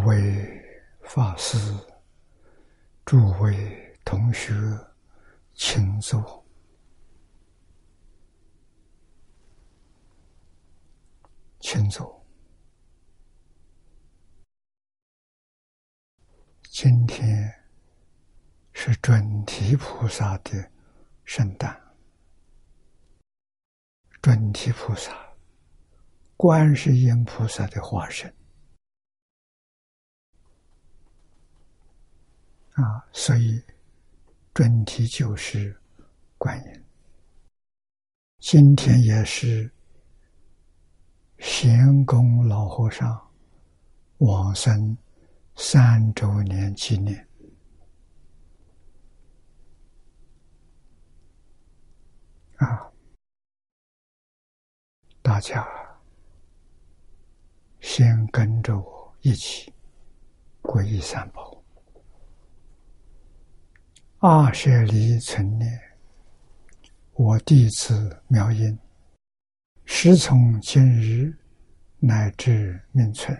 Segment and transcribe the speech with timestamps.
[0.00, 0.16] 诸位
[1.02, 1.58] 法师、
[3.04, 4.54] 诸位同学，
[5.52, 6.42] 请坐，
[11.60, 12.26] 请坐。
[16.62, 17.52] 今天
[18.72, 20.70] 是准提菩萨的
[21.24, 21.78] 圣诞，
[24.22, 25.14] 准提菩萨，
[26.38, 28.34] 观世音菩萨的化身。
[32.74, 33.62] 啊，所以
[34.54, 35.78] 准提就是
[36.38, 36.84] 观音。
[38.38, 39.70] 今天也是
[41.38, 43.30] 贤公老和尚
[44.18, 44.96] 往生
[45.56, 47.28] 三周年纪念。
[52.56, 52.90] 啊，
[55.20, 55.66] 大家
[57.80, 59.72] 先跟着我一起
[60.62, 61.59] 皈依三宝。
[64.22, 65.80] 二舍离存念，
[67.14, 68.78] 我弟子妙音，
[69.86, 71.34] 时从今日
[71.98, 73.34] 乃至命存，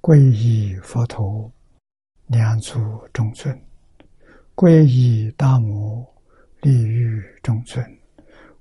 [0.00, 1.52] 皈依佛陀，
[2.28, 2.78] 两足
[3.12, 3.52] 中尊；
[4.54, 6.06] 皈依大摩，
[6.60, 7.84] 利欲中尊；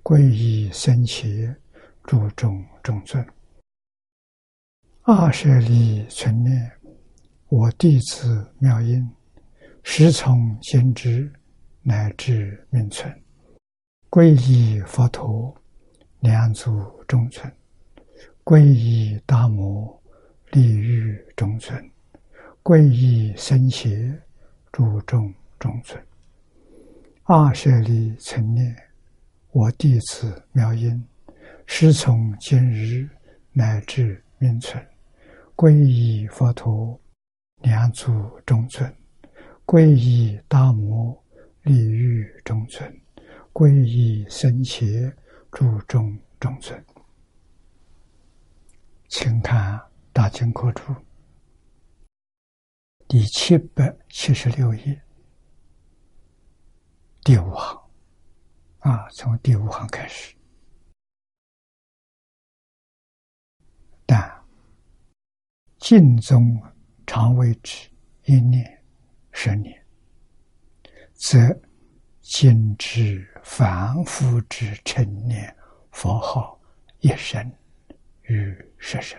[0.02, 1.56] 皈依僧伽，
[2.06, 3.24] 注众中尊。
[5.04, 6.72] 二舍离存念，
[7.50, 9.08] 我弟子妙音。
[9.84, 11.32] 时从今之
[11.82, 13.12] 乃至命存，
[14.10, 15.56] 皈依佛陀，
[16.20, 16.70] 两足
[17.08, 17.50] 中存；
[18.44, 20.00] 皈依大摩，
[20.52, 21.82] 利欲中存；
[22.62, 23.90] 皈依僧伽，
[24.72, 26.02] 诸众中存。
[27.24, 28.76] 二舍利成念，
[29.52, 31.04] 我弟子妙音，
[31.66, 33.10] 时从今日
[33.54, 34.86] 乃至命存，
[35.56, 37.00] 皈依佛陀，
[37.62, 38.12] 两足
[38.46, 38.94] 中存。
[39.72, 41.24] 皈依大摩
[41.62, 42.92] 利欲中村，
[43.54, 45.16] 皈依僧伽
[45.52, 46.84] 注中中村。
[49.10, 49.78] 请看
[50.12, 50.82] 《大经科注》
[53.08, 55.00] 第七百七十六页
[57.24, 57.80] 第五行
[58.80, 60.36] 啊，从第五行开始。
[64.08, 64.44] 但
[65.78, 66.60] 尽宗
[67.06, 67.88] 常为之
[68.26, 68.79] 一念。
[69.42, 69.86] 十年，
[71.14, 71.38] 则
[72.20, 75.56] 今之凡夫之成念
[75.94, 76.60] 佛号
[77.00, 77.50] 一生
[78.24, 79.18] 与十生。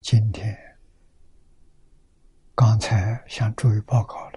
[0.00, 0.58] 今天
[2.54, 4.29] 刚才向诸位报告。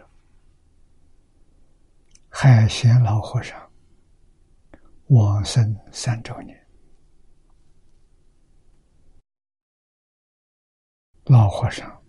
[2.36, 3.72] 海贤老和尚
[5.10, 6.68] 往生三周年，
[11.26, 12.04] 老和尚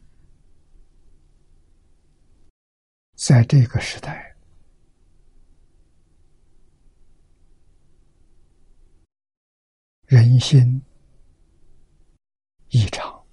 [3.14, 4.34] 在这个时代，
[10.06, 10.82] 人心
[12.70, 13.24] 异常，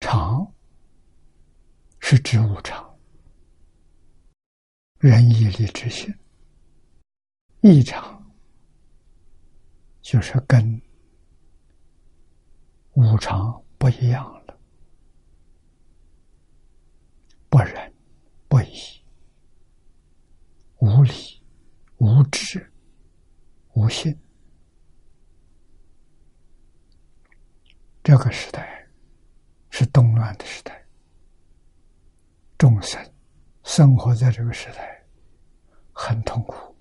[0.00, 0.52] 常
[2.00, 2.91] 是植物常。
[5.02, 6.14] 仁义礼智信，
[7.60, 8.24] 异常
[10.00, 10.80] 就是跟
[12.92, 14.56] 无常不一样了，
[17.50, 17.92] 不仁
[18.46, 19.04] 不义，
[20.78, 21.12] 无礼
[21.96, 22.72] 无智
[23.74, 24.16] 无信。
[28.04, 28.88] 这个时代
[29.68, 30.86] 是动乱的时代，
[32.56, 33.11] 众生。
[33.64, 35.04] 生活在这个时代，
[35.92, 36.74] 很痛苦。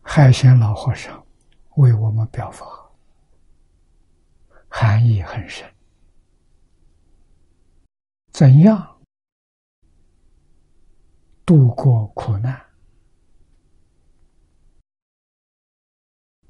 [0.00, 1.24] 海鲜老和尚
[1.76, 2.66] 为我们表法，
[4.68, 5.70] 含义很深。
[8.32, 9.00] 怎样
[11.44, 12.58] 度过苦难？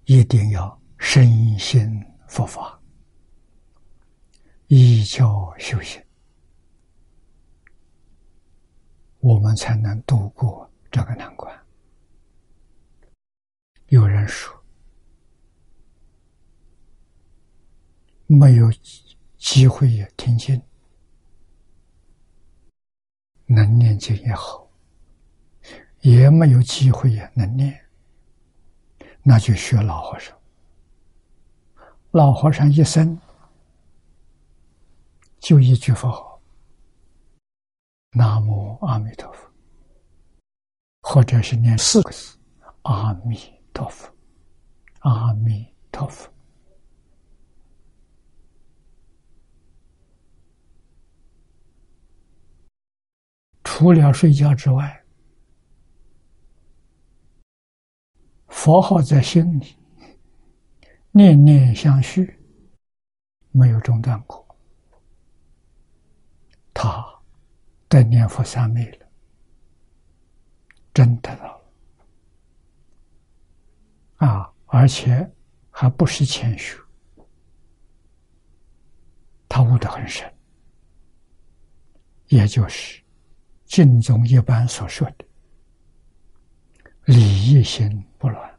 [0.05, 2.77] 一定要身心佛法。
[4.69, 6.03] 依教修行，
[9.19, 11.59] 我们才能度过这个难关。
[13.87, 14.55] 有人说，
[18.26, 18.70] 没有
[19.38, 20.61] 机会也听经，
[23.47, 24.70] 能念经也好；
[26.00, 27.75] 也没有机会也能念，
[29.23, 30.37] 那就学老和尚。
[32.11, 33.19] 老和尚一生
[35.40, 36.40] 就一句佛号
[38.12, 39.50] ：“南无阿弥陀佛”，
[41.02, 42.37] 或者是念四个字
[42.82, 43.38] ：“阿弥
[43.73, 44.12] 陀佛，
[45.00, 46.29] 阿弥陀佛。”
[53.62, 55.05] 除了睡觉之外，
[58.49, 59.76] 佛号在心里，
[61.12, 62.43] 念念相续，
[63.52, 64.44] 没有中断过。
[66.75, 67.06] 他
[67.88, 69.06] 得念佛三昧了，
[70.93, 71.58] 真得到
[74.19, 74.52] 了啊！
[74.67, 75.32] 而且
[75.70, 76.76] 还不是谦虚，
[79.49, 80.31] 他悟得很深，
[82.26, 83.02] 也就是。
[83.64, 85.26] 经中一般所说的
[87.05, 88.58] “理一心不乱”，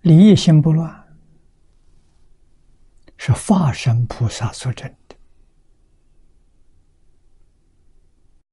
[0.00, 1.18] 理一心不乱
[3.18, 5.16] 是化身菩萨所证的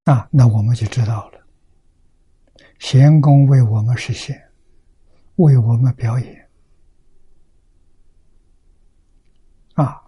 [0.08, 1.46] 啊，那我们就知道了。
[2.78, 4.42] 贤公为我们实现，
[5.36, 6.48] 为我们表演
[9.74, 10.02] 啊。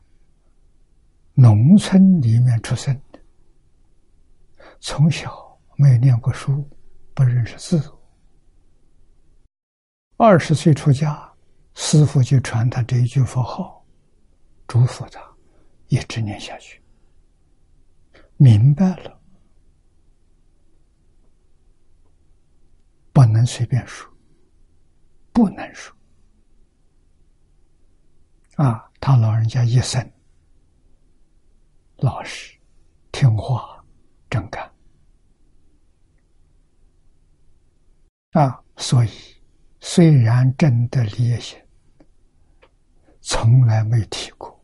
[1.35, 3.21] 农村里面出生的，
[4.81, 5.31] 从小
[5.77, 6.67] 没有念过书，
[7.13, 7.93] 不认识字。
[10.17, 11.31] 二十岁出家，
[11.75, 13.85] 师傅就传他这一句佛号，
[14.67, 15.21] 嘱咐他
[15.89, 16.83] 一直念下去。
[18.39, 19.20] 明白了，
[23.13, 24.11] 不能随便说，
[25.33, 25.95] 不能说。
[28.57, 30.13] 啊，他老人家一生。
[31.97, 32.59] 老实、
[33.13, 33.85] 听话、
[34.31, 34.73] 正干
[38.33, 38.63] 啊！
[38.79, 39.11] 所以，
[39.81, 41.67] 虽然真的理解，
[43.21, 44.59] 从来没提过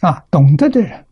[0.00, 0.20] 啊。
[0.30, 1.04] 懂得的人，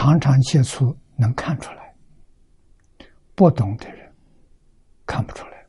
[0.00, 1.92] 常常接触能看出来；
[3.34, 4.14] 不懂的人，
[5.04, 5.66] 看不出来。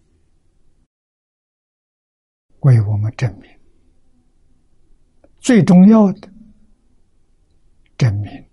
[2.60, 3.50] 为我们证明，
[5.40, 6.32] 最重要的
[7.98, 8.48] 证明，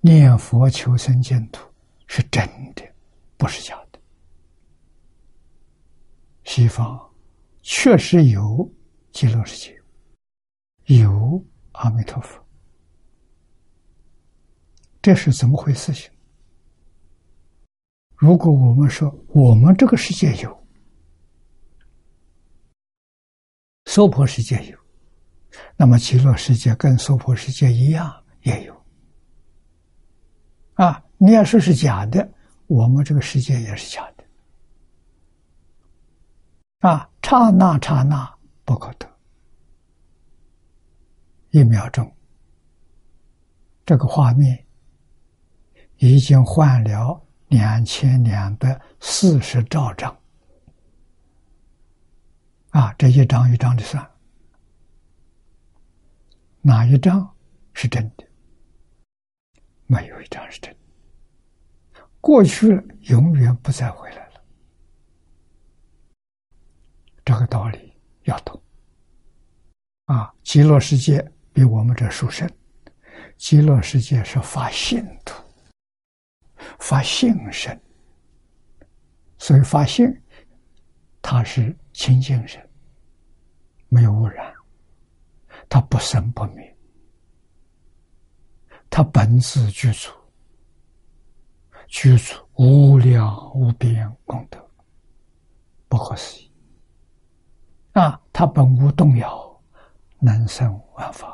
[0.00, 1.72] 念佛求生净土
[2.08, 2.82] 是真的，
[3.36, 4.00] 不是假的。
[6.42, 7.13] 西方
[7.64, 8.70] 确实有
[9.10, 9.74] 极乐世界，
[11.00, 11.42] 有
[11.72, 12.38] 阿弥陀佛。
[15.00, 15.90] 这是怎么回事？
[15.90, 16.10] 情？
[18.16, 20.66] 如果我们说我们这个世界有，
[23.86, 24.78] 娑婆世界有，
[25.74, 28.86] 那么极乐世界跟娑婆世界一样也有。
[30.74, 32.30] 啊，你要说是假的，
[32.66, 34.13] 我们这个世界也是假的。
[36.86, 38.30] 啊，刹那刹那
[38.62, 39.10] 不可得，
[41.48, 42.14] 一秒钟，
[43.86, 44.62] 这个画面。
[45.96, 50.14] 已经换了两千两百四十兆张，
[52.70, 54.06] 啊，这一张一张的算，
[56.60, 57.34] 哪一张
[57.72, 58.26] 是真的？
[59.86, 60.78] 没有一张是真的。
[62.20, 64.44] 过去了，永远不再回来了。
[67.24, 67.92] 这个道理
[68.24, 68.60] 要懂。
[70.06, 72.48] 啊，极乐世界比我们这殊胜，
[73.36, 75.42] 极乐世界是发性土。
[76.78, 77.78] 发性身，
[79.38, 80.06] 所以发性，
[81.20, 82.70] 它是清净身，
[83.88, 84.52] 没有污染，
[85.68, 86.76] 它不生不灭，
[88.88, 90.10] 它本自具足，
[91.86, 94.58] 具足无量无边功德，
[95.88, 96.50] 不可思议。
[97.94, 99.62] 啊，他本无动摇，
[100.18, 101.32] 能生万法。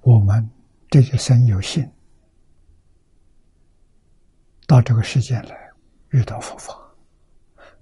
[0.00, 0.48] 我们
[0.88, 1.86] 这些生有幸
[4.66, 5.70] 到这个世界来，
[6.08, 6.74] 遇到佛法，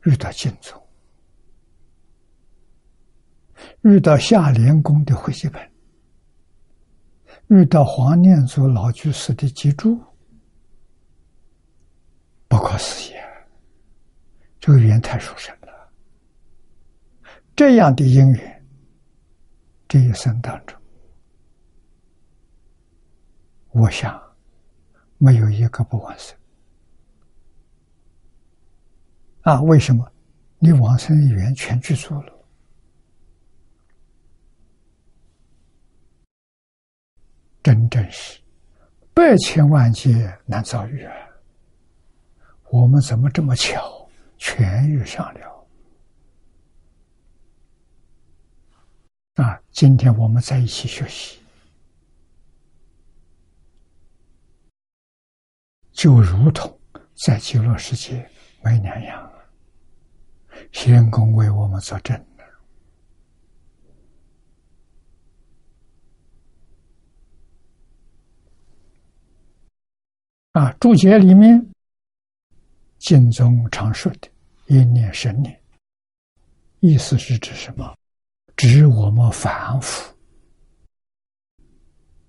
[0.02, 0.80] 遇到净土，
[3.82, 5.72] 遇到下莲宫的会集本，
[7.46, 10.00] 遇到黄念祖老居士的集注，
[12.52, 13.26] 不可思议啊！
[14.60, 15.90] 这个缘太殊胜了，
[17.56, 18.66] 这样的因缘，
[19.88, 20.78] 这一生当中。
[23.70, 24.22] 我想，
[25.16, 26.36] 没有一个不完生。
[29.44, 30.06] 啊，为什么？
[30.58, 32.46] 你往生的缘全具足了。
[37.62, 38.38] 真正是
[39.14, 41.14] 百千万劫难遭遇啊！
[42.72, 45.68] 我们怎么这么巧，全遇上了？
[49.34, 49.60] 啊！
[49.70, 51.38] 今天我们在一起学习，
[55.90, 56.80] 就如同
[57.26, 58.26] 在极乐世界
[58.64, 59.30] 没两样。
[60.72, 62.18] 仙公为我们作证。
[70.52, 71.71] 啊，注解里面，
[73.02, 74.28] 经中常说的
[74.72, 75.60] “一念生念”，
[76.78, 77.92] 意思是指什么？
[78.54, 80.14] 指我们凡夫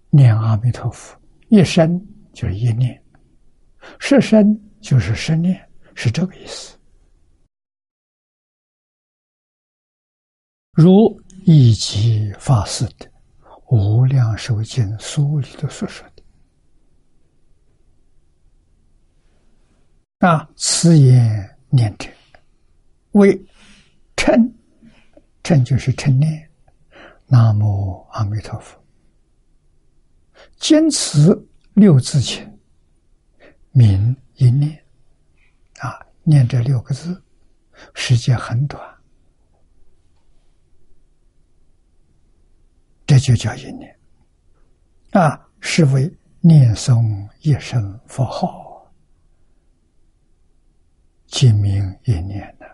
[0.10, 1.16] 念阿弥陀佛，
[1.50, 2.04] 一生
[2.34, 3.00] 就是一念，
[4.00, 5.64] 十生就是十念，
[5.94, 6.76] 是这个意思。
[10.72, 11.16] 如
[11.46, 13.06] 一即法师的
[13.70, 16.13] 《无量寿经》书里头所说的。
[20.24, 22.10] 啊，此言念者
[23.12, 23.38] 为
[24.16, 24.56] 称，
[25.44, 26.50] 称就是称念。
[27.28, 28.82] 南无阿弥陀佛，
[30.56, 31.38] 坚持
[31.74, 32.58] 六字前，
[33.72, 34.82] 名一念。
[35.80, 37.22] 啊，念这六个字，
[37.94, 38.82] 时间很短，
[43.06, 43.94] 这就叫一念。
[45.12, 48.63] 啊，是为念诵一声佛号。
[51.34, 52.66] 精明一念的，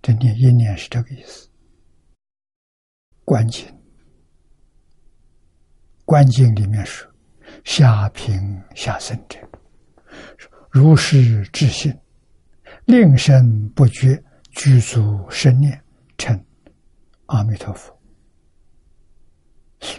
[0.00, 1.46] 这念一念是这个意思。
[3.26, 3.66] 观经，
[6.06, 7.06] 观经里面说
[7.64, 9.38] ：“下平下生者，
[10.70, 11.94] 如是至信，
[12.86, 14.18] 令身不觉，
[14.52, 15.78] 具足生念，
[16.16, 16.42] 称
[17.26, 17.94] 阿弥陀佛。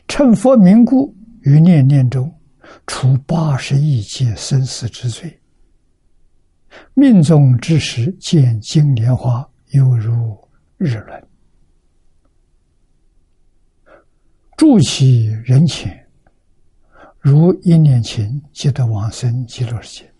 [0.07, 2.35] 称佛名故，于念念中，
[2.87, 5.33] 除八十亿劫生死之罪。”
[6.93, 10.37] 命中之时，见金莲花，犹如
[10.77, 11.19] 日轮；
[14.57, 16.07] 住其人前，
[17.19, 20.13] 如一念前即得往生极乐世界。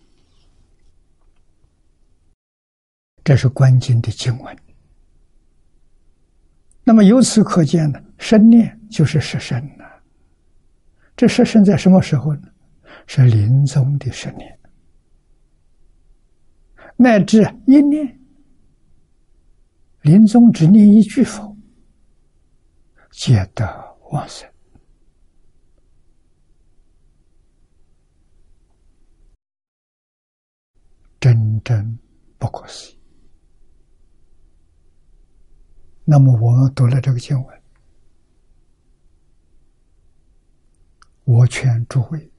[3.22, 4.56] 这是关键的经文。
[6.82, 9.84] 那么由此可见呢，生念就是失身了。
[11.16, 12.48] 这失身在什么时候呢？
[13.06, 14.59] 是临终的十念。
[17.02, 18.20] 乃至一念，
[20.02, 21.56] 临终只念一句佛，
[23.10, 23.64] 皆得
[24.10, 24.46] 往生，
[31.18, 31.98] 真真
[32.36, 33.00] 不可思议。
[36.04, 37.62] 那么我们读了这个经文，
[41.24, 42.30] 我劝诸位，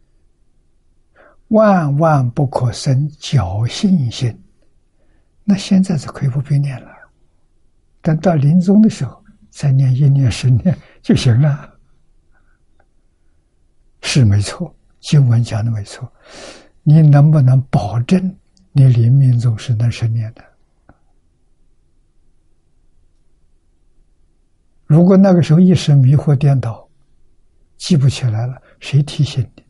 [1.48, 4.39] 万万不可生侥幸心。
[5.44, 6.90] 那现在是可以不必念了，
[8.02, 11.78] 等到临终的时候再念一念十念就行了，
[14.02, 14.74] 是没错。
[15.00, 16.12] 经文讲的没错，
[16.84, 18.38] 你能不能保证
[18.72, 20.44] 你临命终是能十念的？
[24.86, 26.88] 如果那个时候一时迷惑颠倒，
[27.78, 29.64] 记不起来了，谁提醒你？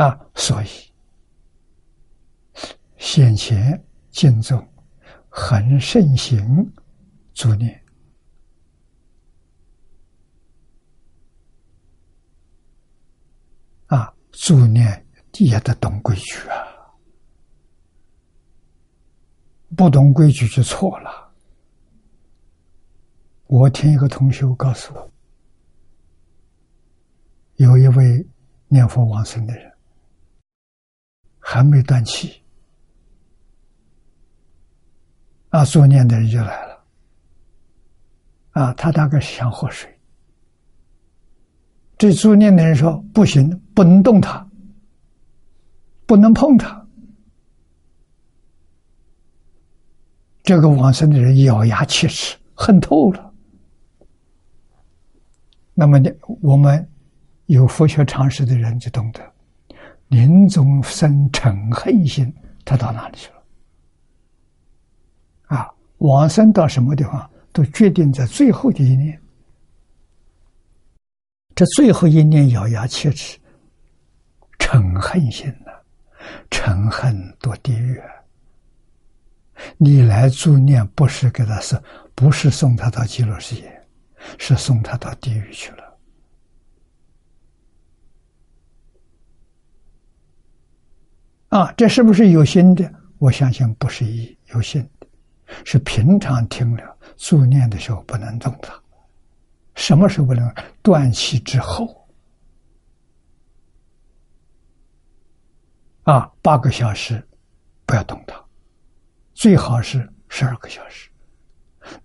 [0.00, 0.66] 啊，所以
[2.96, 4.66] 先前敬重
[5.28, 6.40] 很盛行
[7.34, 7.78] 助念
[13.88, 16.64] 啊，助念也得懂规矩啊，
[19.76, 21.30] 不懂规矩就错了。
[23.48, 25.10] 我听一个同学告诉我，
[27.56, 28.26] 有一位
[28.68, 29.69] 念佛往生的人。
[31.52, 32.40] 还没断气，
[35.48, 36.84] 啊，作念的人就来了，
[38.52, 39.92] 啊，他大概是想喝水。
[41.98, 44.48] 这作念的人说：“不行，不能动他，
[46.06, 46.86] 不能碰他。”
[50.44, 53.34] 这个往生的人咬牙切齿，恨透了。
[55.74, 56.08] 那么呢，
[56.42, 56.88] 我们
[57.46, 59.20] 有佛学常识的人就懂得。
[60.10, 62.32] 临终生嗔恨心，
[62.64, 63.42] 他到哪里去了？
[65.56, 69.20] 啊，往生到什么地方，都决定在最后的一念。
[71.54, 73.38] 这最后一念咬牙切齿，
[74.58, 75.70] 嗔恨心呢？
[76.50, 78.00] 嗔恨堕地狱。
[79.76, 81.80] 你来助念，不是给他送，
[82.14, 83.86] 不是送他到极乐世界，
[84.38, 85.89] 是送他到地狱去了。
[91.50, 92.90] 啊，这是不是有心的？
[93.18, 95.06] 我相信不是一有心的，
[95.64, 98.72] 是平常听了助念的时候不能动它。
[99.74, 100.52] 什么时候不能？
[100.80, 102.08] 断气之后。
[106.04, 107.22] 啊，八个小时
[107.84, 108.40] 不要动它，
[109.34, 111.10] 最好是十二个小时，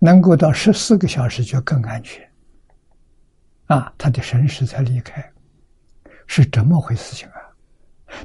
[0.00, 2.28] 能够到十四个小时就更安全。
[3.66, 5.24] 啊，他的神识才离开，
[6.26, 7.40] 是这么回事情啊？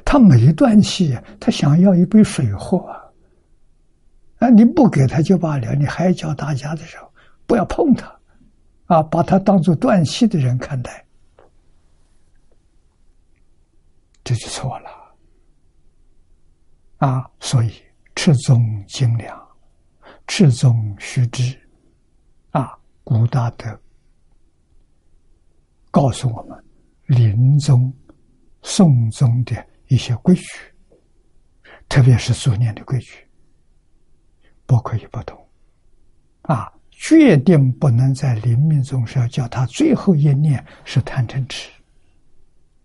[0.04, 2.78] 他没断气，他想要一杯水喝
[4.38, 4.48] 啊！
[4.48, 7.12] 你不给他就罢了，你还教大家的时候
[7.46, 8.20] 不要碰他，
[8.86, 11.04] 啊，把他当做断气的人看待，
[14.24, 14.90] 这就错了。
[16.98, 17.72] 啊，所以
[18.14, 19.36] 赤宗精良，
[20.28, 21.58] 赤宗须知，
[22.50, 23.80] 啊，古大德
[25.90, 26.64] 告诉我们，
[27.06, 27.92] 临终
[28.62, 29.71] 送终的。
[29.92, 30.46] 一些规矩，
[31.86, 33.28] 特别是助念的规矩，
[34.64, 35.38] 不可以不懂。
[36.42, 41.70] 啊，决定不能在临命终时要叫他最后一念是贪嗔痴，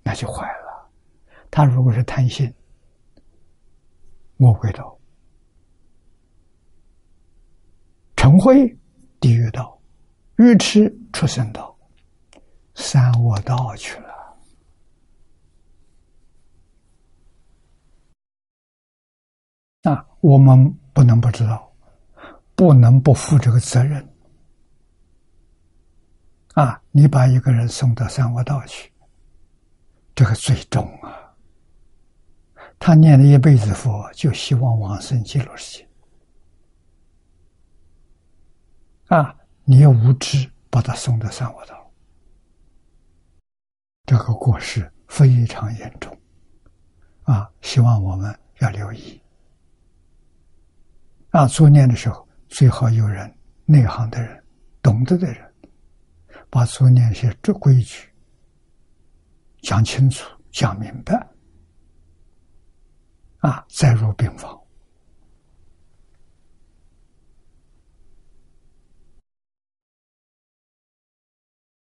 [0.03, 0.91] 那就坏了。
[1.49, 2.53] 他如果是贪心，
[4.35, 4.99] 魔鬼道、
[8.17, 8.53] 嗔恚
[9.21, 9.81] 地狱道、
[10.35, 11.73] 愚痴畜生道、
[12.75, 14.07] 三恶道去了。
[19.83, 21.71] 啊，我们不能不知道，
[22.55, 24.07] 不能不负这个责任。
[26.53, 28.91] 啊，你把一个人送到三恶道去，
[30.15, 31.35] 这个最重啊！
[32.79, 35.87] 他念了一辈子佛，就希望往生极乐世界。
[39.07, 41.91] 啊，你无知把他送到三恶道，
[44.05, 46.17] 这个过失非常严重。
[47.23, 49.21] 啊，希望我们要留意。
[51.29, 53.31] 啊，做念的时候最好有人
[53.65, 54.43] 内行的人、
[54.81, 55.53] 懂得的人，
[56.49, 58.09] 把做念些这规矩
[59.61, 61.13] 讲清楚、讲明白，
[63.39, 64.57] 啊，再入病房。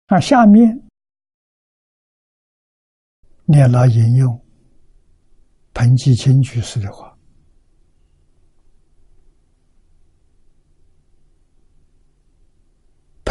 [0.06, 0.88] 那下面
[3.44, 4.44] 念了引用
[5.72, 7.13] 彭继清居士的话。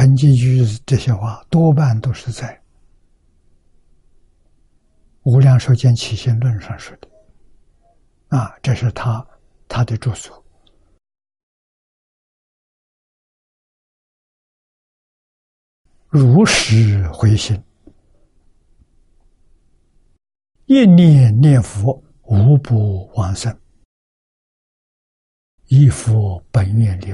[0.04, 2.54] 陈继居这些话多半都是在
[5.22, 7.08] 《无量寿经起心论》上说的，
[8.28, 9.26] 啊，这是他
[9.66, 10.44] 他的著作。
[16.10, 17.58] 如实回心，
[20.66, 23.58] 一念念佛，无不往生，
[25.68, 27.14] 一佛本愿力。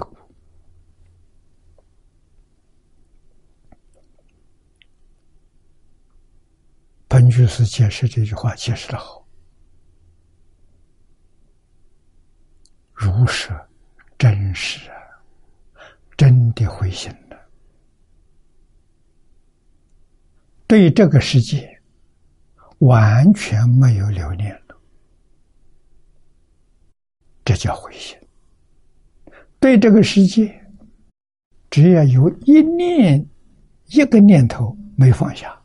[7.09, 9.25] 本居士解释这句话解释的好，
[12.93, 13.49] 如实
[14.15, 14.95] 真实啊，
[16.15, 17.49] 真的回心了，
[20.67, 21.81] 对这个世界
[22.77, 24.79] 完全没有留恋了，
[27.43, 28.15] 这叫回心。
[29.59, 30.63] 对这个世界，
[31.71, 33.27] 只要有一念
[33.87, 35.58] 一个念头没放下。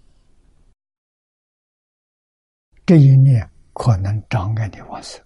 [2.87, 5.18] 这一念可能障碍你往生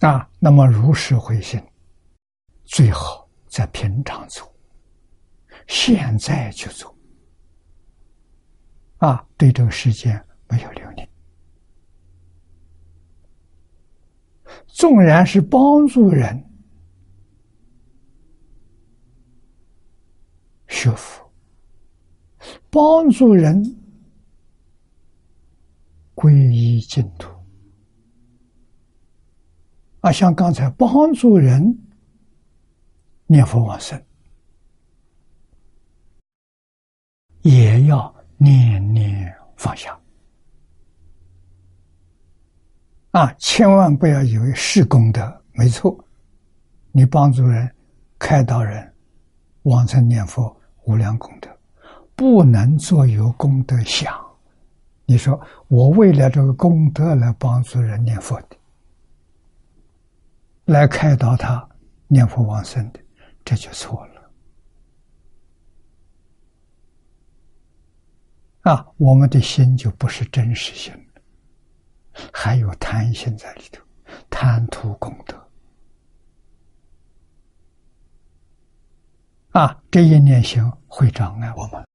[0.00, 0.28] 啊！
[0.40, 1.62] 那么如实回心，
[2.64, 4.52] 最好在平常做，
[5.68, 6.92] 现在就做
[8.98, 9.24] 啊！
[9.36, 11.08] 对这个世界没有留恋，
[14.66, 16.44] 纵然是帮助人
[20.66, 21.32] 学佛，
[22.70, 23.62] 帮助人。
[26.16, 27.30] 皈依净土
[30.00, 31.78] 啊，像刚才帮助人
[33.26, 34.02] 念佛往生，
[37.42, 39.98] 也要念念放下
[43.10, 43.32] 啊！
[43.38, 46.02] 千万不要以为是功德，没错，
[46.92, 47.70] 你帮助人、
[48.18, 48.90] 开导人、
[49.64, 51.50] 往生念佛，无量功德，
[52.14, 54.25] 不能做有功德想。
[55.06, 58.56] 你说我为了这个功德来帮助人念佛的，
[60.64, 61.66] 来开导他
[62.08, 63.00] 念佛往生的，
[63.44, 64.16] 这就错了。
[68.62, 70.92] 啊，我们的心就不是真实心
[72.32, 73.80] 还有贪心在里头，
[74.28, 75.40] 贪图功德。
[79.52, 81.86] 啊，这一念心会障碍我们。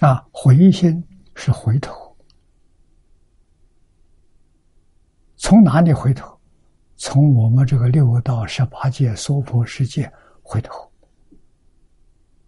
[0.00, 1.02] 啊，回心
[1.38, 2.16] 是回头，
[5.36, 6.36] 从哪里回头？
[6.96, 10.90] 从我们这个六道十八界娑婆世界回头，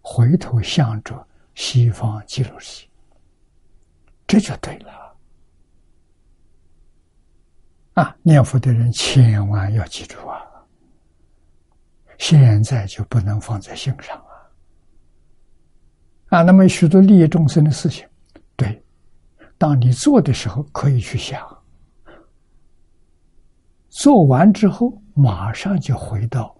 [0.01, 1.25] 回头向着
[1.55, 2.89] 西方极乐世界，
[4.27, 5.15] 这就对了。
[7.93, 10.45] 啊，念佛的人千万要记住啊！
[12.17, 14.35] 现在就不能放在心上啊！
[16.27, 18.05] 啊，那么许多利益众生的事情，
[19.61, 21.39] 当你做的时候可以去想，
[23.89, 26.59] 做完之后马上就回到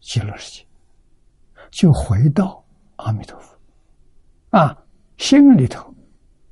[0.00, 0.66] 极乐世界，
[1.70, 2.64] 就回到
[2.96, 3.56] 阿弥陀佛，
[4.58, 4.76] 啊，
[5.18, 5.94] 心里头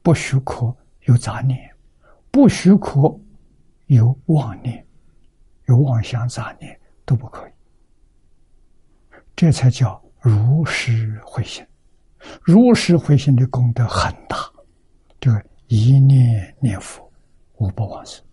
[0.01, 0.73] 不许可
[1.07, 1.59] 有杂念，
[2.31, 3.12] 不许可
[3.87, 4.87] 有妄念，
[5.64, 6.81] 有妄想杂念。
[7.05, 7.51] 都不可以，
[9.35, 11.67] 这才叫如实回心。
[12.43, 14.37] 如实回心的功德很大，
[15.69, 17.11] 一念念佛，
[17.57, 18.25] 无不往生，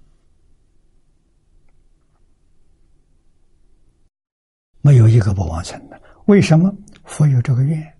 [4.81, 6.01] 没有一个不往生的。
[6.25, 6.73] 为什么？
[7.03, 7.97] 佛有这个愿，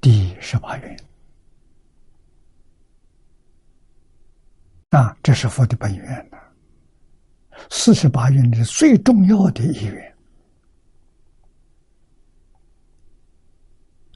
[0.00, 0.96] 第十八愿
[4.90, 6.38] 啊，这是佛的本愿呐。
[7.70, 10.16] 四十八愿的最重要的一愿。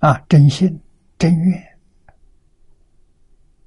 [0.01, 0.81] 啊，真心、
[1.19, 1.79] 真愿，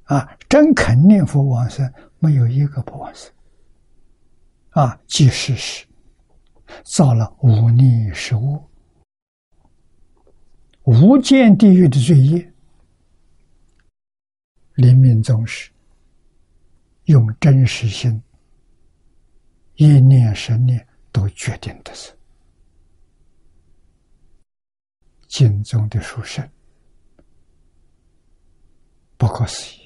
[0.04, 3.32] 啊，真肯念佛往生，没有一个不往生。
[4.72, 5.88] 啊，即使是
[6.84, 8.70] 造了无逆十恶、
[10.84, 12.54] 无间地狱的罪业，
[14.74, 15.72] 临命终时，
[17.06, 18.22] 用真实心
[19.76, 22.12] 一念、十念都决定的是。
[25.30, 26.46] 经中的书生，
[29.16, 29.81] 不可思议。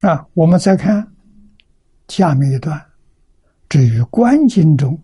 [0.00, 1.06] 啊，我们再看
[2.06, 2.80] 下面一段，
[3.68, 4.96] 至于观经中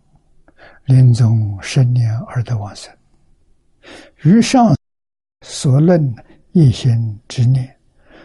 [0.85, 2.97] 临终生年而得往生，
[4.23, 4.75] 与上
[5.43, 6.15] 所论
[6.53, 7.77] 一心之念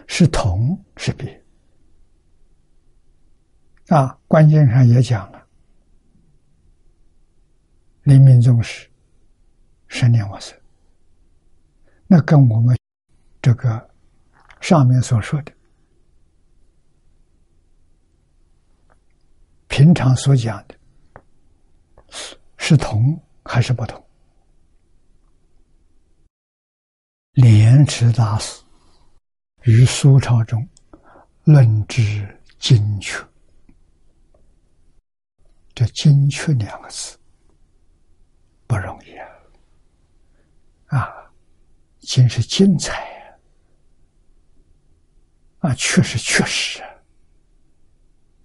[0.06, 1.42] 是同是别？
[3.88, 5.44] 啊，观经上也讲了。
[8.04, 8.88] 临命终时，
[9.88, 10.56] 生年往生，
[12.06, 12.76] 那跟我们
[13.42, 13.90] 这个
[14.60, 15.52] 上面所说的
[19.70, 20.74] 平常所讲的，
[22.58, 24.04] 是同还是不同？
[27.34, 28.62] 莲池大师
[29.62, 30.68] 于苏朝中
[31.44, 32.02] 论之
[32.58, 33.24] 精确，
[35.72, 37.16] 这“精确”两个字。
[38.66, 39.16] 不容易
[40.88, 40.98] 啊！
[40.98, 41.32] 啊，
[42.00, 43.04] 真是精彩
[45.60, 45.72] 啊！
[45.74, 46.89] 确实确实啊！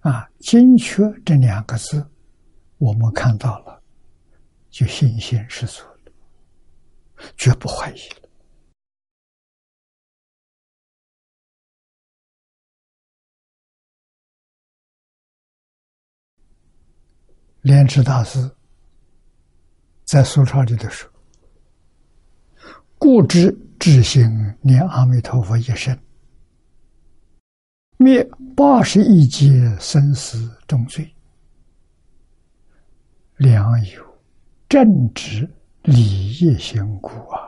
[0.08, 2.08] 啊，精确这两个字，
[2.78, 3.82] 我们看到了，
[4.70, 6.12] 就信心十足了，
[7.36, 8.28] 绝不怀疑了。
[17.62, 18.48] 莲池大师。
[20.04, 21.10] 在苏超里的说
[22.96, 24.22] ：“故知智心
[24.62, 25.98] 念阿弥陀佛一生，
[27.96, 28.22] 灭
[28.54, 31.14] 八十一劫生死重罪，
[33.36, 34.04] 良友
[34.68, 35.48] 正直
[35.82, 37.38] 礼业心故啊！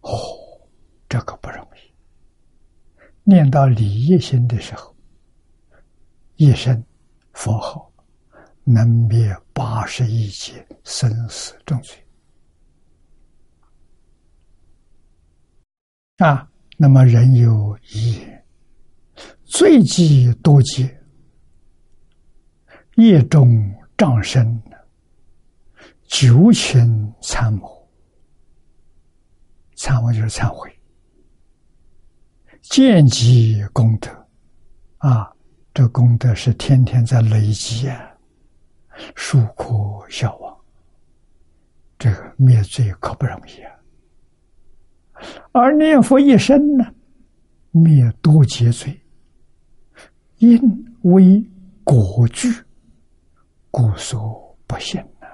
[0.00, 0.12] 哦，
[1.08, 1.92] 这个不容易。
[3.24, 4.94] 念到礼业心的时候，
[6.36, 6.84] 一声
[7.32, 7.88] 佛号。”
[8.64, 11.96] 能灭八十一劫生死重罪
[16.18, 16.48] 啊！
[16.76, 18.24] 那么人有一
[19.52, 20.98] 罪极多劫，
[22.96, 24.58] 业中障深，
[26.04, 27.86] 九情参谋，
[29.76, 30.74] 参谋就是忏悔，
[32.62, 34.08] 见积功德
[34.96, 35.30] 啊！
[35.74, 38.10] 这功德是天天在累积啊！
[39.14, 39.68] 疏可
[40.08, 40.58] 消亡，
[41.98, 43.70] 这个灭罪可不容易啊！
[45.52, 46.94] 而念佛一生呢，
[47.70, 48.98] 灭多劫罪，
[50.42, 50.60] 因
[51.02, 51.48] 为
[51.84, 52.48] 果具，
[53.70, 55.28] 故所不信呐。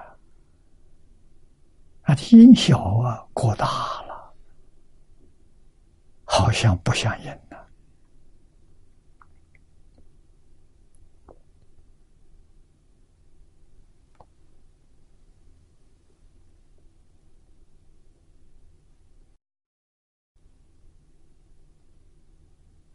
[2.03, 3.65] 啊，因小啊，果大
[4.03, 4.35] 了，
[6.25, 7.57] 好像不相应呢。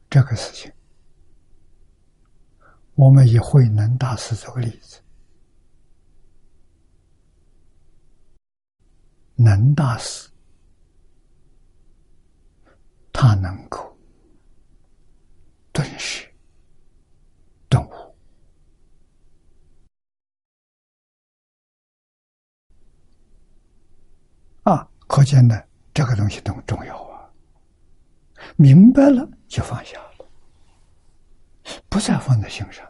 [0.08, 0.72] 这个事情，
[2.94, 5.00] 我们以慧能大师做个例子。
[9.36, 10.28] 能大师，
[13.12, 13.98] 他能够
[15.72, 16.32] 顿时
[17.68, 18.16] 顿悟
[24.62, 24.88] 啊！
[25.08, 25.60] 可见呢，
[25.92, 27.28] 这个东西都重要啊。
[28.56, 30.00] 明白了就放下，
[31.88, 32.86] 不再放在心上，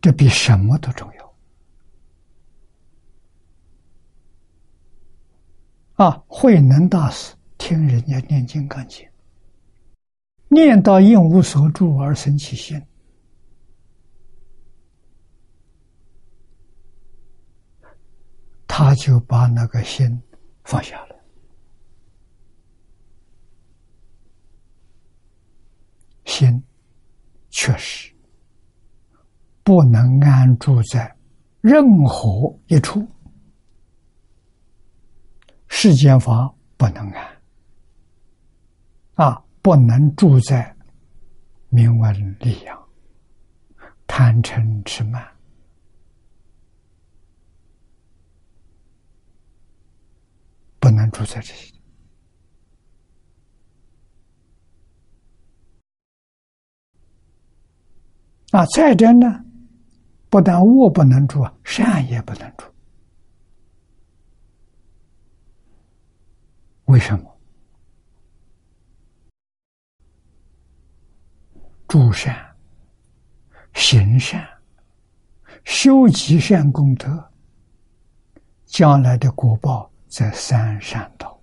[0.00, 1.26] 这比什么都重要。
[5.96, 6.22] 啊！
[6.28, 9.08] 慧能大师听人家念金刚经，
[10.48, 12.78] 念到应无所住而生其心，
[18.66, 20.22] 他就把那个心
[20.64, 21.15] 放下了。
[26.26, 26.62] 心
[27.48, 28.12] 确实
[29.64, 31.16] 不能安住在
[31.60, 33.06] 任何一处。
[35.68, 37.42] 世间法不能安，
[39.14, 40.74] 啊，不能住在
[41.68, 42.88] 名闻利养、
[44.06, 45.26] 贪嗔痴慢，
[50.78, 51.75] 不能住在这些。
[58.52, 59.44] 啊，再者呢，
[60.30, 62.64] 不但恶不能住，善也不能住。
[66.86, 67.36] 为什么？
[71.88, 72.34] 诸善、
[73.74, 74.46] 行善、
[75.64, 77.30] 修积善功德，
[78.64, 81.40] 将来的果报在三善道。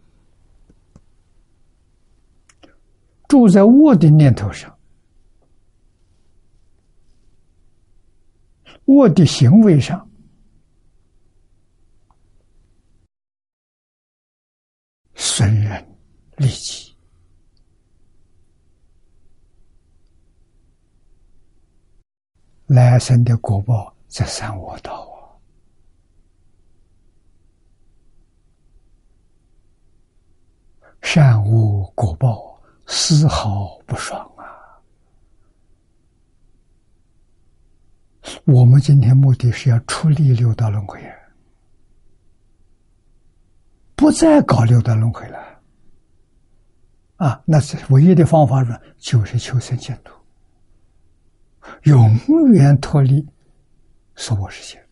[3.27, 4.72] 住在恶的念头上，
[8.85, 10.09] 我的行为上。
[15.15, 15.97] 损人
[16.37, 16.93] 利己，
[22.67, 25.39] 来生的果报在三恶道啊！
[31.01, 34.81] 善恶果报丝毫不爽啊！
[38.45, 40.99] 我们今天目的是要出离六道轮回！
[43.95, 45.39] 不再搞六道轮回了，
[47.17, 50.13] 啊，那是唯一的方法呢，就是求生净土，
[51.83, 52.17] 永
[52.51, 53.25] 远脱离
[54.15, 54.85] 娑婆世界，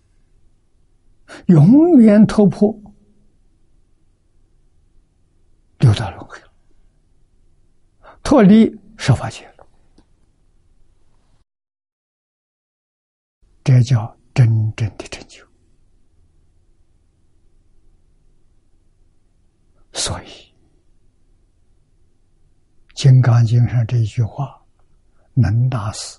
[1.48, 2.74] 永远突破
[5.80, 6.38] 六道轮回
[8.24, 9.51] 脱离十法界。
[13.64, 15.46] 这叫真正的成就。
[19.94, 20.28] 所以，
[22.94, 24.60] 《金刚经》上这一句话，
[25.34, 26.18] 能大师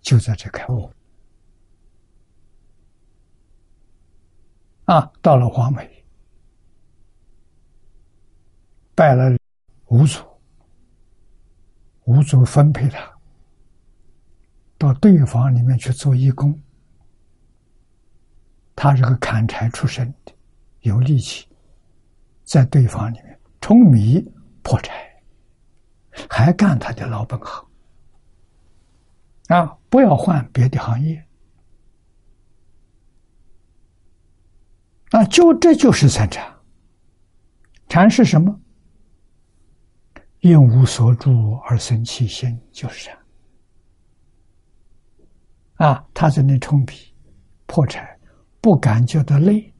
[0.00, 0.90] 就在这开悟
[4.84, 5.10] 啊！
[5.22, 6.04] 到了黄梅，
[8.94, 9.36] 拜了
[9.86, 10.22] 五祖，
[12.04, 13.15] 五祖分配他
[14.78, 16.60] 到对房里面去做义工。
[18.74, 20.32] 他是个砍柴出身的，
[20.80, 21.48] 有力气。
[22.44, 24.24] 在对方里面舂米
[24.62, 25.20] 破柴，
[26.30, 27.68] 还干他的老本行
[29.48, 29.78] 啊！
[29.88, 31.26] 不要换别的行业
[35.10, 35.24] 啊！
[35.24, 36.54] 就这就是参禅。
[37.88, 38.60] 禅是什么？
[40.40, 43.18] 因无所住而生其心，就是禅
[45.76, 46.04] 啊！
[46.14, 46.86] 他在那冲米
[47.66, 48.18] 破柴，
[48.60, 49.72] 不感觉到累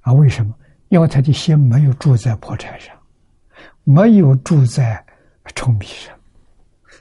[0.00, 0.12] 啊？
[0.12, 0.54] 为什么？
[0.88, 2.94] 因为他的心没有住在破柴上，
[3.84, 5.02] 没有住在
[5.54, 6.14] 冲米上，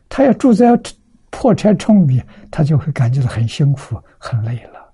[0.07, 0.67] 他要住在
[1.29, 4.93] 破柴冲米，他就会感觉到很辛苦、很累了。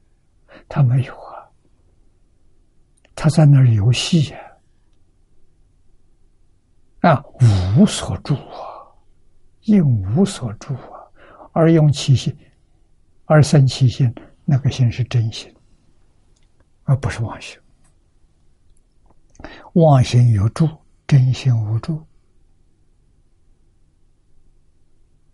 [0.69, 1.45] 他没有啊，
[3.15, 4.37] 他在那儿游戏呀，
[7.01, 7.23] 啊，
[7.77, 8.81] 无所住啊，
[9.63, 10.99] 应无所住啊，
[11.51, 12.35] 而用其心，
[13.27, 14.11] 而生其心，
[14.45, 15.53] 那个心是真心，
[16.83, 17.59] 而不是妄心。
[19.73, 20.67] 妄心有住，
[21.05, 22.01] 真心无住。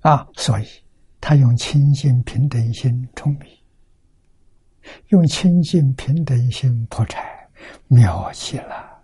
[0.02, 0.68] 啊，所以
[1.22, 3.64] 他用清净平等心冲迷，
[5.10, 7.48] 用清净平等心破柴，
[7.88, 9.02] 妙极了。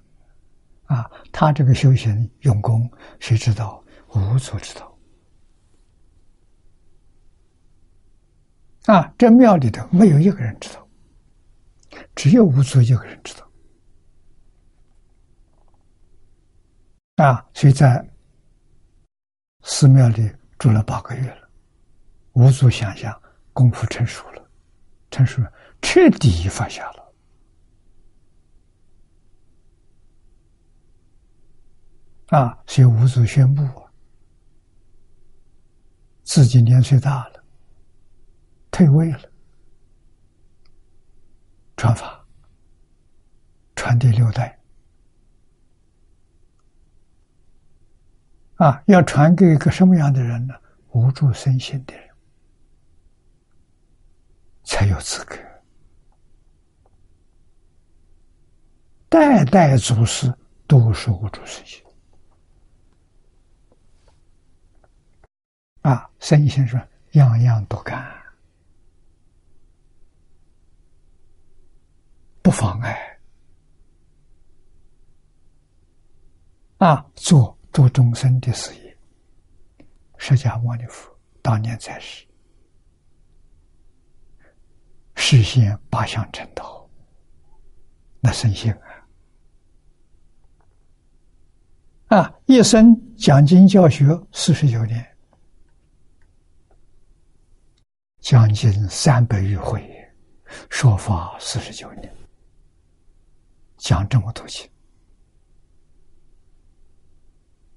[0.88, 3.82] 啊，他这个修行用功，谁知道？
[4.16, 4.89] 无足知道。
[8.90, 10.88] 啊，这庙里头没有一个人知道，
[12.16, 13.48] 只有吴祖一个人知道。
[17.24, 18.04] 啊，所以在
[19.62, 21.48] 寺庙里住了八个月了，
[22.34, 23.16] 无足想象，
[23.54, 24.50] 功夫成熟了，
[25.12, 27.14] 成熟了，彻底发下了。
[32.30, 32.58] 啊！
[32.66, 33.92] 所以吴祖宣布啊，
[36.24, 37.39] 自己年岁大了，
[38.80, 39.20] 退位了，
[41.76, 42.26] 传法，
[43.76, 44.58] 传第六代。
[48.56, 50.54] 啊，要传给一个什么样的人呢？
[50.92, 52.10] 无助身心的人，
[54.64, 55.36] 才有资格。
[59.10, 60.34] 代代祖师
[60.66, 61.84] 都是无助身心。
[65.82, 66.80] 啊，身心说
[67.12, 68.19] 样样都干，
[72.50, 73.20] 不妨碍
[76.80, 78.98] 啊，做度众生的事业。
[80.18, 82.26] 释迦牟尼佛当年在世，
[85.14, 86.90] 实现八相成道，
[88.20, 88.74] 那身心
[92.08, 95.06] 啊，啊，一生讲经教学四十九年。
[98.22, 99.88] 将近三百余回，
[100.72, 102.12] 说法四十九年，
[103.80, 104.70] 讲这么多经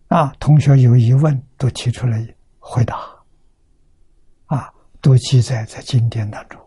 [0.08, 0.30] 啊！
[0.38, 2.98] 同学有疑问都提出来回答，
[4.46, 6.60] 啊，都记载在经典当中。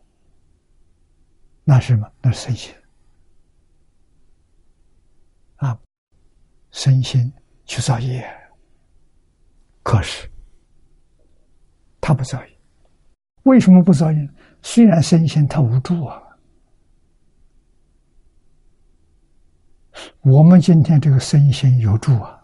[1.64, 2.12] 那是什么？
[2.22, 2.74] 那是身心
[5.58, 5.78] 啊，
[6.72, 7.32] 身心
[7.66, 8.28] 去造业，
[9.84, 10.28] 可是
[12.02, 12.60] 他不造业。
[13.44, 14.30] 为什么不造业？
[14.64, 16.20] 虽然身心他无助啊，
[20.22, 22.44] 我们今天这个身心有助啊，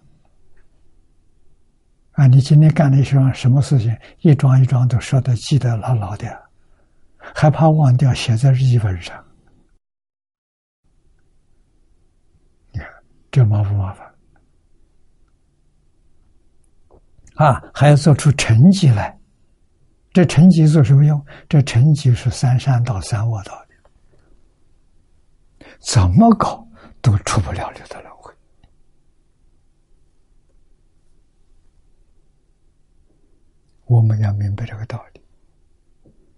[2.13, 6.27] 啊，你今天干了一桩什么事情，一桩一桩都说的记得牢牢的，
[7.17, 9.25] 害怕忘掉，写在日记本上。
[12.71, 12.87] 你看
[13.31, 14.07] 这麻不麻烦？
[17.35, 19.17] 啊，还要做出成绩来。
[20.13, 21.25] 这成绩做什么用？
[21.47, 26.67] 这成绩是三善道、三恶道的，怎么搞
[27.01, 28.33] 都出不了六道轮回。
[33.85, 35.21] 我们要明白这个道理，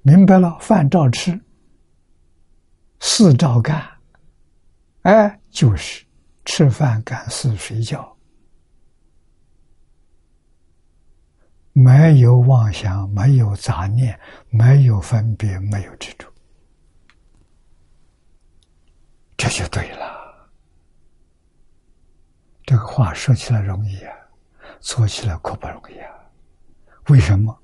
[0.02, 1.40] 明白了，饭照吃，
[3.00, 3.88] 事照干，
[5.04, 6.04] 哎，就是
[6.46, 8.10] 吃饭、干事、睡觉。
[11.74, 16.28] 没有妄想，没有杂念，没有分别，没有执着，
[19.36, 20.13] 这就对了。
[22.66, 24.16] 这个话说起来容易啊，
[24.80, 26.10] 做起来可不容易啊。
[27.10, 27.58] 为什么？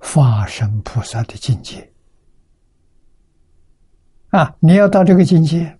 [0.00, 1.92] 化身菩萨的境界
[4.30, 4.54] 啊！
[4.60, 5.76] 你要到这个境界，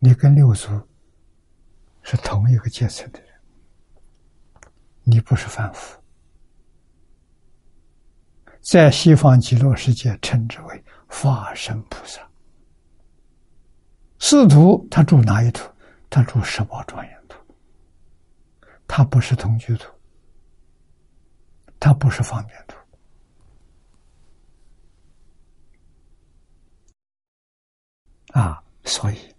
[0.00, 0.68] 你跟六祖
[2.02, 3.28] 是同一个阶层的人，
[5.04, 6.00] 你不是凡夫。
[8.60, 12.20] 在西方极乐世界，称之为化身菩萨。
[14.18, 15.68] 四土他住哪一土？
[16.10, 17.21] 他住十宝庄严
[18.86, 18.94] 土。
[18.94, 19.86] 他不是同居土，
[21.80, 22.76] 他不是方便土。
[28.38, 29.14] 啊，所以《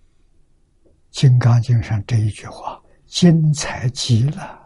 [1.12, 4.60] 金刚经》上这一句话精彩极了。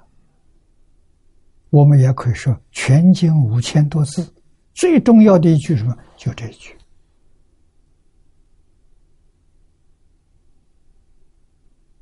[1.69, 4.33] 我们也可以说，全经五千多字。
[4.73, 5.97] 最重要的一句什么？
[6.15, 6.77] 就这一句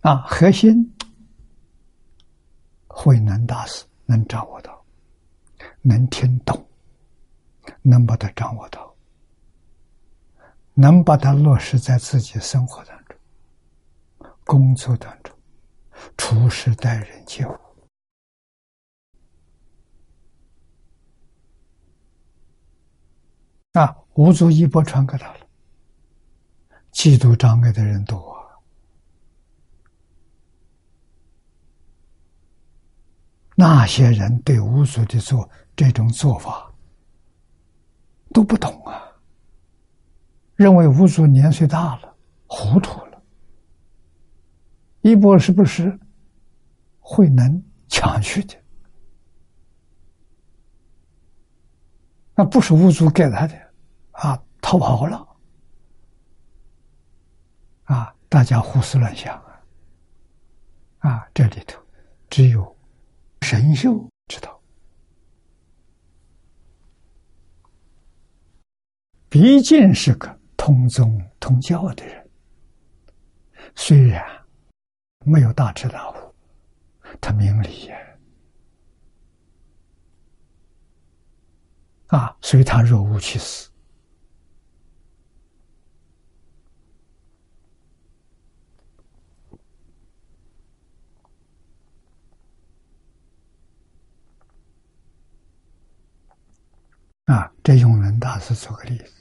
[0.01, 0.17] 啊！
[0.27, 0.94] 核心
[2.97, 4.85] 慧能大师能掌握到，
[5.81, 6.65] 能听懂，
[7.81, 8.95] 能把它掌握到，
[10.73, 13.17] 能把它落实在自己生活当中、
[14.45, 15.37] 工作当中、
[16.15, 17.55] 处事待人接物。
[23.73, 25.39] 啊，无足一波传给他了，
[26.93, 28.34] 嫉妒障碍的人多。
[33.55, 36.69] 那些人对五祖的做这种做法
[38.33, 39.01] 都不懂啊，
[40.55, 42.15] 认为五祖年岁大了，
[42.47, 43.23] 糊涂了。
[45.01, 45.97] 一波是不是
[46.99, 48.55] 会能抢去的？
[52.35, 53.55] 那不是五祖给他的
[54.11, 55.25] 啊，逃跑了
[57.83, 58.13] 啊！
[58.27, 61.09] 大家胡思乱想啊！
[61.09, 61.79] 啊，这里头
[62.29, 62.74] 只有
[63.47, 64.59] 神秀知道，
[69.29, 72.27] 毕竟是个通宗通教的人，
[73.75, 74.25] 虽然
[75.19, 76.35] 没有大彻大悟，
[77.21, 77.95] 他明理呀。
[82.07, 83.69] 啊，所以他若无其事
[97.25, 99.13] 啊，这用人大师做个例子。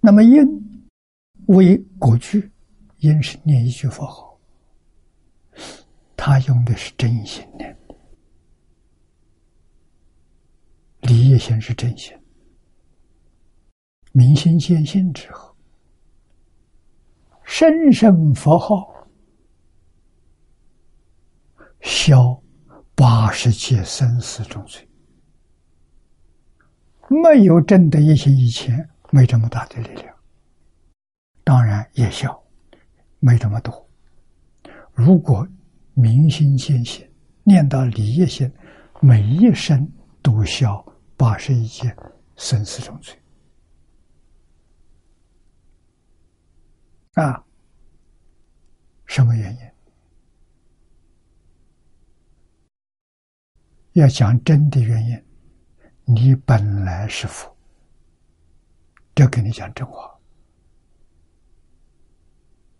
[0.00, 0.38] 那么因
[1.46, 2.50] 为过去
[2.98, 4.26] 因是念一句佛号。
[6.16, 7.78] 他用的是真心念，
[11.02, 12.12] 理业心是真心，
[14.10, 15.54] 明心见性之后，
[17.44, 18.92] 声声佛号，
[21.86, 22.36] 消
[22.96, 24.86] 八十劫生死重罪。
[27.08, 28.76] 没有真的一心以前，
[29.12, 30.12] 没这么大的力量，
[31.44, 32.36] 当然也消，
[33.20, 33.88] 没这么多。
[34.94, 35.46] 如果
[35.94, 37.08] 明心见性，
[37.44, 38.52] 念到离业心，
[39.00, 39.88] 每一生
[40.20, 40.84] 都消
[41.16, 41.96] 八十一劫
[42.34, 43.16] 生死重罪。
[47.14, 47.40] 啊，
[49.06, 49.75] 什么原因？
[53.96, 55.24] 要讲真的原因，
[56.04, 57.56] 你本来是佛，
[59.14, 60.14] 这跟你讲真话，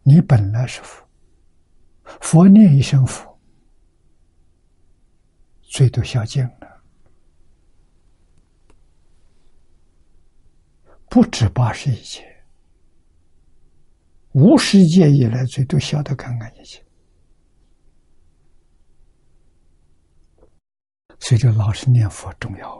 [0.02, 1.08] 你本来是佛。
[2.20, 3.40] 佛念一声佛，
[5.62, 6.84] 最多消尽了，
[11.08, 12.44] 不止八十一劫，
[14.32, 16.85] 无世界以来最多消得干干净净。
[21.20, 22.78] 所以，这老实念佛重要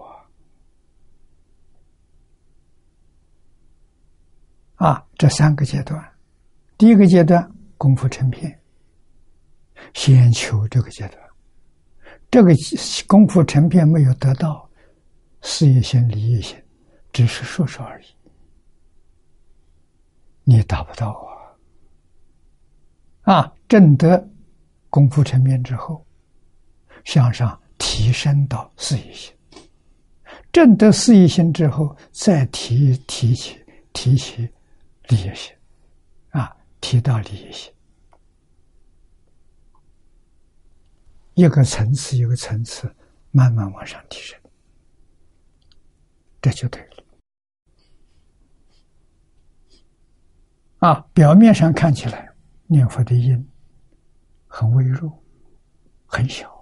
[4.77, 4.89] 啊！
[4.89, 6.13] 啊，这三个阶段，
[6.77, 8.61] 第一个阶段功夫成片。
[9.95, 11.23] 先求这个阶段，
[12.31, 12.55] 这个
[13.07, 14.69] 功夫成片没有得到，
[15.43, 16.57] 事业心、利益心，
[17.13, 18.07] 只是说说而已，
[20.45, 21.11] 你达不到
[23.23, 23.35] 啊！
[23.35, 24.29] 啊，正得
[24.89, 26.05] 功夫成片之后，
[27.05, 27.61] 向上
[27.97, 29.35] 提升到事业心，
[30.53, 33.59] 正得事业心之后，再提提起
[33.95, 34.43] 提起
[35.09, 35.57] 利益心，
[36.29, 37.73] 啊，提到利益心。
[41.33, 42.95] 一个层次一个层次
[43.31, 44.39] 慢慢往上提升，
[46.43, 47.03] 这就对了。
[50.81, 52.29] 啊，表面上看起来
[52.67, 53.51] 念佛的音
[54.47, 55.11] 很微弱，
[56.05, 56.56] 很小，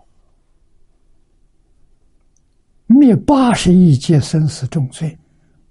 [2.94, 5.18] 灭八十亿劫生死重罪，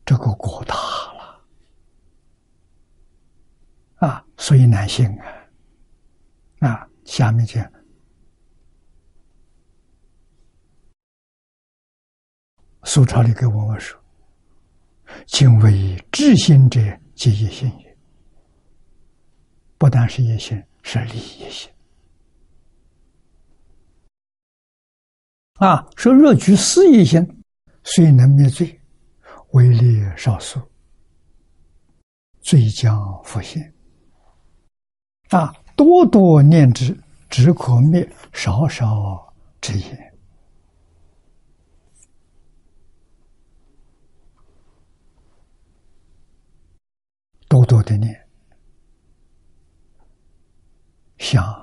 [0.06, 1.42] 这个果大了
[4.08, 5.26] 啊，所以难信啊。
[6.60, 7.70] 啊，下面讲。
[12.86, 13.98] 苏朝里给我们说
[15.26, 16.80] ：“敬畏至心者，
[17.16, 17.98] 即业心也。
[19.78, 21.73] 不但是业心，是利业心。
[25.56, 27.44] 啊，说若举四业心，
[27.84, 28.82] 虽能灭罪，
[29.52, 30.60] 威力少数，
[32.42, 33.74] 罪将复现。
[35.30, 36.98] 啊，多多念之，
[37.30, 40.14] 只可灭少少之业。”
[47.48, 48.28] 多多的念，
[51.20, 51.63] 想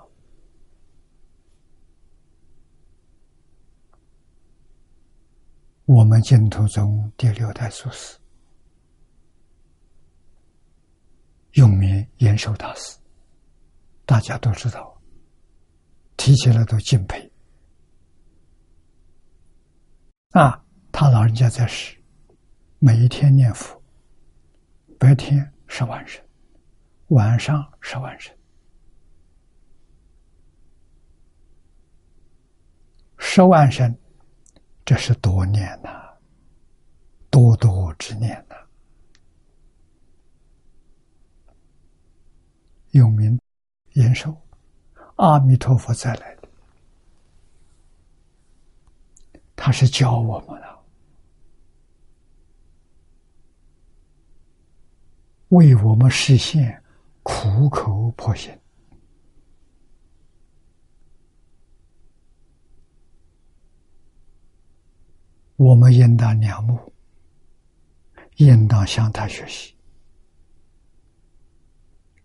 [5.93, 8.17] 我们净土宗第六代祖师，
[11.55, 12.97] 永明延寿大师，
[14.07, 15.03] 大家都知道，
[16.17, 17.29] 提起来都敬佩。
[20.29, 22.01] 啊他老人家在世，
[22.79, 23.83] 每一天念佛，
[24.97, 26.25] 白天十万声，
[27.09, 28.33] 晚上十万声，
[33.19, 33.93] 十万声，
[34.91, 36.19] 这是多念呐，
[37.31, 38.57] 多多之念呐。
[42.91, 43.41] 有名
[43.93, 44.37] 延寿，
[45.15, 46.49] 阿弥陀佛再来的，
[49.55, 50.79] 他是教我们的，
[55.51, 56.83] 为我们实现
[57.23, 58.60] 苦口婆心。
[65.61, 66.91] 我们应当仰慕，
[68.37, 69.75] 应当向他学习。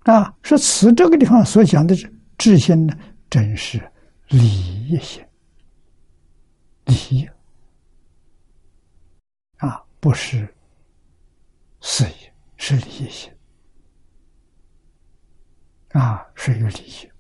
[0.04, 1.94] 啊，说此这个地方所讲的
[2.38, 2.98] 智心呢，
[3.30, 3.92] 真是
[4.30, 5.22] 礼业心，
[6.86, 7.30] 理
[9.58, 10.48] 啊，不是
[11.82, 13.30] 事业，是礼业心
[15.90, 17.12] 啊，是有理业。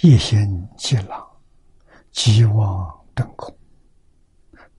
[0.00, 1.28] 业心即朗，
[2.12, 3.56] 即往登空，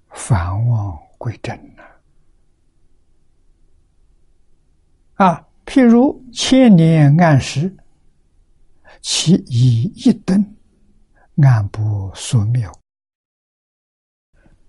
[0.09, 1.83] 返往归真呐。
[5.15, 7.73] 啊，譬如千年暗时，
[9.01, 10.55] 其以一灯
[11.37, 12.69] 暗不所灭。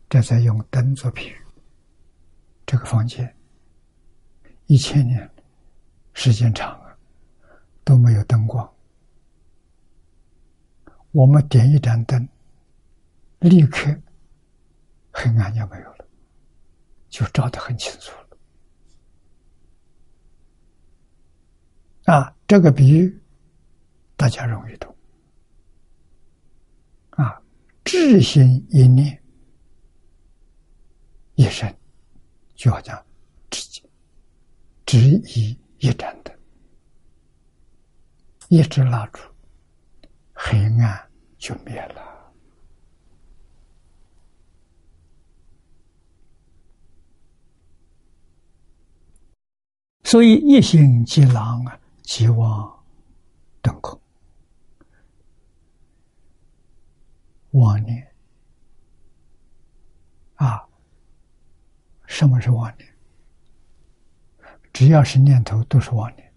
[0.09, 1.37] 这在用灯做比喻。
[2.65, 3.37] 这个房间
[4.67, 5.29] 一千年
[6.15, 6.97] 时间长了
[7.83, 8.73] 都没有灯光，
[11.11, 12.27] 我们点一盏灯，
[13.45, 13.95] 立刻
[15.13, 16.09] 黑暗就没有了，
[17.11, 18.11] 就照得很清楚
[22.07, 22.15] 了。
[22.15, 23.23] 啊，这个比喻
[24.17, 24.97] 大家容易懂。
[27.11, 27.39] 啊，
[27.85, 29.23] 智心一念
[31.35, 31.71] 一生，
[32.55, 33.07] 就好像
[33.51, 33.83] 只
[34.87, 34.99] 只
[35.37, 36.35] 以一盏灯，
[38.49, 39.21] 一支蜡烛，
[40.33, 42.14] 黑暗就灭了。
[50.05, 51.81] 所以一心即狼啊。
[52.07, 52.85] 即忘
[53.63, 53.99] 灯空，
[57.53, 58.15] 妄念
[60.35, 60.69] 啊！
[62.07, 62.95] 什么是妄念？
[64.71, 66.31] 只要是念头，都是妄念。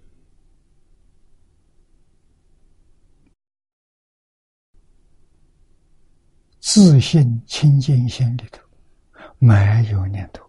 [6.61, 8.63] 自信清净心里头
[9.37, 10.46] 没有念头。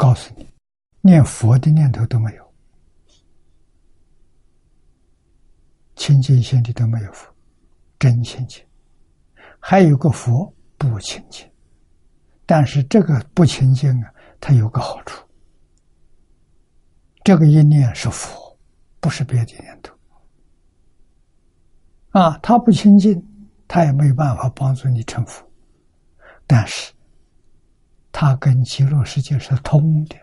[0.00, 0.48] 告诉你，
[1.02, 2.54] 念佛的念头都没有，
[5.94, 7.30] 清净心里都没有佛，
[7.98, 8.64] 真清净。
[9.58, 11.46] 还有个佛不清净，
[12.46, 15.22] 但是这个不清净啊，它有个好处，
[17.22, 18.58] 这个一念是佛，
[19.00, 19.94] 不是别的念头。
[22.12, 23.22] 啊，他不清净，
[23.68, 25.46] 他也没有办法帮助你成佛，
[26.46, 26.90] 但是。
[28.12, 30.16] 它跟极乐世界是通的，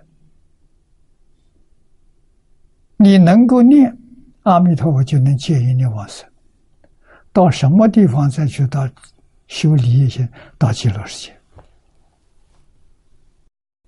[2.98, 3.98] 你能够念
[4.44, 6.30] 阿弥陀佛，就能戒一念往生。
[7.32, 8.90] 到什么地方再去到
[9.48, 10.28] 修理一些
[10.58, 11.40] 到极乐世界，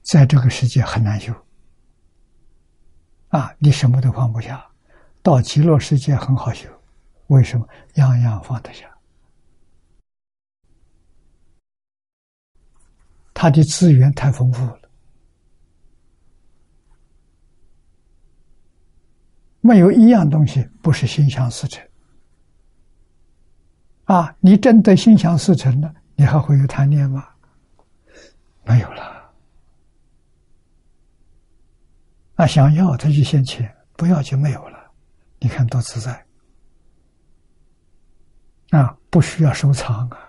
[0.03, 1.33] 在这个世界很难修
[3.29, 3.53] 啊！
[3.57, 4.63] 你什么都放不下，
[5.21, 6.69] 到极乐世界很好修，
[7.27, 7.67] 为什么？
[7.95, 8.85] 样样放得下。
[13.41, 14.79] 他的资源太丰富了，
[19.61, 21.81] 没有一样东西不是心想事成。
[24.03, 27.29] 啊，你真的心想事成了，你还会有贪念吗？
[28.65, 29.31] 没有了。
[32.35, 34.91] 啊，想要他就先钱，不要就没有了。
[35.39, 36.25] 你看多自在。
[38.71, 40.28] 啊，不需要收藏啊。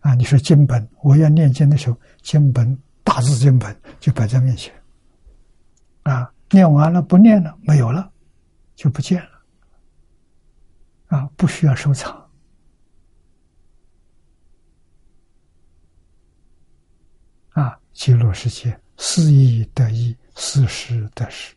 [0.00, 0.14] 啊！
[0.14, 4.74] 你说经本，我要念经的时候，经本大字经本就摆在面前。
[6.02, 8.10] 啊，念完了不念了，没有了，
[8.74, 9.30] 就不见了。
[11.08, 12.30] 啊，不需要收藏。
[17.50, 21.54] 啊，极乐世界，四意得意，四时得时，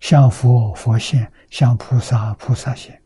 [0.00, 2.99] 向佛佛现，向菩萨菩萨现。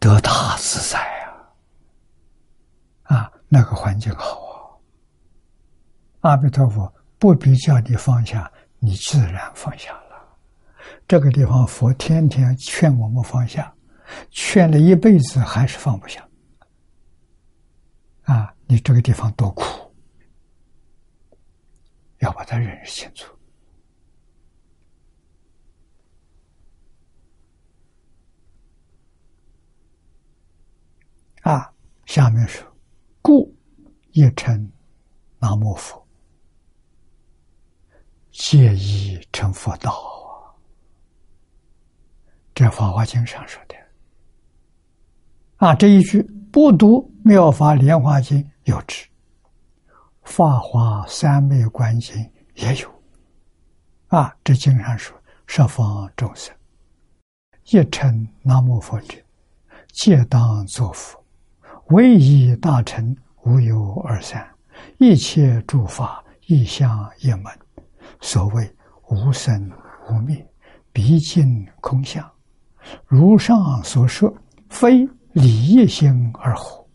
[0.00, 0.98] 得大自在
[3.02, 3.16] 啊！
[3.16, 4.80] 啊，那个环境好
[6.22, 6.30] 啊！
[6.30, 10.38] 阿弥陀佛不必叫你放下，你自然放下了。
[11.06, 13.74] 这个地方佛天天劝我们放下，
[14.30, 16.26] 劝了一辈子还是放不下。
[18.22, 19.62] 啊，你这个地方多苦，
[22.20, 23.36] 要把它认识清楚。
[31.42, 31.72] 啊，
[32.10, 32.66] 下面说，
[33.22, 33.56] 故
[34.10, 34.68] 一称
[35.38, 36.04] 南无佛，
[38.32, 39.94] 皆以成佛道。
[42.52, 43.76] 这《法华经》上说的。
[45.58, 49.04] 啊，这一句不读《妙法莲华经》有之，
[50.24, 52.16] 《法华三昧观经》
[52.54, 52.92] 也有。
[54.08, 56.52] 啊，这经上说，十方众生
[57.66, 59.16] 一称南无佛者，
[59.92, 61.19] 皆当作佛。
[61.90, 64.48] 唯一大乘无有二三，
[64.98, 67.46] 一切诸法一相一门。
[68.20, 68.76] 所谓
[69.08, 69.68] 无生
[70.08, 70.48] 无灭，
[70.92, 72.24] 毕竟空相。
[73.06, 74.32] 如上所说，
[74.68, 76.88] 非理业心而活。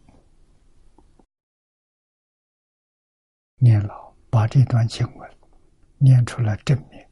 [3.58, 5.30] 念老把这段经文
[5.98, 7.06] 念出了正面，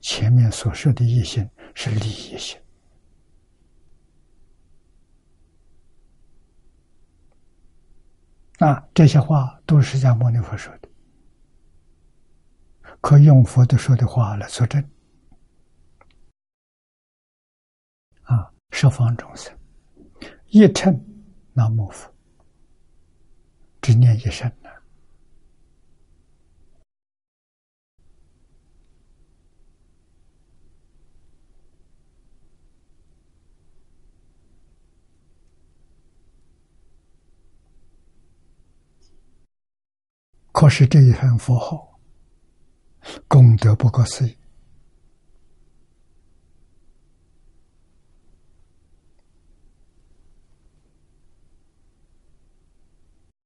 [0.00, 2.58] 前面所说的一心是理业心。
[8.58, 10.88] 啊，这些话都是释迦牟尼佛说的，
[13.00, 14.82] 可用佛的说的话来作证。
[18.22, 19.52] 啊，十方众生
[20.46, 21.04] 一称
[21.52, 22.10] 南无佛，
[23.82, 24.50] 只念一声。
[40.54, 41.98] 可是这一份佛号，
[43.26, 44.38] 功德不可思议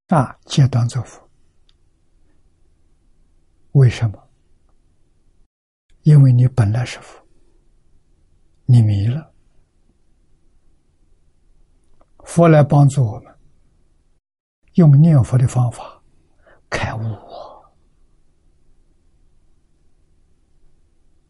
[0.09, 0.39] 啊！
[0.45, 1.27] 皆当作福，
[3.73, 4.23] 为什么？
[6.03, 7.27] 因为你本来是佛，
[8.67, 9.33] 你迷了，
[12.19, 13.35] 佛来帮助我们，
[14.75, 15.97] 用念佛的方法。
[16.71, 17.01] 开悟，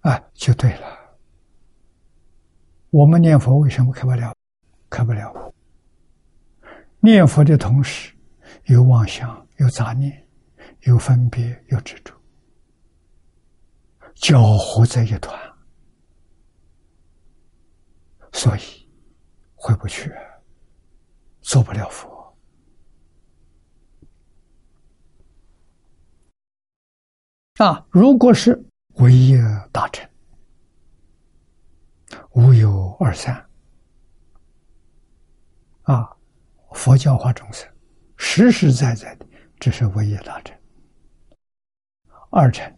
[0.01, 0.99] 啊，就对了。
[2.91, 4.35] 我们念佛为什么开不了？
[4.91, 5.55] 开不了。
[7.01, 8.13] 念佛的同时，
[8.65, 10.27] 有妄想，有杂念，
[10.81, 12.13] 有分别，有执着，
[14.15, 15.39] 搅和在一团，
[18.33, 18.91] 所以
[19.55, 20.13] 回不去，
[21.41, 22.18] 做不了佛。
[27.59, 29.37] 啊，如果是唯一
[29.73, 30.09] 大乘，
[32.31, 33.35] 无有二三。
[35.83, 36.09] 啊，
[36.73, 37.69] 佛教化众生，
[38.17, 39.27] 实实在在的，
[39.59, 40.57] 这是唯一大乘。
[42.31, 42.73] 二乘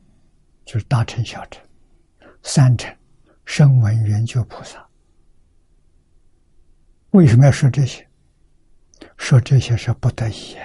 [0.65, 1.63] 就是大乘、小乘，
[2.43, 2.97] 三乘
[3.45, 4.89] 声闻缘觉菩萨。
[7.11, 8.09] 为什么要说这些？
[9.19, 10.57] 说这些是不得已，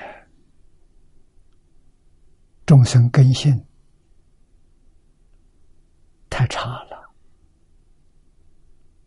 [2.66, 3.62] 众生根性。
[6.36, 7.10] 太差了，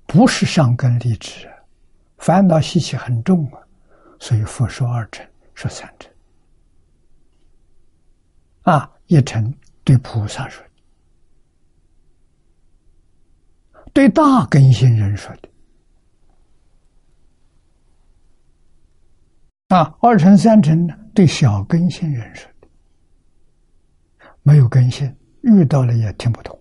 [0.07, 1.47] 不是上根立志，
[2.17, 3.61] 烦恼习气很重啊，
[4.19, 6.11] 所以佛说二乘，说三乘，
[8.63, 9.55] 啊，一乘
[9.85, 10.71] 对菩萨说的，
[13.93, 15.51] 对大根性人说的，
[19.77, 22.69] 啊，二乘三乘呢，对小根性人说的，
[24.43, 26.58] 没有根性，遇到了也听不懂。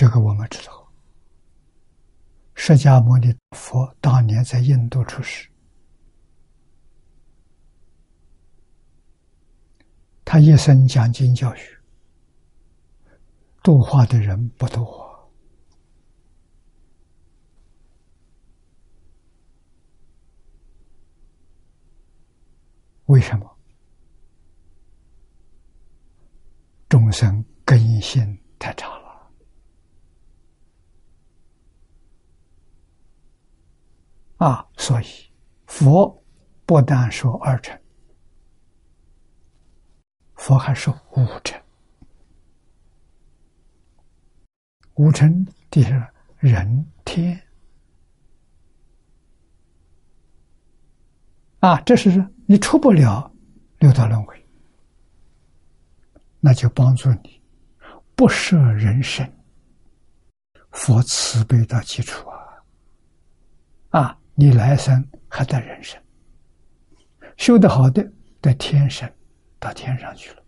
[0.00, 0.90] 这个我们知道，
[2.54, 5.46] 释迦牟尼佛当年在印度出世，
[10.24, 11.78] 他一生讲经教学，
[13.62, 15.30] 度化的人不多，
[23.04, 23.54] 为什么？
[26.88, 29.00] 众生根性太差了。
[34.40, 35.04] 啊，所以
[35.66, 36.24] 佛
[36.64, 37.78] 不但说二乘，
[40.34, 41.60] 佛还说五乘。
[44.94, 46.02] 五乘第是
[46.38, 47.38] 人天
[51.58, 53.30] 啊，这是你出不了
[53.78, 54.48] 六道轮回
[56.40, 57.42] 那就帮助你
[58.14, 59.30] 不设人生，
[60.70, 62.40] 佛慈悲的基础啊！
[64.00, 66.02] 啊，你来生还在人生，
[67.36, 68.10] 修得好的
[68.40, 69.06] 得天生，
[69.58, 70.42] 到天上去了，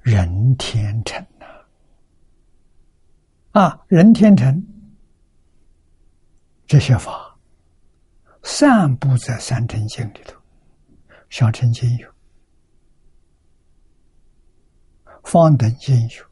[0.00, 3.60] 人天成呐！
[3.60, 4.66] 啊，人天成
[6.66, 7.38] 这些法，
[8.42, 10.40] 散布在三乘经里头，
[11.28, 12.10] 小乘经有。
[15.24, 16.24] 方等经有，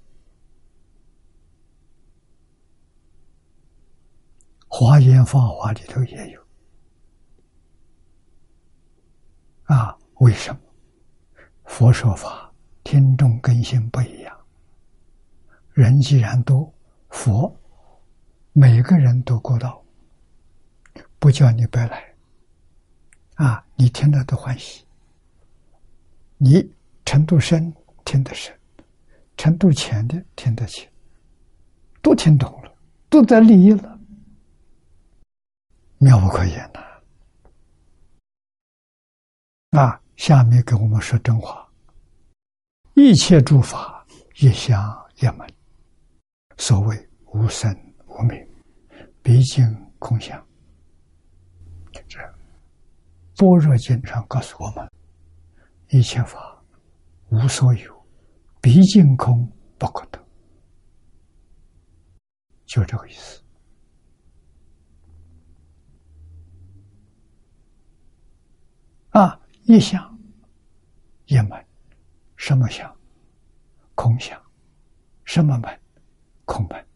[4.73, 6.41] 华严法华里头也有。
[9.65, 10.61] 啊，为什么？
[11.65, 12.53] 佛说法
[12.85, 14.41] 听众根性不一样，
[15.73, 16.73] 人既然多，
[17.09, 17.55] 佛
[18.53, 19.85] 每个人都过道，
[21.19, 22.15] 不叫你白来。
[23.35, 24.85] 啊，你听了都欢喜，
[26.39, 26.73] 你
[27.05, 28.57] 程度深，听得深。
[29.37, 30.89] 程度浅的听得清，
[32.01, 32.73] 都听懂了，
[33.09, 34.00] 都在利益了，
[36.03, 36.81] 妙不可言呐！
[39.79, 41.71] 啊，下面给我们说真话：
[42.95, 44.03] 一切诸法
[44.37, 44.81] 一相
[45.17, 45.47] 一门，
[46.57, 47.71] 所谓无生
[48.07, 48.49] 无灭，
[49.23, 49.63] 毕竟
[49.99, 50.43] 空相。
[52.09, 52.19] 这
[53.37, 54.91] 《般若经》上告诉我们：
[55.89, 56.65] 一切法
[57.29, 58.01] 无所有。
[58.63, 59.47] 毕竟空
[59.77, 60.19] 不可得，
[62.65, 63.43] 就这个意思。
[69.11, 70.19] 啊，一想，
[71.27, 71.65] 一门，
[72.37, 72.95] 什么想？
[73.95, 74.41] 空想，
[75.25, 75.81] 什么门？
[76.45, 76.87] 空门。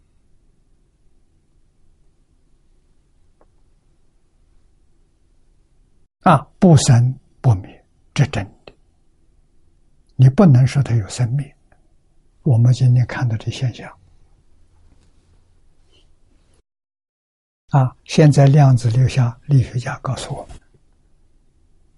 [6.20, 7.84] 啊，不生不灭，
[8.14, 8.72] 这真的。
[10.16, 11.52] 你不能说它有生命。
[12.42, 13.90] 我们今天看到的现象，
[17.68, 20.56] 啊，现在量子力下力学家告诉我们，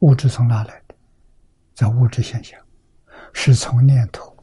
[0.01, 0.95] 物质从哪来的？
[1.75, 2.59] 在物质现象，
[3.33, 4.35] 是从念头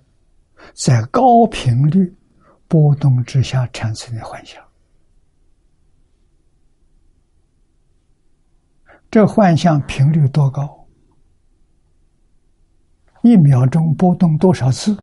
[0.74, 2.16] 在高频率
[2.68, 4.64] 波动之下产生的幻想。
[9.10, 10.88] 这幻象频率多高？
[13.22, 14.98] 一秒钟波动多少次？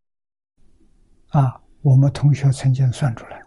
[1.29, 3.43] 啊，我们同学曾经算出来，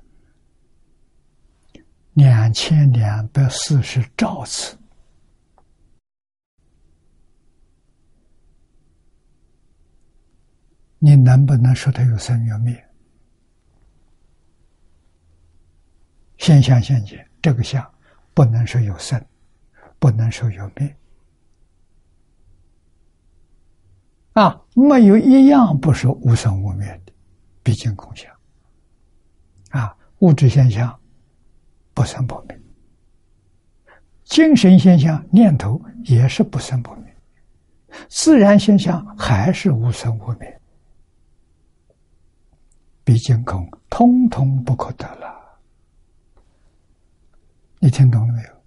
[2.13, 4.77] 两千两百四十兆次。
[11.05, 12.81] 你能不能说它有生有灭？
[16.37, 17.85] 现象现见，这个相
[18.33, 19.21] 不能说有生，
[19.99, 20.95] 不能说有灭。
[24.31, 27.11] 啊，没有一样不是无生无灭的。
[27.61, 28.33] 毕竟空相，
[29.71, 30.97] 啊，物质现象
[31.93, 32.57] 不生不灭，
[34.23, 37.13] 精神现象念头也是不生不灭，
[38.07, 40.61] 自然现象还是无生无灭，
[43.03, 45.59] 毕竟空，通通不可得了。
[47.79, 48.63] 你听懂了没有？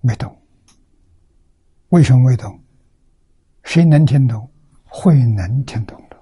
[0.00, 0.36] 没懂。
[1.88, 2.62] 为什么没懂？
[3.64, 4.52] 谁能听懂？
[4.84, 6.20] 慧能听懂的。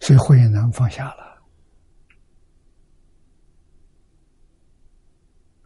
[0.00, 1.42] 所以慧能放下了，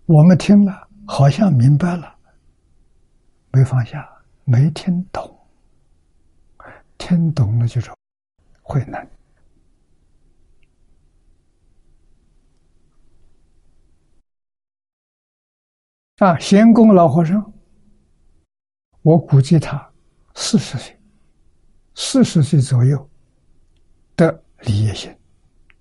[0.07, 2.17] 我们听了好像明白了，
[3.53, 4.10] 没放下，
[4.51, 5.39] 没听懂，
[6.99, 7.89] 听懂了就是
[8.63, 8.99] 慧能。
[16.17, 17.53] 啊，闲公老和尚，
[19.03, 19.93] 我估计他
[20.35, 21.01] 四十岁，
[21.95, 23.09] 四十岁左右。
[24.17, 25.17] 的理业心，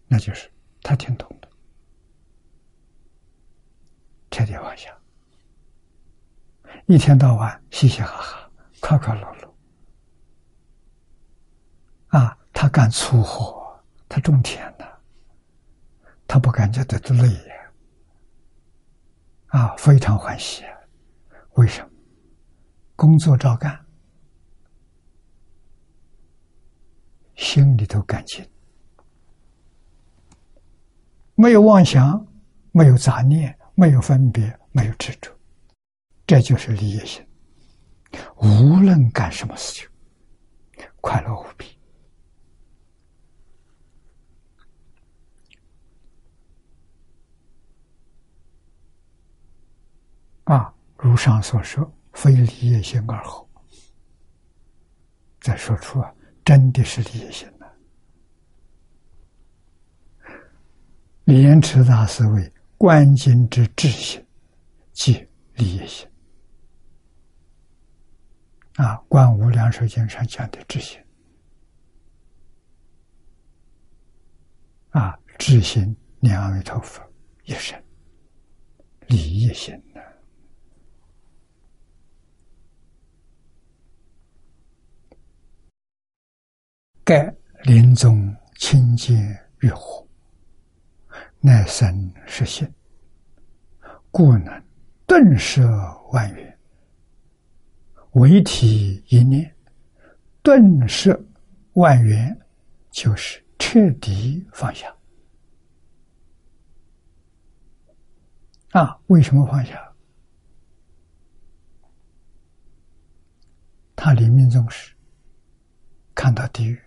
[0.08, 0.50] 那就是
[0.82, 1.50] 他听懂的，
[4.32, 4.98] 彻底放下，
[6.86, 8.49] 一天到晚嘻嘻哈哈、
[8.80, 9.54] 快快乐乐。
[12.18, 15.00] 啊，他干粗活，他种田的，
[16.28, 17.72] 他不感觉得累呀，
[19.48, 20.64] 啊，非常欢喜。
[21.54, 21.90] 为什么？
[22.96, 23.86] 工作照干。
[27.36, 28.46] 心里头感情，
[31.36, 32.28] 没有妄想，
[32.72, 35.32] 没有杂念，没有分别，没有执着，
[36.28, 37.26] 这就是理业心。
[38.38, 41.78] 无论干什么事情，快乐无比。
[50.46, 53.48] 啊，如上所说，非理业心而后，
[55.40, 56.12] 再说出啊，
[56.44, 57.72] 真的是理业心了。
[61.26, 64.26] 莲池大师为观经之智心，
[64.92, 66.09] 即理业心。
[68.80, 70.98] 啊，《观无量寿经》上讲的智心，
[74.92, 77.04] 啊，智心念阿弥陀佛
[77.44, 77.78] 一生，
[79.08, 80.00] 理业心呢。
[87.04, 89.20] 盖临终清净
[89.60, 90.08] 欲火，
[91.42, 92.74] 乃生实现，
[94.10, 94.64] 故能
[95.06, 95.68] 顿舍
[96.14, 96.49] 万缘。
[98.20, 99.56] 唯体一念，
[100.44, 101.18] 顿摄
[101.74, 102.38] 万缘，
[102.92, 104.94] 就是彻底放下。
[108.72, 109.96] 啊，为什么放下？
[113.96, 114.94] 他临命终时，
[116.14, 116.78] 看到地狱。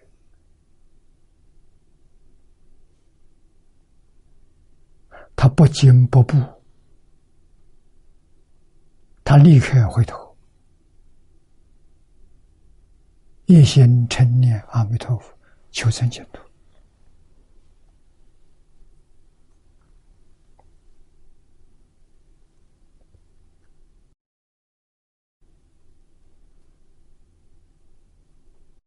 [5.34, 6.36] 他不惊不怖，
[9.24, 10.21] 他立刻回头，
[13.46, 15.32] 一心称念阿弥陀佛，
[15.70, 16.40] 求生净土。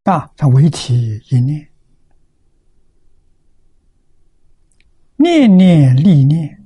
[0.03, 1.67] 啊，他唯体一念。
[5.17, 6.63] 念念立念，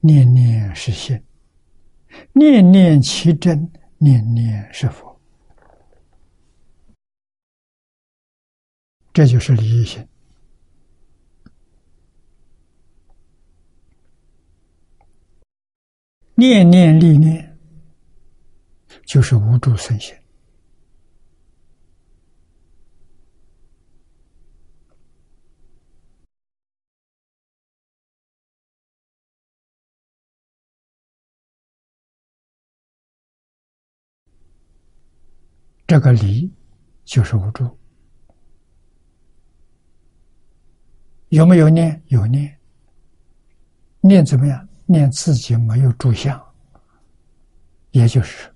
[0.00, 1.18] 念念是心；
[2.32, 5.11] 念念其真，念念是佛。
[9.12, 10.06] 这就是理义心。
[16.34, 17.56] 念念立念，
[19.04, 20.16] 就是无助生心。
[35.86, 36.50] 这个离
[37.04, 37.78] 就是无助，
[41.32, 41.98] 有没有念？
[42.08, 42.54] 有念，
[44.02, 44.68] 念怎么样？
[44.84, 46.38] 念自己没有住相，
[47.92, 48.52] 也就是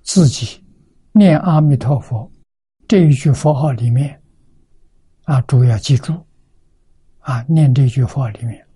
[0.00, 0.64] 自己
[1.12, 2.30] 念阿弥陀佛
[2.88, 4.18] 这一句佛号里面
[5.24, 6.14] 啊，主要记住
[7.18, 8.66] 啊，念这句佛号里面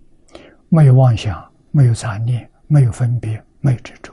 [0.68, 4.12] 没有妄想，没有杂念，没有分别，没有执着。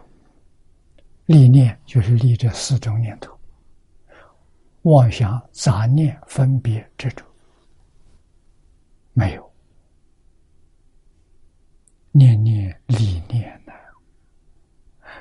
[1.25, 3.37] 立念就是立这四种念头。
[4.83, 7.25] 妄想、杂念、分别执着
[9.13, 9.53] 没有，
[12.11, 13.71] 念念理念呢？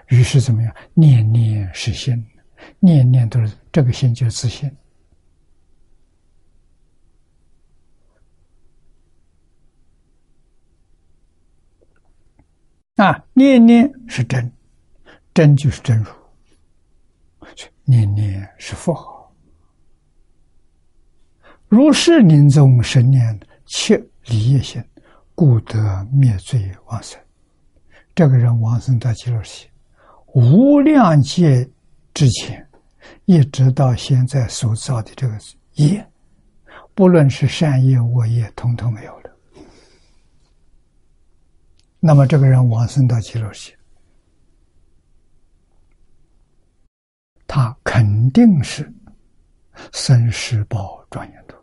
[0.09, 0.75] 于是怎么样？
[0.95, 2.27] 念念是心，
[2.81, 4.71] 念念都是这个心就是自信
[12.97, 13.25] 啊！
[13.33, 14.53] 念念是真，
[15.35, 16.11] 真就是真如，
[17.85, 18.95] 念念是佛。
[21.69, 23.41] 如是临终生念，
[23.73, 24.85] 切离业心，
[25.35, 27.19] 故得灭罪往生。
[28.15, 29.71] 这个人往生到极乐世界，
[30.35, 31.67] 无量劫
[32.13, 32.69] 之前，
[33.25, 35.39] 一直到现在所造的这个
[35.77, 36.07] 业，
[36.95, 39.31] 不论是善业恶业，统统没有了。
[41.99, 43.79] 那么，这个人往生到极乐世界，
[47.47, 48.93] 他肯定是
[49.93, 51.57] 生世报庄严土。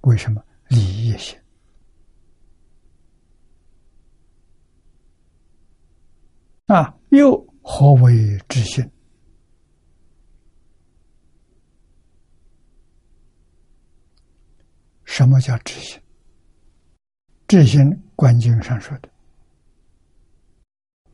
[0.00, 1.38] 为什么理业心
[6.66, 6.92] 啊？
[7.10, 8.84] 又何为知心？
[15.04, 16.00] 什么叫知心？
[17.46, 19.08] 知心观经上说的，《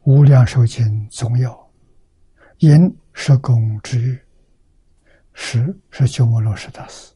[0.04, 1.70] 无量寿经》总要
[2.58, 4.18] 因是功之欲，
[5.34, 7.11] 十是鸠摩罗什大师。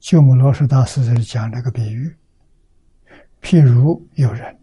[0.00, 2.16] 鸠摩罗什大师这里讲这个比喻，
[3.42, 4.58] 譬如有人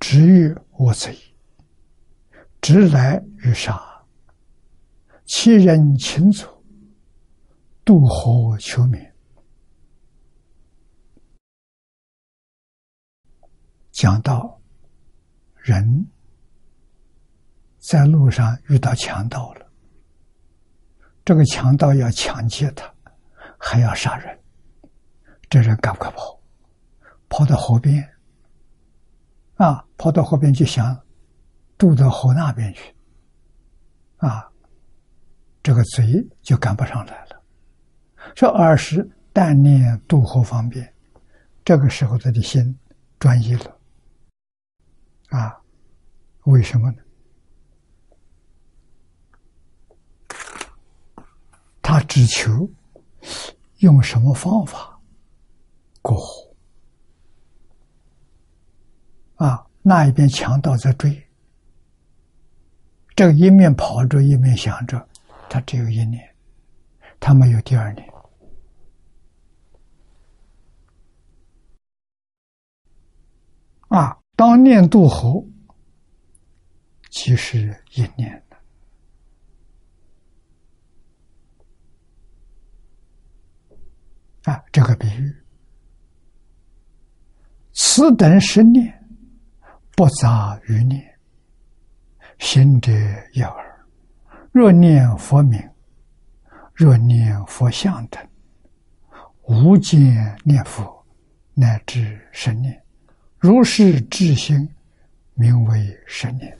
[0.00, 1.14] 执欲我贼，
[2.62, 3.78] 直来欲杀，
[5.26, 6.48] 其人清楚，
[7.84, 9.14] 渡河求免。
[13.92, 14.58] 讲到
[15.54, 16.06] 人
[17.78, 19.70] 在路上遇到强盗了，
[21.26, 22.90] 这个强盗要抢劫他。
[23.58, 24.38] 还要杀人，
[25.50, 26.40] 这人赶快跑，
[27.28, 28.08] 跑到河边，
[29.56, 30.98] 啊，跑到河边就想
[31.76, 32.94] 渡到河那边去，
[34.18, 34.48] 啊，
[35.62, 37.42] 这个嘴就赶不上来了。
[38.36, 40.94] 说儿时但念渡河方便，
[41.64, 42.78] 这个时候他的心
[43.18, 43.78] 专一了，
[45.30, 45.60] 啊，
[46.44, 47.02] 为什么呢？
[51.82, 52.70] 他只求
[53.78, 55.00] 用什么方法
[56.02, 56.54] 过河
[59.36, 59.64] 啊？
[59.82, 61.28] 那一边强盗在追，
[63.14, 65.08] 这个一面跑着一面想着，
[65.48, 66.22] 他只有一年，
[67.18, 68.06] 他没有第二年
[73.88, 74.18] 啊。
[74.36, 75.42] 当念渡河，
[77.10, 78.44] 即是一年。
[84.48, 85.36] 啊，这个比喻，
[87.74, 89.06] 此等十念
[89.94, 91.06] 不杂于念，
[92.38, 92.90] 行者
[93.34, 93.86] 有耳。
[94.50, 95.62] 若念佛名，
[96.72, 98.26] 若念佛像等，
[99.42, 101.06] 无间念佛，
[101.52, 102.82] 乃至神念，
[103.36, 104.66] 如是智心，
[105.34, 106.58] 名为神念。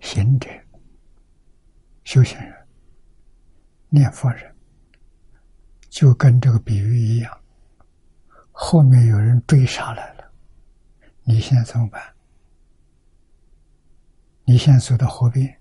[0.00, 0.50] 行者，
[2.04, 2.55] 修行人。
[3.96, 4.54] 念佛人
[5.88, 7.40] 就跟这个比喻一样，
[8.52, 10.30] 后面有人追杀来了，
[11.24, 12.02] 你现在怎么办？
[14.44, 15.58] 你现在走到河边，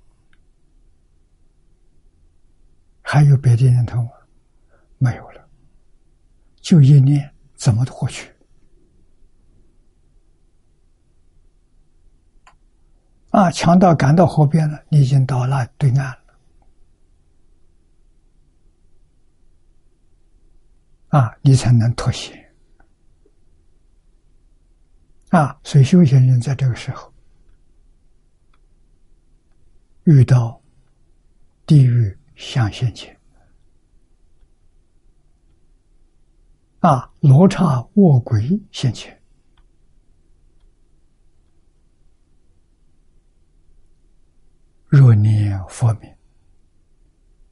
[3.01, 4.09] 还有别的念头吗？
[4.97, 5.47] 没有了，
[6.57, 8.31] 就一念，怎么过去？
[13.31, 13.49] 啊！
[13.51, 16.24] 强盗赶到河边了，你已经到那对岸了。
[21.15, 22.33] 啊，你才能妥协
[25.29, 25.57] 啊！
[25.63, 27.13] 所以修行人在这个时候
[30.03, 30.61] 遇到
[31.65, 33.17] 地狱相现前，
[36.81, 39.17] 啊，罗刹卧鬼现前，
[44.89, 46.13] 若念佛名，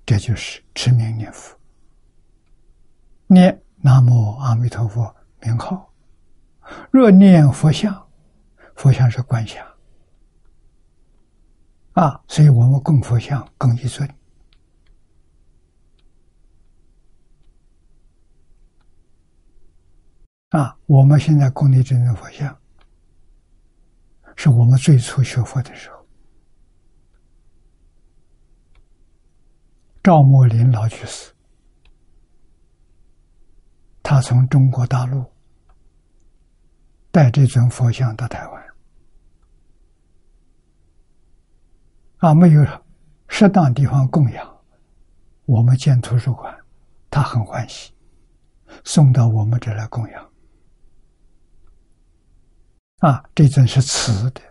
[0.06, 1.58] 这就是持名念佛。
[3.34, 5.92] 念南无阿弥陀佛名号，
[6.92, 8.08] 若念佛像，
[8.76, 9.66] 佛像是观想
[11.94, 14.08] 啊，所以我们供佛像供一尊
[20.50, 20.78] 啊。
[20.86, 22.56] 我们现在供的这尊佛像，
[24.36, 26.06] 是我们最初学佛的时候，
[30.04, 31.33] 赵默林老居士。
[34.04, 35.26] 他从中国大陆
[37.10, 38.64] 带这尊佛像到台湾，
[42.18, 42.64] 啊，没有
[43.30, 44.64] 适当地方供养，
[45.46, 46.54] 我们建图书馆，
[47.10, 47.94] 他很欢喜，
[48.84, 50.30] 送到我们这来供养。
[53.00, 54.42] 啊，这尊是瓷的，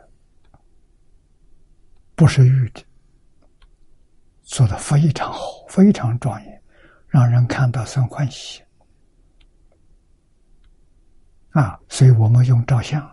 [2.15, 2.83] 不是玉的，
[4.43, 6.63] 做的非常好，非常庄严，
[7.09, 8.63] 让人看到生欢喜。
[11.53, 13.07] 啊，所以我们用照相，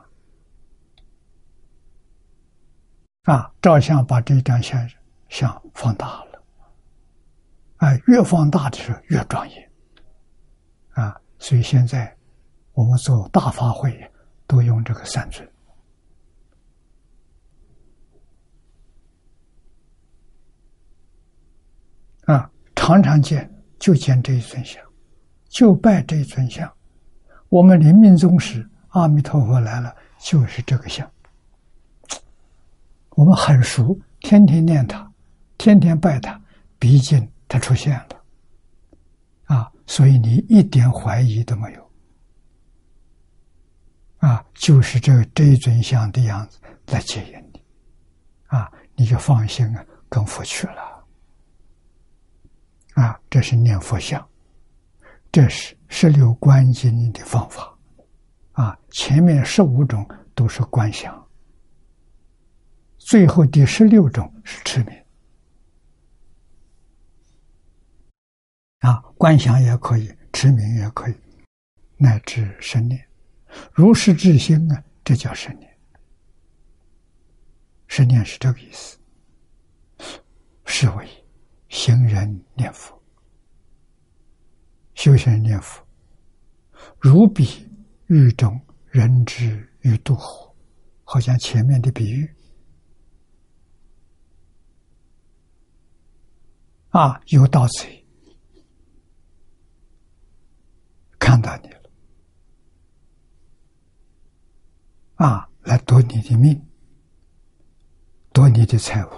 [3.24, 4.90] 啊，照相把这张相
[5.28, 6.44] 相放大了，
[7.78, 9.72] 哎，越放大的时候越庄严，
[10.92, 12.16] 啊，所以现在
[12.72, 14.10] 我们做大法会
[14.48, 15.46] 都用这个三尊，
[22.24, 24.82] 啊，常常见就见这一尊像，
[25.50, 26.74] 就拜这一尊像。
[27.50, 31.10] 我们临命终时，阿弥陀佛来了，就是这个像。
[33.12, 35.12] 我们很熟，天天念他，
[35.58, 36.40] 天天拜他，
[36.78, 38.24] 毕竟他出现了，
[39.56, 41.92] 啊，所以你一点怀疑都没有，
[44.20, 47.62] 啊，就是这这一尊像的样子来接引你，
[48.46, 51.04] 啊，你就放心啊，跟佛去了，
[52.94, 54.26] 啊，这是念佛像。
[55.32, 57.78] 这是十六观经的方法，
[58.52, 61.28] 啊，前面十五种都是观想，
[62.98, 65.04] 最后第十六种是持名，
[68.80, 71.16] 啊，观想也可以，持名也可以，
[71.98, 73.04] 乃至神念，
[73.74, 75.78] 如是智心啊，这叫神念，
[77.88, 78.98] 神念是这个意思，
[80.66, 81.10] 是为
[81.68, 82.99] 行人念佛。
[85.00, 85.82] 修行念佛，
[87.00, 87.66] 如比
[88.08, 90.54] 狱中人之欲度火，
[91.06, 92.30] 好像前面的比喻。
[96.90, 98.06] 啊，有盗贼
[101.18, 101.82] 看到你了。
[105.16, 106.62] 啊，来夺你的命，
[108.34, 109.10] 夺你的财物。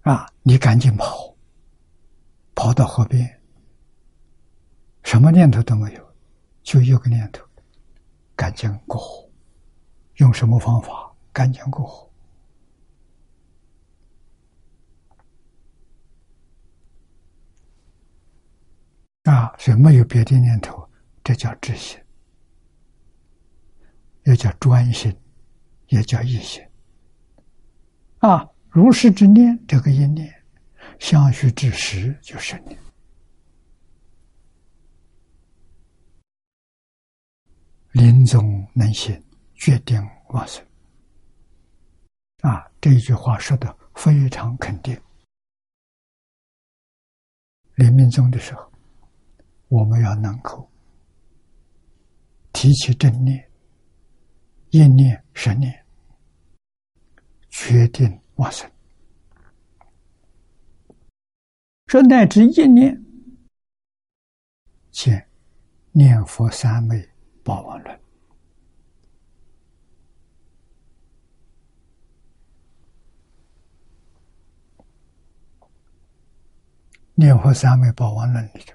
[0.00, 1.32] 啊，你赶紧跑，
[2.56, 3.37] 跑到河边。
[5.08, 6.14] 什么念头都没有，
[6.62, 7.42] 就一个念头：
[8.36, 9.26] 赶紧过火。
[10.16, 11.10] 用什么方法？
[11.32, 12.12] 赶紧过火。
[19.22, 20.86] 啊，所以没有别的念头，
[21.24, 21.98] 这叫知心，
[24.24, 25.16] 也叫专心，
[25.86, 26.62] 也叫一心。
[28.18, 30.30] 啊，如是之念，这个一念，
[30.98, 32.78] 相续之时，就是念。
[37.98, 39.20] 临终能行，
[39.56, 40.64] 决定往生。
[42.42, 44.96] 啊，这一句话说的非常肯定。
[47.74, 48.72] 临命终的时候，
[49.66, 50.70] 我们要能够
[52.52, 53.50] 提起正念、
[54.70, 55.84] 一念、十念，
[57.50, 58.70] 决定往生。
[61.88, 63.04] 说乃至一念，
[64.92, 65.28] 见
[65.90, 67.07] 念佛三昧。
[67.48, 68.00] 报王论，
[77.14, 78.74] 念佛三昧报王论里头，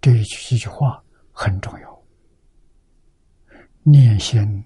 [0.00, 1.00] 这一句一句话
[1.30, 2.02] 很重要。
[3.84, 4.64] 念心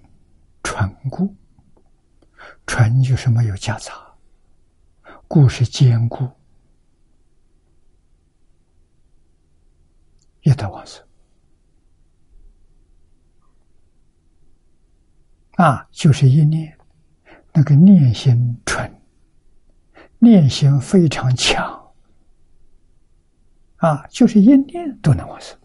[0.63, 1.35] 纯固，
[2.65, 3.93] 纯就是没有夹杂，
[5.27, 6.27] 固是坚固，
[10.41, 11.06] 一得往生。
[15.57, 16.77] 啊，就是一念，
[17.51, 19.01] 那个念心纯，
[20.19, 21.91] 念心非常强，
[23.77, 25.57] 啊，就是一念都能往生。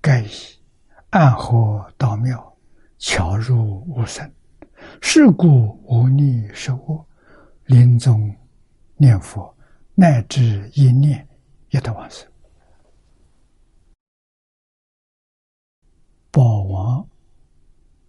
[0.00, 0.30] 盖以
[1.10, 2.56] 暗合道妙，
[2.96, 4.32] 巧入无生，
[5.02, 7.06] 是故无逆受恶，
[7.66, 8.34] 临终。
[9.04, 9.54] 念佛
[9.94, 11.28] 乃至一念
[11.68, 12.26] 也得往生。
[16.30, 17.06] 宝王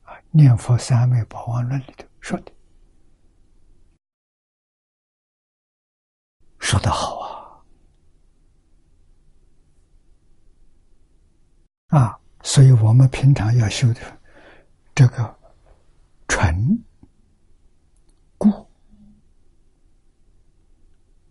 [0.04, 2.54] 啊，念佛三昧宝王论里头说的，
[6.60, 7.60] 说的好啊！
[11.88, 14.00] 啊，所以我们平常要修的
[14.96, 15.38] 这个
[16.30, 16.82] 纯。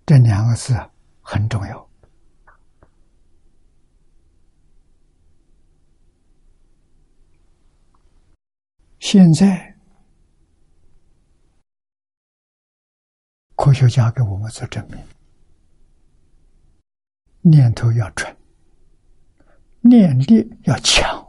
[0.07, 0.75] 这两个字
[1.23, 1.91] 很重要。
[8.99, 9.75] 现在
[13.55, 14.99] 科学家给我们做证明：
[17.41, 18.37] 念头要纯，
[19.81, 21.27] 念力要强，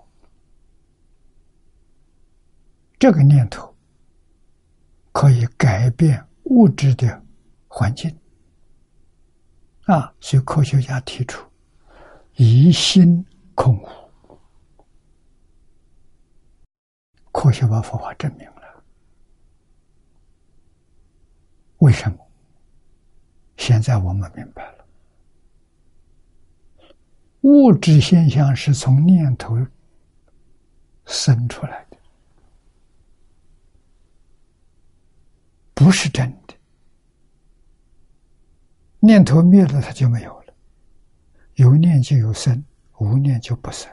[2.97, 3.73] 这个念头
[5.13, 7.23] 可以改变物质的
[7.67, 8.19] 环境。
[9.85, 11.45] 啊，所以科学家提出
[12.35, 13.87] “疑心空无”，
[17.31, 18.83] 科学把佛法证明了。
[21.77, 22.17] 为什么？
[23.57, 24.85] 现在我们明白了，
[27.41, 29.55] 物质现象是从念头
[31.05, 31.97] 生出来的，
[35.73, 36.44] 不是真的。
[39.05, 40.53] 念头灭了，它就没有了。
[41.53, 42.65] 有念就有生，
[42.97, 43.89] 无念就不生。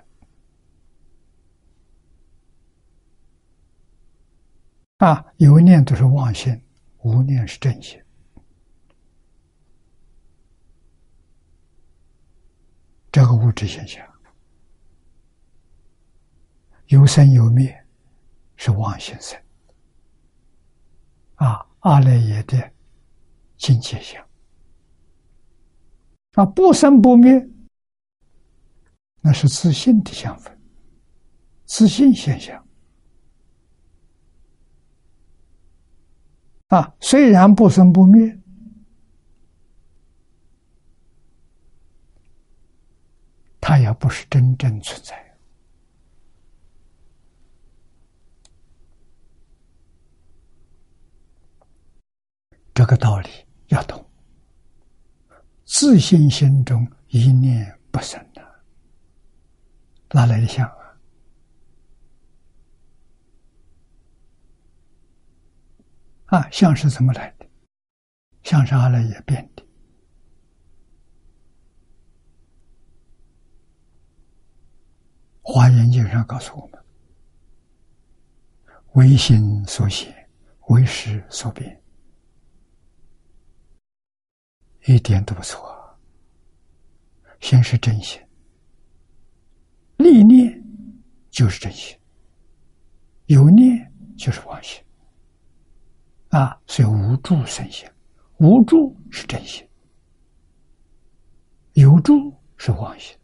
[4.97, 6.61] 啊，有念都是妄心，
[7.03, 8.03] 无念是正心。
[13.11, 14.03] 这个物质现象，
[16.87, 17.85] 有生有灭，
[18.57, 19.39] 是妄心生。
[21.35, 22.73] 啊，阿赖耶的
[23.59, 24.25] 境界相。
[26.33, 27.47] 啊，不生不灭，
[29.21, 30.59] 那是自信的相分，
[31.67, 32.67] 自信现象。
[36.69, 38.41] 啊，虽然不生不灭，
[43.61, 45.37] 它也不是真正存在。
[52.73, 53.29] 这个道理
[53.69, 54.03] 要懂。
[55.75, 58.43] 自信心中一念不生的，
[60.11, 60.69] 哪来的相
[66.27, 66.37] 啊？
[66.41, 67.47] 啊，相是怎么来的？
[68.43, 69.67] 相是阿赖耶变的。
[75.41, 76.79] 华严经上告诉我们
[78.93, 80.29] ：“唯心所现，
[80.69, 81.77] 唯识所变。”
[84.87, 85.97] 一点都不错，
[87.41, 88.21] 心是真心，
[89.97, 90.61] 历念
[91.31, 91.97] 就是真心，
[93.27, 94.83] 有念就是妄心，
[96.31, 97.89] 啊，所以无助生心，
[98.39, 99.65] 无助是真心，
[101.75, 103.17] 有助是妄心，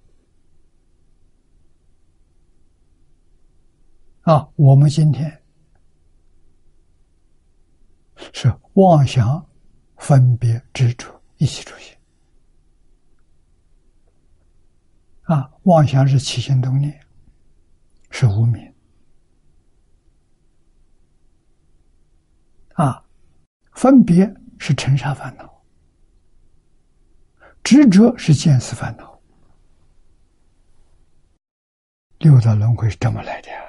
[4.20, 5.42] 啊，我们今天
[8.32, 9.44] 是妄想、
[9.96, 11.17] 分别、执着。
[11.38, 11.96] 一起出现
[15.22, 15.50] 啊！
[15.64, 16.98] 妄想是起心动念，
[18.10, 18.74] 是无名
[22.74, 23.04] 啊；
[23.72, 25.62] 分别是尘沙烦恼，
[27.62, 29.20] 执着是见思烦恼。
[32.20, 33.50] 六道轮回是这么来的。
[33.52, 33.67] 啊，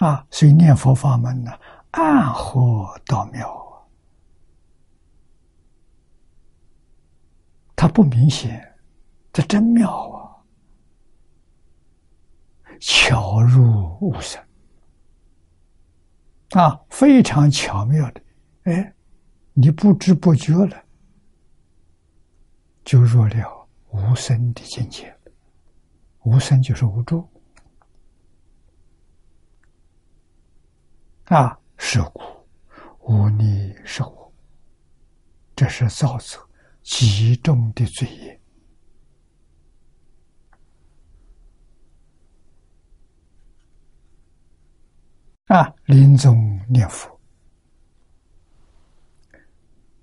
[0.00, 1.52] 啊所以念佛法门呢，
[1.90, 3.84] 暗合道妙啊，
[7.76, 8.66] 它不明显，
[9.30, 10.40] 这真妙啊，
[12.80, 14.42] 巧入无声
[16.52, 18.22] 啊，非常巧妙的，
[18.62, 18.94] 哎，
[19.52, 20.82] 你不知不觉了，
[22.84, 25.14] 就入了无声的境界，
[26.22, 27.28] 无声就是无助。
[31.30, 32.20] 啊，是故
[32.98, 34.32] 无力是我，
[35.54, 36.50] 这是造作
[36.82, 38.40] 极重的罪业。
[45.46, 47.20] 啊，临终念佛，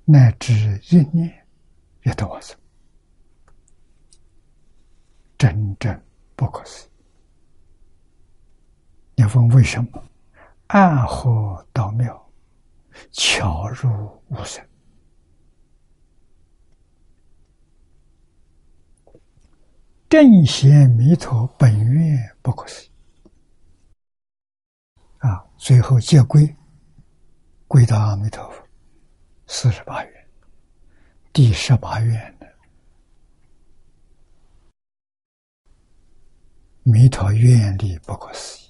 [0.06, 0.54] 乃至
[0.90, 1.46] 一念
[2.04, 2.56] 也都是
[5.38, 6.02] 真正
[6.38, 6.92] 不可思议。
[9.18, 10.02] 你问为什么？
[10.68, 12.30] 暗合道妙，
[13.12, 14.66] 巧入无声。
[20.10, 22.92] 正显弥陀本愿不可思议
[25.18, 25.46] 啊！
[25.58, 26.56] 最后结归，
[27.68, 28.66] 归到阿弥陀佛
[29.48, 30.28] 四十八愿，
[31.34, 32.48] 第十八愿的
[36.84, 38.67] 弥陀愿力不可思议。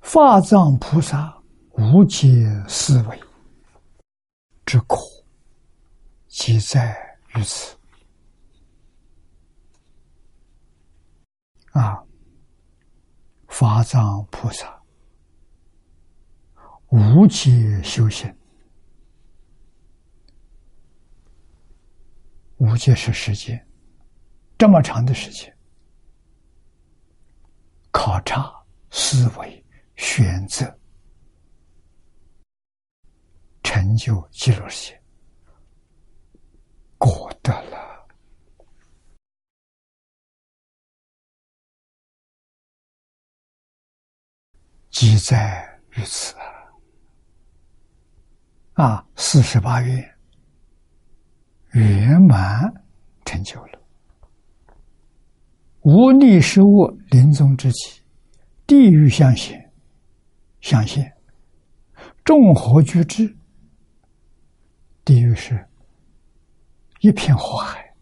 [0.00, 1.36] 法藏菩萨
[1.72, 2.28] 无界
[2.68, 3.20] 思维
[4.64, 4.98] 之苦，
[6.28, 6.96] 即在
[7.36, 7.76] 于此。
[11.72, 12.02] 啊，
[13.48, 14.82] 法藏菩萨
[16.88, 18.34] 无界修行，
[22.58, 23.66] 无界是时间，
[24.58, 25.56] 这么长的时间，
[27.90, 28.52] 考察
[28.90, 29.61] 思维。
[29.96, 30.78] 选择
[33.62, 35.02] 成就极乐世界，
[36.98, 38.06] 果得了，
[44.90, 46.44] 即在于此啊！
[48.74, 50.18] 啊，四十八愿
[51.72, 52.72] 圆满
[53.24, 53.80] 成就了，
[55.80, 58.02] 无力失物临终之际，
[58.66, 59.61] 地狱相现。
[60.62, 61.04] 相信
[62.24, 63.36] 众火居之，
[65.04, 65.68] 地狱是
[67.00, 67.94] 一片火海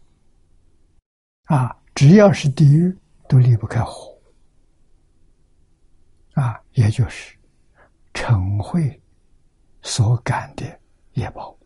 [1.45, 1.75] 啊！
[1.95, 2.95] 只要是地狱，
[3.27, 4.15] 都离不开火
[6.35, 6.61] 啊！
[6.73, 7.35] 也就是
[8.13, 9.01] 嗔恚
[9.81, 10.63] 所感的
[11.13, 11.57] 业报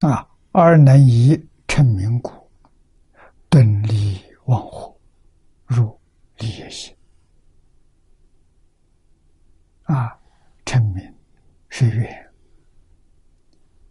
[0.00, 2.30] 啊，而能以称名故，
[3.48, 4.93] 顿离忘火。
[6.46, 6.96] 也行
[9.84, 10.18] 啊，
[10.64, 11.14] 成名
[11.68, 12.32] 是缘，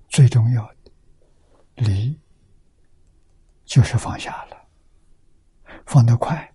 [0.09, 0.91] 最重要的
[1.75, 2.19] 离
[3.65, 4.67] 就是放下了，
[5.85, 6.53] 放得快，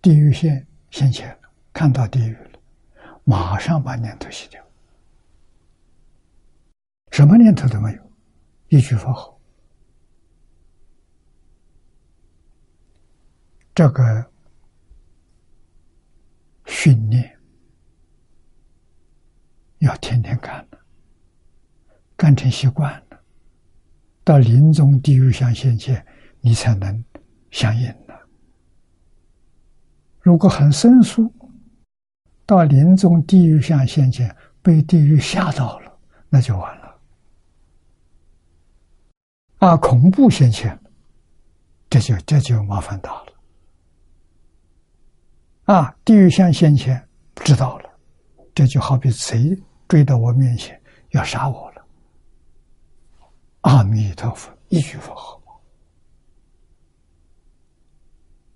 [0.00, 2.60] 地狱线先前了，看到地狱了，
[3.24, 4.64] 马上把念头洗掉，
[7.10, 8.10] 什么念头都没有。
[8.68, 9.39] 一句佛号。
[13.74, 14.30] 这个
[16.66, 17.38] 训练
[19.78, 20.78] 要天天干的，
[22.16, 23.20] 干成习惯了，
[24.22, 26.04] 到临终地狱相现前，
[26.40, 27.04] 你才能
[27.50, 28.20] 相应的。
[30.20, 31.32] 如果很生疏，
[32.44, 35.98] 到临终地狱相现前，被地狱吓到了，
[36.28, 37.00] 那就完了。
[39.58, 40.78] 啊，恐怖现前，
[41.88, 43.29] 这就这就麻烦大了。
[45.70, 45.96] 啊！
[46.04, 47.88] 地狱相先前知道了，
[48.52, 49.56] 这就好比谁
[49.86, 51.86] 追到我面前要杀我了。
[53.60, 55.40] 阿弥陀佛，一句佛号，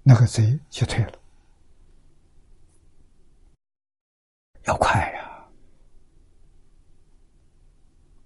[0.02, 1.12] 那个贼就退了。
[4.64, 5.46] 要快呀！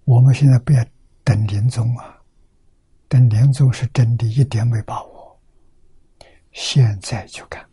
[0.03, 0.83] 我们现在不要
[1.23, 2.19] 等临终啊，
[3.07, 5.39] 等临终是真的一点没把握，
[6.51, 7.68] 现在就干。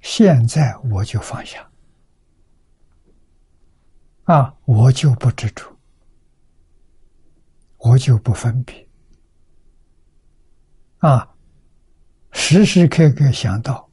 [0.00, 1.70] 现在我就放下，
[4.24, 5.64] 啊，我就不执着，
[7.78, 8.88] 我就不分别，
[10.98, 11.28] 啊，
[12.32, 13.88] 时时刻刻想到，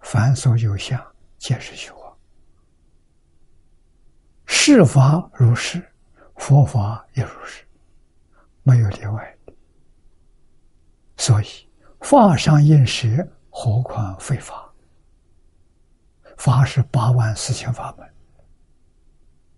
[0.00, 1.00] 凡所有相，
[1.38, 2.18] 皆是虚妄，
[4.46, 5.82] 世法如是，
[6.36, 7.64] 佛法也如是，
[8.62, 9.52] 没有例外的。
[11.16, 11.46] 所以
[12.00, 13.08] 法上应舍，
[13.50, 14.67] 何况非法？
[16.38, 18.14] 法是八万四千法门，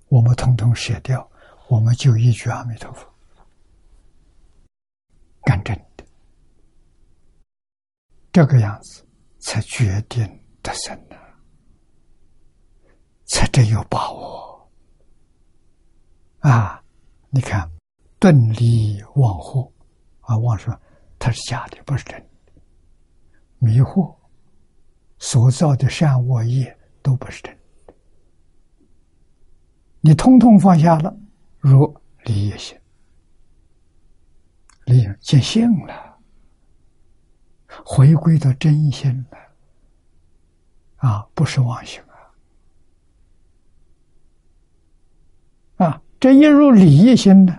[0.08, 1.30] 我们统统舍掉，
[1.68, 3.06] 我们就一句阿弥陀佛，
[5.42, 6.04] 干真的，
[8.32, 9.06] 这个样子
[9.40, 10.26] 才决定
[10.62, 11.16] 得胜呢，
[13.26, 14.70] 才真有把握。
[16.38, 16.82] 啊！
[17.28, 17.70] 你看，
[18.18, 19.70] 顿离妄惑。
[20.20, 20.74] 啊，妄说
[21.18, 22.52] 它是假的，不是真的，
[23.58, 24.16] 迷惑。
[25.20, 27.54] 所造的善恶业都不是真
[27.86, 27.94] 的，
[30.00, 31.14] 你通通放下了，
[31.58, 31.94] 如
[32.24, 32.76] 离业心，
[34.86, 36.18] 离见性了，
[37.84, 39.38] 回归到真心了，
[41.06, 42.00] 啊，不是妄心
[45.76, 47.54] 啊，啊，这一入理业心呢，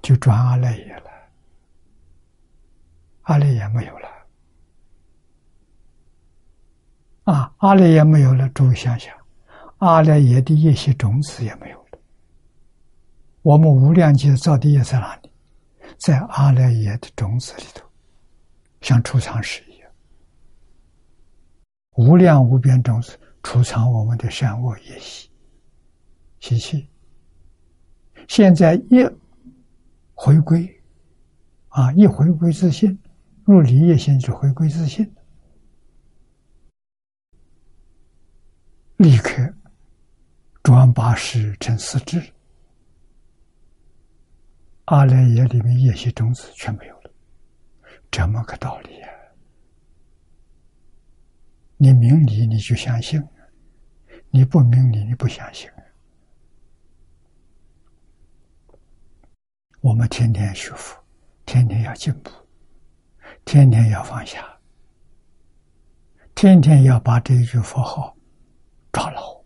[0.00, 1.10] 就转阿赖耶了，
[3.22, 4.13] 阿赖耶没有了。
[7.24, 9.14] 啊，阿赖耶没有了，诸位想想，
[9.78, 11.98] 阿赖耶的一些种子也没有了。
[13.42, 15.30] 我们无量劫造的业在哪里？
[15.98, 17.86] 在阿赖耶的种子里头，
[18.82, 19.90] 像储藏室一样，
[21.96, 25.30] 无量无边种子储藏我们的善恶业习
[26.40, 26.88] 习气。
[28.28, 29.06] 现在一
[30.12, 30.68] 回归，
[31.68, 32.98] 啊，一回归自信，
[33.44, 35.10] 入离业心就回归自信。
[38.96, 39.52] 立刻
[40.62, 42.22] 转八识成四智，
[44.84, 47.10] 阿赖耶里面业习种子全没有了，
[48.08, 49.08] 这么个道理呀！
[51.76, 53.20] 你明理你就相信，
[54.30, 55.68] 你不明理你不相信。
[59.80, 60.96] 我们天天学佛，
[61.44, 62.30] 天天要进步，
[63.44, 64.56] 天天要放下，
[66.32, 68.16] 天天要把这一句佛号。
[68.94, 69.44] 抓牢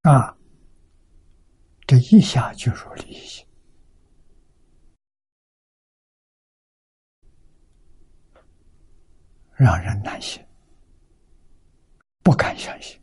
[0.00, 0.34] 啊！
[1.86, 3.46] 这一下就入理性，
[9.52, 10.42] 让人难信，
[12.22, 12.98] 不敢相信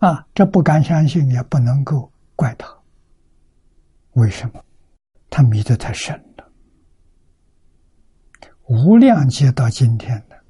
[0.00, 0.26] 啊！
[0.34, 2.76] 这不敢相信，也不能够怪他。
[4.14, 4.64] 为什么？
[5.30, 6.29] 他迷得太深。
[8.70, 10.44] 无量劫到今天的，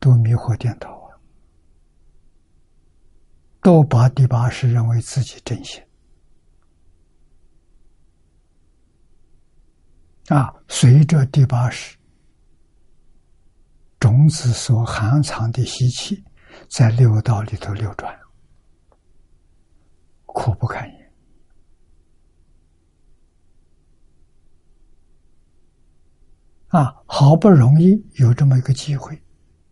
[0.00, 1.14] 都迷惑颠倒啊，
[3.62, 5.80] 都把第八识认为自己真心
[10.26, 10.52] 啊。
[10.66, 11.96] 随着第八识
[14.00, 16.24] 种子所含藏的习气，
[16.68, 18.18] 在六道里头流转，
[20.26, 20.99] 苦不堪言。
[26.70, 29.20] 啊，好不容易有这么一个机会，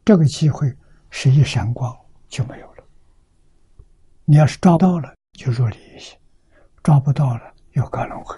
[0.04, 0.76] 这个机会
[1.10, 1.96] 是一闪光
[2.28, 2.84] 就没有了。
[4.24, 6.16] 你要是抓到了，就入理一些；
[6.82, 8.36] 抓不到了，又搞轮回。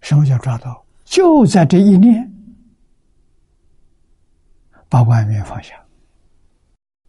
[0.00, 0.84] 什么叫抓到？
[1.04, 2.32] 就在这一念，
[4.88, 5.84] 把外面放下，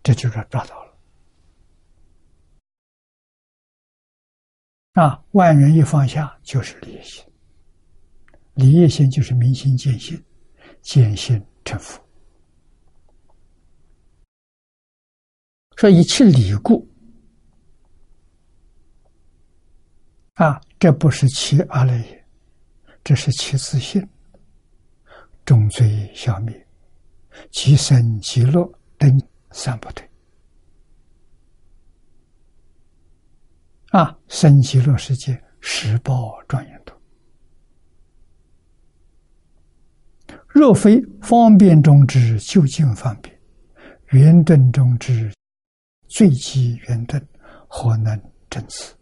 [0.03, 0.93] 这就是抓到了。
[5.01, 7.23] 啊，万缘一放下，就是离心。
[8.53, 10.21] 离业心就是明心见性，
[10.81, 12.01] 见性成佛。
[15.77, 16.87] 说一切理故，
[20.33, 22.25] 啊，这不是其阿赖耶，
[23.03, 24.07] 这是其自性。
[25.43, 26.67] 重罪消灭，
[27.49, 30.07] 即生即乐等三不退。
[33.87, 36.95] 啊，生极乐世界十报庄严土。
[40.53, 43.39] 若非方便中之究竟方便，
[44.09, 45.33] 圆顿中之
[46.07, 47.25] 最极圆顿，
[47.67, 48.93] 何能证此？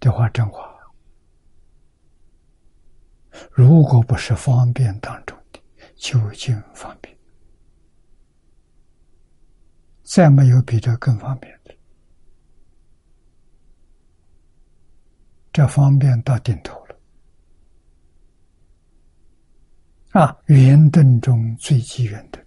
[0.00, 0.74] 这话真话。
[3.52, 5.60] 如果不是方便当中的
[5.94, 7.16] 究竟方便。
[10.02, 11.74] 再没有比这更方便的，
[15.56, 17.00] 这方便到顶头了
[20.20, 20.36] 啊！
[20.48, 22.46] 圆顿中最极圆顿，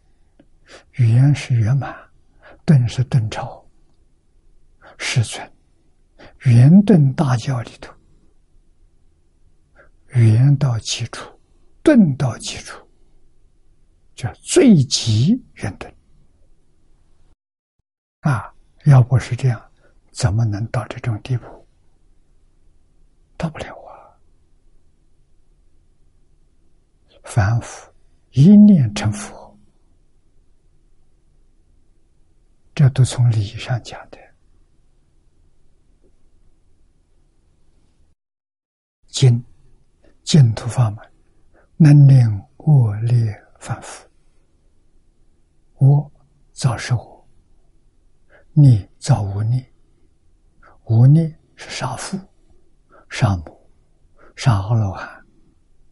[0.92, 1.92] 圆是圆满，
[2.66, 3.68] 顿是顿超，
[5.00, 5.52] 实存
[6.42, 7.92] 圆顿大教里头，
[10.10, 11.28] 圆到基础，
[11.82, 12.88] 顿到基础，
[14.14, 15.92] 叫最极圆顿。
[18.20, 18.54] 啊，
[18.86, 19.60] 要不是这样，
[20.12, 21.59] 怎么能到这种地步？
[23.40, 24.20] 到不了啊！
[27.24, 27.90] 凡夫
[28.32, 29.58] 一念成佛，
[32.76, 34.18] 这都从理上讲的。
[39.08, 39.42] 净
[40.24, 41.00] 净土法门
[41.78, 44.06] 能令恶劣凡夫，
[45.76, 46.12] 我
[46.52, 47.26] 早是我。
[48.52, 49.66] 你造无逆，
[50.88, 52.20] 无逆是杀父、
[53.10, 53.70] 杀母、
[54.36, 55.26] 杀阿罗汉、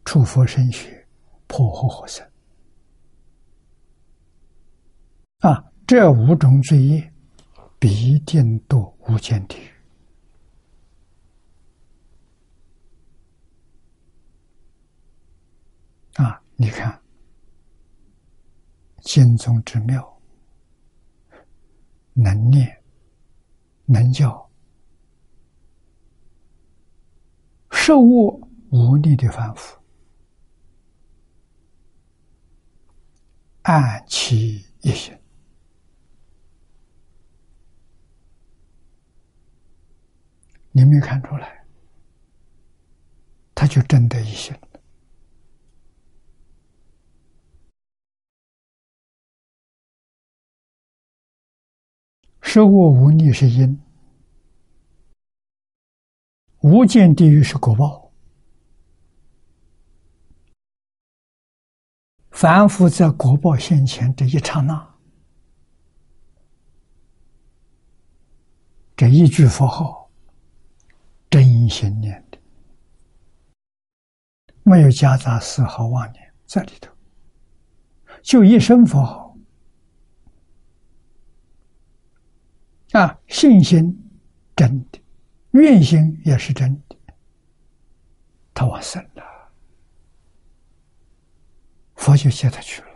[0.04, 1.06] 触佛身血、
[1.46, 2.26] 破活火僧。
[5.40, 7.12] 啊，这五种罪业
[7.78, 9.70] 必定堕无间地狱。
[16.14, 17.00] 啊，你看，
[19.02, 20.20] 经宗之妙。
[22.14, 22.82] 能念，
[23.84, 24.47] 能教，
[27.70, 28.40] 受我
[28.70, 29.78] 无力的反复，
[33.62, 35.16] 暗其一心，
[40.72, 41.64] 你没看出来，
[43.54, 44.54] 他就真的一心。
[52.40, 53.78] 受我无力是因，
[56.60, 58.10] 无间地狱是果报。
[62.30, 64.94] 凡夫在果报现前这一刹那，
[68.96, 70.08] 这一句佛号，
[71.30, 72.38] 真心念的，
[74.62, 76.92] 没有夹杂丝毫妄念在里头，
[78.22, 79.36] 就一声佛号。
[82.92, 84.10] 啊，信心
[84.56, 84.97] 真的，
[85.60, 86.96] 愿心也是真的，
[88.54, 89.22] 他往生了，
[91.96, 92.88] 佛就接他去了。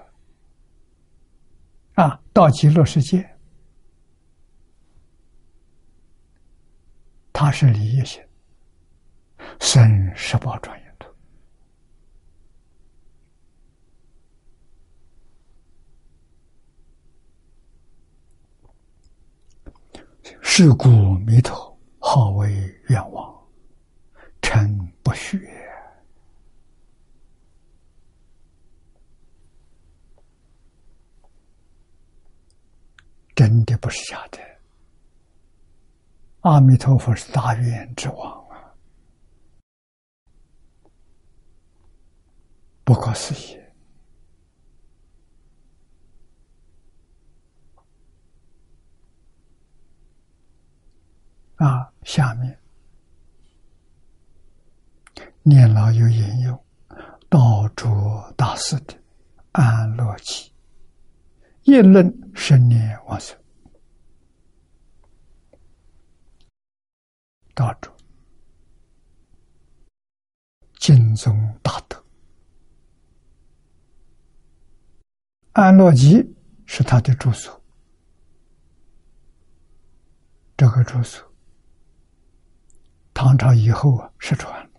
[1.95, 3.29] 啊，到极乐世界，
[7.33, 8.23] 他是离业心，
[9.61, 10.83] 生十宝庄严。
[20.45, 20.89] 是故
[21.21, 21.72] 弥陀。
[22.15, 22.53] 号为
[22.91, 23.43] 愿望，
[24.43, 25.49] 臣不虚，
[33.35, 34.39] 真的不是假的。
[36.43, 38.75] 阿弥陀佛是大愿之王啊，
[42.85, 43.62] 不可思议。
[51.63, 52.59] 啊，下面
[55.45, 56.65] 念老有引用
[57.29, 57.89] 道主
[58.37, 58.95] 大师的
[59.53, 60.51] 《安乐记》，
[61.63, 63.39] 一论十年往生。
[67.55, 67.97] 道卓
[70.81, 72.05] 敬宗大德，
[75.53, 76.35] 安乐集
[76.67, 77.63] 是他的住所，
[80.57, 81.32] 这个住所，
[83.23, 84.71] 唐朝以后啊失传了，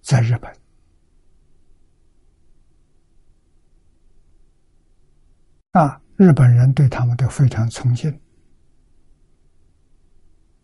[0.00, 0.50] 在日本
[5.72, 8.18] 啊，日本人对他们都非常崇敬。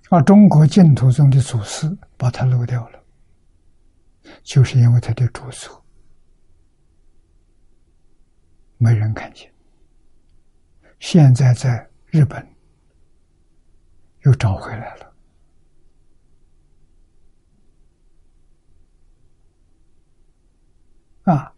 [0.08, 3.04] 而中国净土中的祖师把他漏掉了，
[4.42, 5.84] 就是因为他的住所
[8.78, 9.52] 没人看见。
[11.00, 12.48] 现在在日本
[14.20, 15.12] 又找回来了，
[21.24, 21.52] 啊！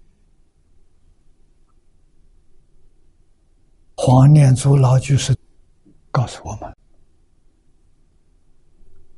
[3.97, 5.37] 黄念祖老居士
[6.11, 6.75] 告诉我们。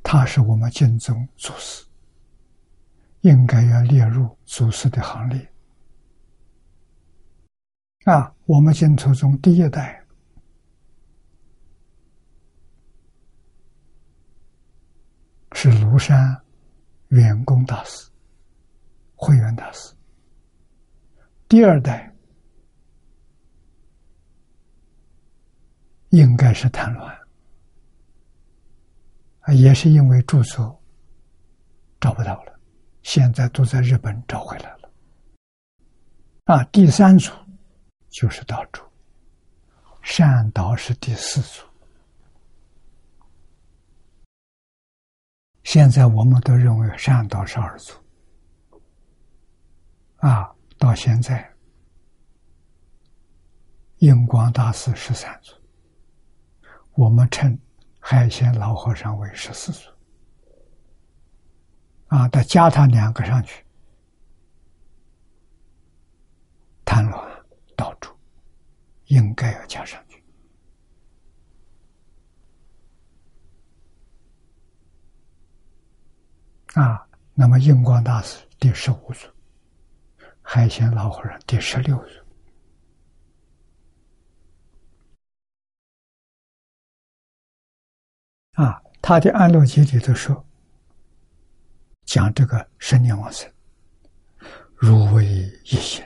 [0.03, 1.85] 他是我们敬宗祖师，
[3.21, 5.53] 应该要列入祖师的行列。
[8.03, 9.98] 啊，我们净土中第一代
[15.61, 16.41] 是庐山
[17.09, 18.09] 圆公大师、
[19.13, 19.93] 慧远大师，
[21.49, 22.15] 第二代
[26.11, 27.13] 应该是谭鸾。
[29.53, 30.81] 也是因为住所
[31.99, 32.57] 找不到了，
[33.03, 34.89] 现在都在日本找回来了。
[36.45, 37.33] 啊，第三组
[38.07, 38.81] 就是道主，
[40.01, 41.68] 善导是第四组。
[45.71, 47.93] 现在我们都认为善导是二组，
[50.15, 51.47] 啊，到现在
[53.99, 55.53] 印光大师十三组，
[56.93, 57.55] 我们称。
[57.99, 59.87] 海鲜老和尚为十四祖，
[62.07, 63.63] 啊，再加他两个上去，
[66.83, 68.09] 贪乱道主
[69.05, 70.23] 应该要加上去，
[76.75, 79.27] 啊，那么印光大师第十五组，
[80.41, 82.09] 海鲜老和尚第十六组。
[88.61, 90.45] 啊，他的安乐集里头说，
[92.03, 93.51] 讲这个生念往生，
[94.75, 96.03] 如为一心，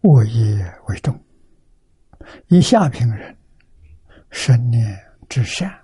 [0.00, 1.18] 恶业为重。
[2.48, 3.36] 以下品人，
[4.30, 4.98] 生念
[5.28, 5.78] 之善，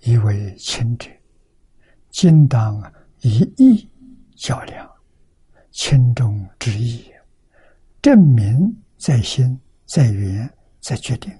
[0.00, 1.10] 以为轻者，
[2.10, 2.80] 今当
[3.20, 3.88] 以义
[4.36, 4.90] 较量，
[5.70, 7.04] 轻重之意，
[8.02, 11.32] 证明在心，在缘，在决定。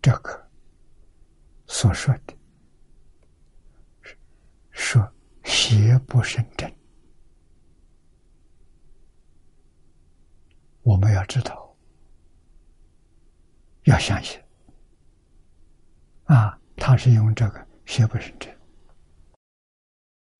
[0.00, 0.50] 这个
[1.66, 2.36] 所说的，
[4.70, 5.12] 说
[5.42, 6.72] 邪不胜正，
[10.82, 11.65] 我们要知道，
[13.86, 14.40] 要相信
[16.26, 18.54] 啊，他是用这个邪不胜正，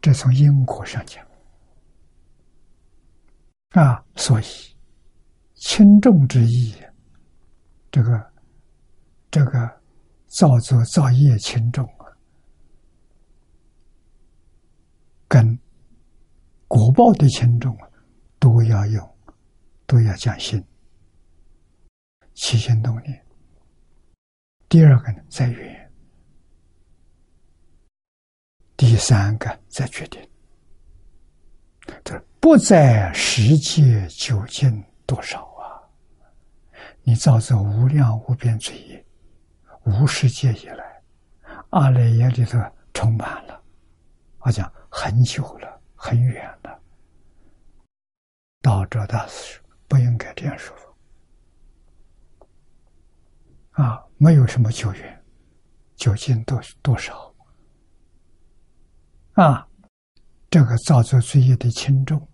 [0.00, 1.26] 这从因果上讲
[3.70, 4.44] 啊，所以
[5.54, 6.72] 轻重之意，
[7.90, 8.32] 这个。
[9.28, 9.82] 这个
[10.28, 12.08] 造作造业轻重啊，
[15.28, 15.58] 跟
[16.66, 17.90] 果报的轻重啊，
[18.38, 19.16] 都要用，
[19.86, 20.64] 都要讲心，
[22.32, 23.25] 起心动念。
[24.68, 25.74] 第二个呢，在缘；
[28.76, 30.20] 第三个在决定。
[32.04, 35.78] 这不在世界究竟多少啊？
[37.02, 39.06] 你造这无量无边罪业。
[39.84, 41.00] 无世界以来，
[41.70, 42.58] 阿赖耶里头
[42.92, 43.62] 充满了，
[44.40, 46.80] 我讲很久了，很远了。
[48.60, 50.76] 道者大师不应该这样说
[53.76, 55.24] 啊，没有什么救援，
[55.96, 57.34] 酒精多多少？
[59.34, 59.68] 啊，
[60.48, 62.26] 这个造作罪业的轻重，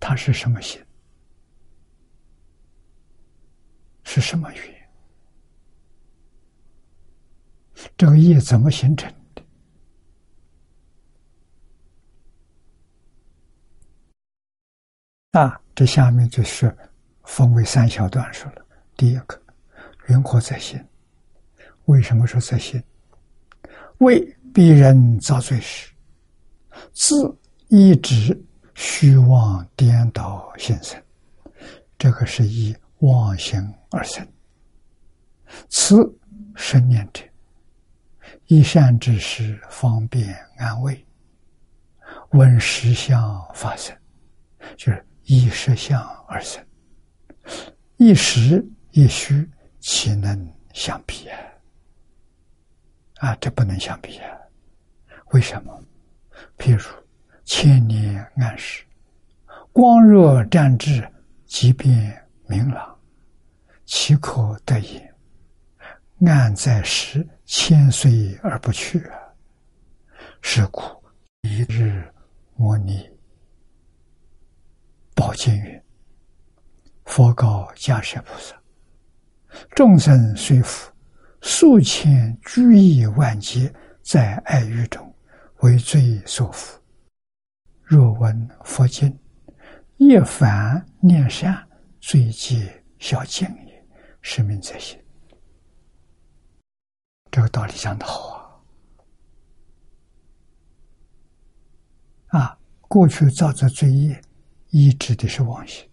[0.00, 0.84] 它是什么心？
[4.02, 4.90] 是什么缘？
[7.96, 9.44] 这个业怎么形成的？
[15.38, 16.76] 啊，这下面就是
[17.22, 18.66] 分为三小段说了。
[18.96, 19.40] 第一个，
[20.08, 20.78] 云何在心？
[21.86, 22.82] 为什么说在心？
[23.98, 24.20] 为
[24.52, 25.90] 逼人造罪时，
[26.92, 27.36] 自
[27.68, 28.38] 一直
[28.74, 31.02] 虚妄颠倒现生，
[31.98, 33.60] 这个是以妄心
[33.90, 34.26] 而生。
[35.68, 35.96] 此
[36.54, 37.22] 生念者，
[38.46, 41.06] 一善之时方便安慰，
[42.30, 43.96] 闻实相发生，
[44.76, 46.64] 就是依实相而生。
[47.96, 49.48] 一实一虚，
[49.80, 51.38] 岂能相比啊？
[53.16, 54.38] 啊，这不能相比啊！
[55.32, 55.82] 为什么？
[56.56, 56.84] 譬如
[57.44, 58.84] 千年暗时，
[59.72, 61.06] 光若沾至，
[61.46, 62.98] 即便明朗，
[63.84, 65.14] 岂可得也？
[66.26, 69.00] 暗在时，千岁而不去！
[70.42, 70.82] 是故
[71.42, 72.04] 一日
[72.56, 73.08] 摩尼
[75.14, 75.82] 宝剑云
[77.06, 78.57] ：“佛告迦舍菩萨：
[79.70, 80.92] 众生虽复
[81.40, 83.72] 数千居亿万劫，
[84.02, 85.14] 在爱欲中
[85.60, 86.76] 为罪所缚。
[87.82, 89.18] 若闻佛经，
[89.96, 91.66] 一凡念善，
[92.00, 93.86] 罪皆消尽也。
[94.20, 94.98] 是名在心。”
[97.30, 98.62] 这个道理讲的好
[102.28, 102.40] 啊！
[102.40, 104.20] 啊，过去造作罪业，
[104.70, 105.87] 依指的是妄心；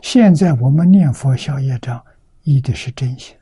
[0.00, 2.02] 现在我们念佛消业障，
[2.42, 3.36] 依的是真心。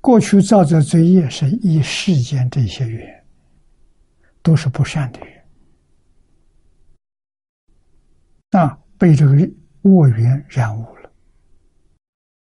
[0.00, 3.26] 过去造作罪业是依世间这些缘，
[4.42, 5.44] 都是不善的缘，
[8.50, 9.32] 那，被这个
[9.82, 11.12] 恶缘染污了。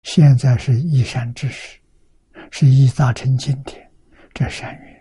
[0.02, 1.78] 现在是一善之时，
[2.50, 3.88] 是一大成经典，
[4.34, 4.97] 这善缘，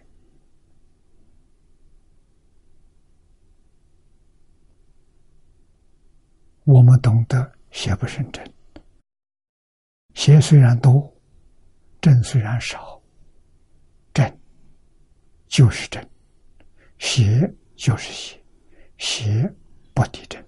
[6.67, 8.45] 我们懂得邪不胜正，
[10.15, 11.17] 邪虽然多，
[12.01, 13.01] 正虽然少，
[14.13, 14.39] 正
[15.47, 16.05] 就是正，
[16.97, 18.43] 邪就是邪，
[18.97, 19.55] 邪
[19.93, 20.45] 不敌正，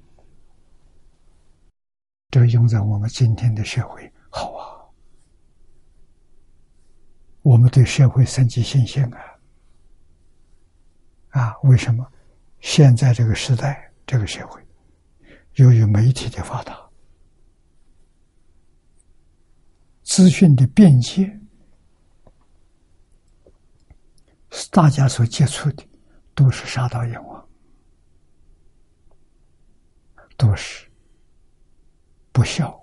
[2.31, 4.11] 这用在我们今天的社会。
[4.29, 4.75] 好啊，
[7.43, 9.39] 我们对社会升级信心啊！
[11.29, 12.05] 啊，为什么？
[12.59, 14.61] 现在这个时代，这个社会，
[15.59, 16.89] 由于媒体的发达，
[20.03, 21.37] 资讯的便捷，
[24.71, 25.85] 大家所接触的
[26.33, 27.49] 都是杀盗阎王，
[30.37, 30.89] 都是
[32.31, 32.79] 不孝。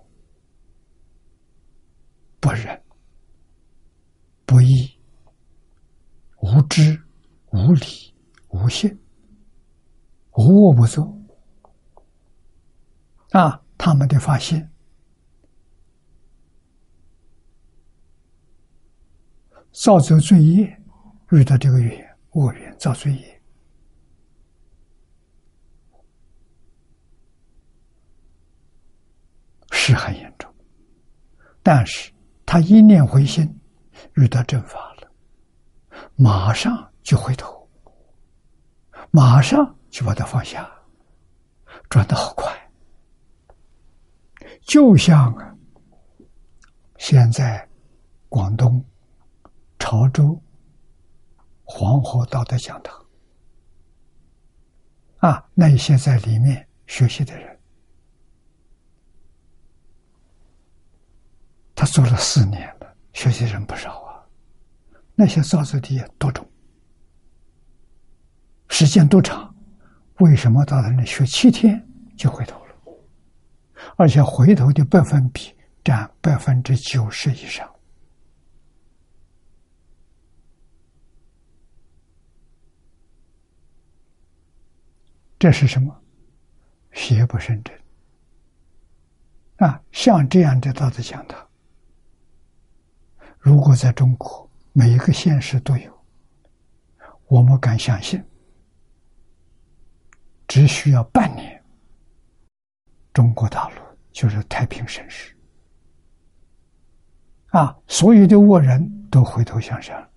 [2.38, 2.80] 不仁、
[4.44, 5.00] 不义、
[6.42, 7.02] 无知、
[7.52, 8.14] 无理、
[8.50, 8.96] 无信、
[10.34, 11.04] 无恶不作
[13.30, 13.60] 啊！
[13.78, 14.70] 他们的发现，
[19.72, 20.82] 造作罪业，
[21.30, 23.42] 遇到这个缘恶缘造罪业，
[29.70, 30.52] 是很严重，
[31.62, 32.12] 但是。
[32.48, 33.60] 他一念回心，
[34.14, 35.10] 遇到正法了，
[36.14, 37.68] 马上就回头，
[39.10, 40.70] 马上就把它放下，
[41.90, 42.65] 转的好快，
[44.66, 45.56] 就像啊，
[46.98, 47.66] 现在
[48.28, 48.84] 广东
[49.78, 50.38] 潮州
[51.62, 53.06] 黄河道的讲堂
[55.18, 57.56] 啊，那些在里面学习的人。
[61.74, 64.26] 他做了四年了，学习人不少啊。
[65.14, 66.44] 那些造字的多种，
[68.68, 69.54] 时间多长？
[70.18, 71.86] 为什么到他那学七天
[72.16, 72.65] 就回头了？
[73.96, 75.54] 而且回头的百分比
[75.84, 77.70] 占百分之九十以上。
[85.38, 85.94] 这是什么？
[86.92, 87.76] 邪不胜正
[89.58, 89.80] 啊！
[89.92, 91.46] 像这样的道德讲堂。
[93.38, 96.04] 如果在中国每一个县市都有，
[97.28, 98.20] 我们敢相信，
[100.48, 101.55] 只需要半年，
[103.16, 103.76] 中国大陆
[104.12, 105.34] 就是太平盛世
[107.46, 107.74] 啊！
[107.86, 110.08] 所有的恶人都回头向善了，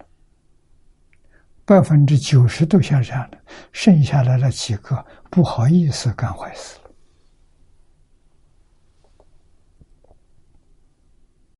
[1.64, 3.38] 百分之九十都向善了，
[3.72, 6.78] 剩下来了几个不好意思干坏事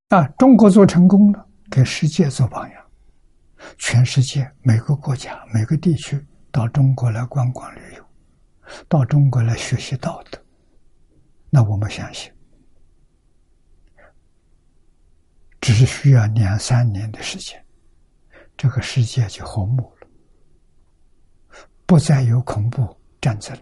[0.10, 0.28] 了啊！
[0.38, 1.48] 中国做成功了。
[1.72, 2.86] 给世界做榜样，
[3.78, 6.22] 全世界每个国家、每个地区
[6.52, 8.04] 到中国来观光旅游，
[8.90, 10.42] 到中国来学习道德，
[11.50, 12.32] 那我们相信，
[15.60, 17.66] 只需要两三年的时间，
[18.56, 20.08] 这个世界就和睦了，
[21.86, 23.58] 不再有恐怖战争，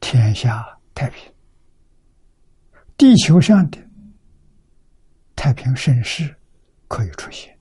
[0.00, 1.32] 天下太平，
[2.96, 3.78] 地球上的
[5.36, 6.34] 太平盛世
[6.88, 7.56] 可以出现。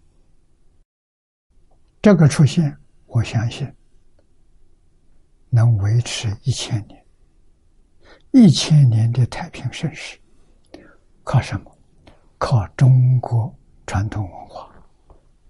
[2.01, 2.78] 这个出现，
[3.09, 3.71] 我相信
[5.49, 7.05] 能维持一千年。
[8.31, 10.19] 一千年的太平盛世，
[11.23, 11.77] 靠什么？
[12.37, 13.53] 靠中国
[13.85, 14.71] 传统文化，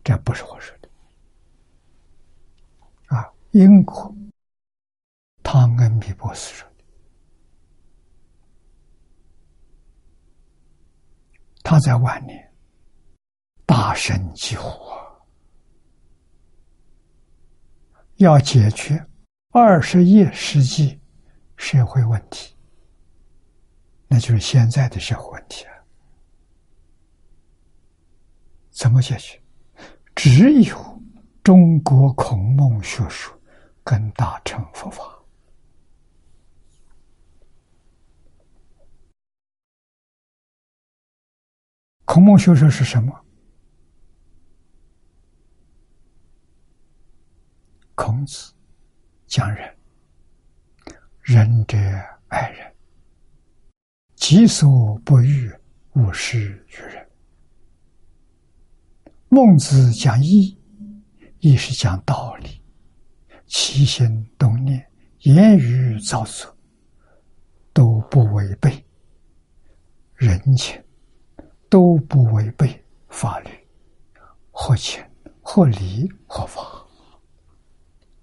[0.04, 0.90] 这不是我说的。
[3.08, 4.16] 啊，英国
[5.44, 6.84] 汤恩比博士说的，
[11.62, 12.54] 他在晚年
[13.66, 14.72] 大声疾呼，
[18.20, 19.02] 要解决
[19.52, 21.00] 二十一世纪
[21.56, 22.54] 社会问题，
[24.10, 25.74] 那就是现在的社会问题啊。
[28.72, 29.42] 怎么解决？
[30.14, 31.02] 只有
[31.42, 33.34] 中国孔孟学说
[33.86, 35.02] 跟大乘佛法。
[42.04, 43.26] 孔孟学说是什么？
[48.02, 48.54] 孔子
[49.28, 49.76] 讲人，
[51.22, 51.78] 仁者
[52.30, 52.74] 爱人，
[54.16, 55.54] 己所不欲，
[55.96, 57.06] 勿施于人。
[59.28, 60.58] 孟子讲义，
[61.40, 62.62] 义是讲道理，
[63.48, 64.90] 起心动念、
[65.24, 66.56] 言语造作，
[67.74, 68.82] 都不违背
[70.16, 70.82] 人情，
[71.70, 73.50] 都不违背法律，
[74.52, 75.04] 合情、
[75.42, 76.88] 合理、合法，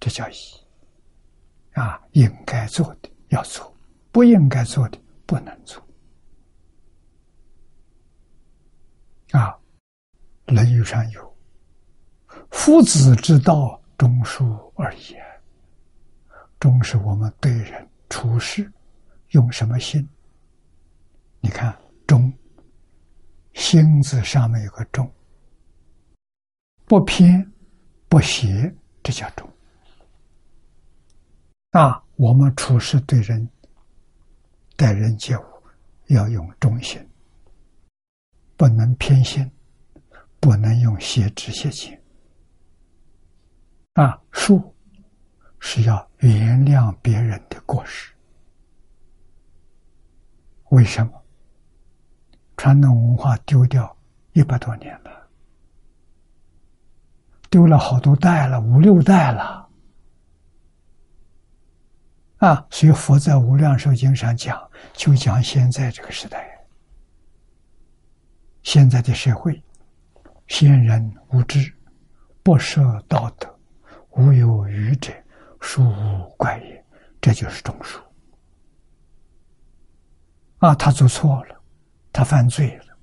[0.07, 0.35] 这叫义。
[1.73, 3.75] 啊，应该做的要做，
[4.09, 5.85] 不应该做的不能做。
[9.31, 9.51] 啊。
[10.55, 11.37] 《论语》上有
[12.51, 15.17] “夫子之道，忠恕而已”。
[16.57, 18.71] 忠是我们对人处事
[19.31, 20.07] 用什么心？
[21.41, 21.77] 你看
[22.07, 22.31] “忠”，
[23.53, 25.13] 心字上面有个“忠”，
[26.87, 27.51] 不偏
[28.07, 28.73] 不邪，
[29.03, 29.45] 这叫忠。
[31.71, 33.47] 啊，我们处事对人、
[34.75, 35.43] 待人接物
[36.07, 37.05] 要用忠心，
[38.55, 39.49] 不能偏心。
[40.39, 41.99] 不能用邪知邪见
[43.93, 44.21] 啊！
[44.31, 44.63] 恕
[45.59, 48.13] 是要原谅别人的过失。
[50.69, 51.11] 为什么？
[52.55, 53.97] 传统文化丢掉
[54.33, 55.27] 一百多年了，
[57.49, 59.66] 丢了好多代了，五六代了
[62.37, 62.65] 啊！
[62.69, 64.59] 所以佛在《无量寿经》上讲，
[64.93, 66.47] 就讲现在这个时代，
[68.63, 69.61] 现在的社会。
[70.47, 71.73] 先人无知，
[72.41, 73.59] 不设道德，
[74.11, 75.11] 无有愚者，
[75.59, 76.85] 殊无怪也。
[77.19, 77.99] 这就是中恕。
[80.59, 81.61] 啊，他做错了，
[82.13, 82.97] 他犯罪了，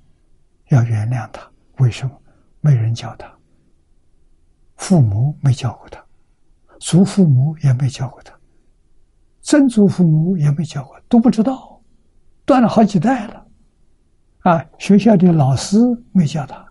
[0.69, 1.47] 要原谅他。
[1.79, 2.23] 为什么？
[2.61, 3.31] 没人教他，
[4.77, 6.03] 父母没教过他，
[6.81, 8.35] 祖父母也没教过他，
[9.45, 11.79] 曾祖父母也没教过，都不知道，
[12.47, 13.47] 断了好几代了。
[14.41, 15.79] 啊，学校的老师
[16.13, 16.67] 没教他。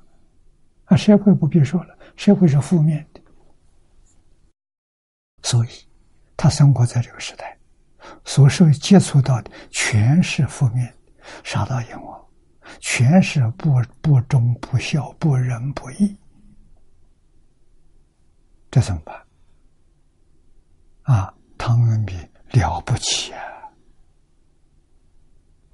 [0.85, 3.21] 啊，社会不必说了，社会是负面的，
[5.43, 5.69] 所以
[6.35, 7.55] 他生活在这个时代，
[8.25, 10.91] 所受接触到的全是负面，
[11.43, 12.25] 杀盗淫妄，
[12.79, 16.17] 全是不不忠不孝不仁不义，
[18.71, 19.15] 这怎么办？
[21.03, 22.15] 啊，汤恩比
[22.53, 23.41] 了不起啊，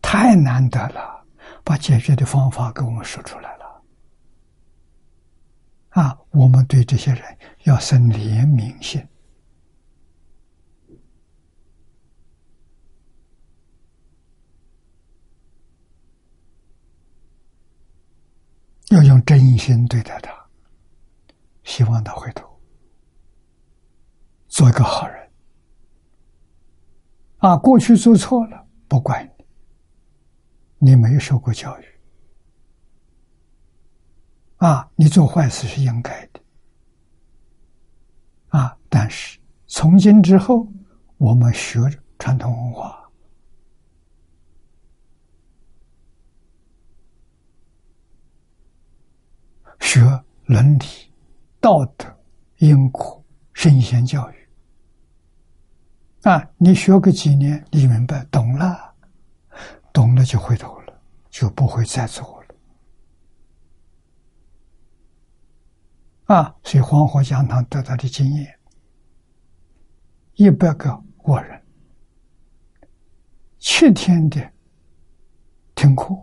[0.01, 1.25] 太难得了，
[1.63, 3.83] 把解决的方法给我们说出来了。
[5.89, 9.05] 啊，我们对这些人要生怜悯心，
[18.89, 20.31] 要用真心对待他，
[21.63, 22.47] 希望他回头
[24.47, 25.18] 做一个好人。
[27.39, 29.23] 啊，过去做错了，不怪
[30.77, 31.85] 你，你没有受过教育。
[34.57, 36.41] 啊，你做坏事是应该的，
[38.49, 38.77] 啊！
[38.89, 40.67] 但是从今之后，
[41.17, 41.79] 我们学
[42.17, 43.09] 传统文化，
[49.79, 50.01] 学
[50.43, 50.85] 伦理、
[51.61, 52.05] 道德、
[52.57, 54.38] 因果、圣贤教育。
[56.23, 58.93] 啊，你学个几年，你明白懂了，
[59.93, 62.39] 懂了就回头了，就不会再做。
[66.25, 68.59] 啊，所以黄河讲堂得到的经验，
[70.33, 71.59] 一百个活人，
[73.57, 74.51] 七天的
[75.73, 76.13] 听课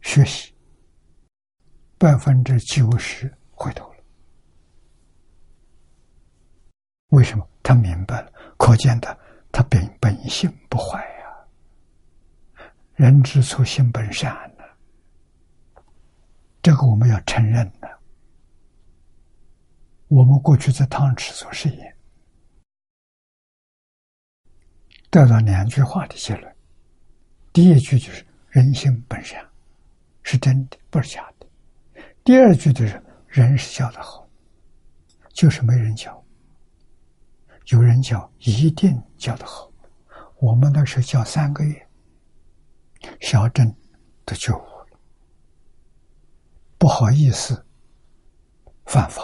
[0.00, 0.54] 学习，
[1.98, 3.96] 百分之九十回头了。
[7.08, 7.44] 为什么？
[7.64, 9.18] 他明白了，可见的
[9.52, 11.26] 他本本性不坏呀。
[12.94, 14.64] 人之初，性本善呢，
[16.62, 18.00] 这个我们要承认的。
[20.08, 21.96] 我们过去在汤池做实验，
[25.10, 26.56] 得到两句话的结论：
[27.52, 29.44] 第一句就是人性本善，
[30.22, 31.46] 是真的，不是假的；
[32.24, 34.26] 第二句就是人是教的好，
[35.34, 36.24] 就是没人教。
[37.66, 39.70] 有人教，一定教的好。
[40.38, 41.88] 我们那时候教三个月，
[43.20, 43.74] 小镇
[44.24, 44.86] 都觉悟了。
[46.78, 47.66] 不好意思，
[48.84, 49.22] 犯法。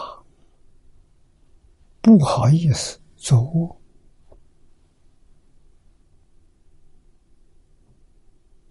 [2.01, 3.81] 不好意思，做恶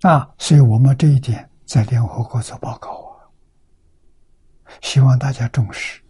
[0.01, 0.35] 啊！
[0.37, 3.31] 所以我们这一点在联合国做报告啊，
[4.81, 6.03] 希望大家重视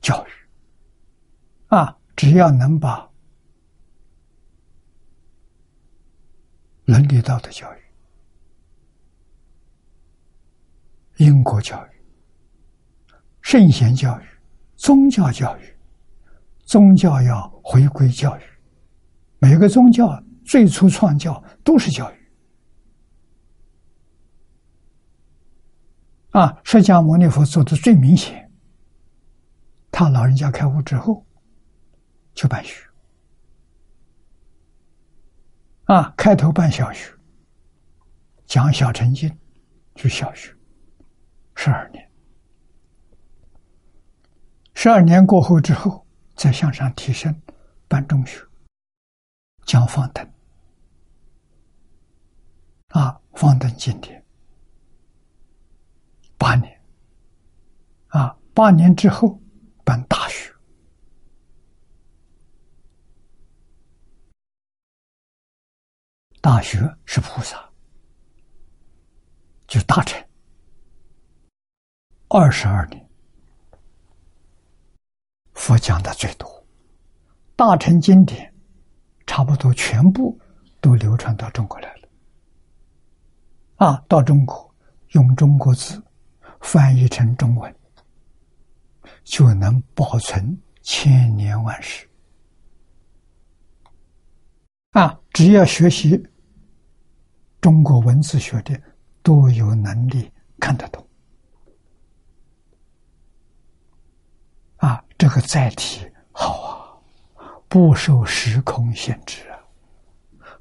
[0.00, 0.30] 教育
[1.70, 1.96] 啊！
[2.14, 3.10] 只要能把
[6.84, 7.78] 伦理道德教育、
[11.16, 11.90] 因果教育、
[13.40, 14.24] 圣贤教育。
[14.76, 15.76] 宗教教育，
[16.64, 18.42] 宗教要回归教育。
[19.38, 20.08] 每个宗教
[20.44, 22.16] 最初创教都是教育。
[26.30, 28.50] 啊，释迦牟尼佛做的最明显。
[29.90, 31.26] 他老人家开悟之后，
[32.34, 32.88] 就办学。
[35.84, 37.12] 啊，开头办小学，
[38.46, 39.28] 讲小乘经，
[39.94, 40.54] 就小学，
[41.56, 42.10] 十二年。
[44.72, 47.34] 十二年过后之后，再向上提升，
[47.88, 48.40] 办中学，
[49.66, 50.32] 讲方等，
[52.88, 54.24] 啊，方等经典，
[56.38, 56.80] 八年，
[58.06, 59.38] 啊，八年之后
[59.84, 60.54] 办大学，
[66.40, 67.70] 大学是菩萨，
[69.66, 70.18] 就大成，
[72.28, 73.08] 二十二年。
[75.52, 76.66] 佛讲的最多，
[77.56, 78.54] 大乘经典
[79.26, 80.40] 差不多全部
[80.80, 82.08] 都流传到中国来了。
[83.76, 84.74] 啊，到中国
[85.08, 86.02] 用中国字
[86.62, 87.74] 翻译成中文，
[89.24, 92.08] 就能保存千年万世。
[94.92, 96.20] 啊，只要学习
[97.60, 98.80] 中国文字学的，
[99.22, 101.06] 都有能力看得懂。
[104.76, 107.00] 啊，这个载体好
[107.34, 109.60] 啊，不受时空限制啊，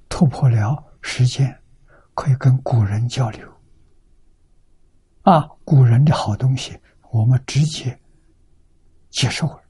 [0.10, 1.58] 突破了时间，
[2.14, 3.48] 可以跟古人交流。
[5.22, 6.78] 啊，古人的好东西，
[7.12, 7.98] 我们直接
[9.10, 9.62] 接受了。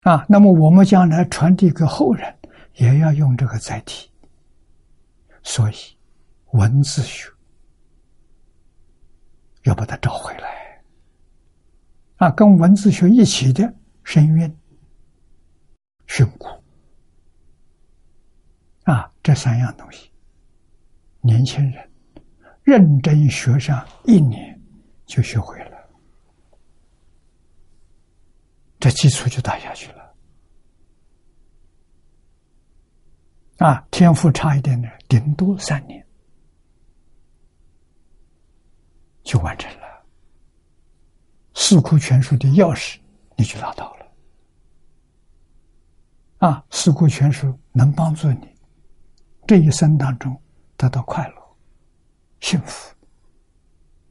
[0.00, 2.36] 啊，那么我们将来传递给后人，
[2.74, 4.10] 也要用这个载体。
[5.42, 5.74] 所以，
[6.52, 7.28] 文字学
[9.64, 10.82] 要把它找回来。
[12.16, 13.74] 啊，跟文字学一起的
[14.04, 14.58] 声韵、
[16.06, 16.60] 训诂，
[18.84, 20.10] 啊，这三样东西，
[21.20, 21.90] 年轻人
[22.62, 24.58] 认真学上一年
[25.06, 25.90] 就学会了，
[28.78, 30.03] 这基础就打下去了。
[33.58, 36.04] 啊，天赋差一点的，顶多三年
[39.22, 40.04] 就完成了。
[41.54, 42.98] 四库全书的钥匙，
[43.36, 44.06] 你就拿到了。
[46.38, 48.54] 啊，四库全书能帮助你
[49.46, 50.36] 这一生当中
[50.76, 51.56] 得到快乐、
[52.40, 52.94] 幸福。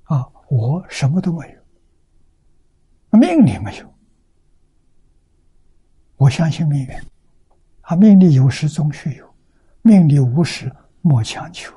[0.04, 3.94] 啊，我什么都没有，命里没有，
[6.16, 6.96] 我相信命运。
[7.82, 9.33] 啊，命里有时终须有，
[9.84, 11.72] 命里无时莫强求。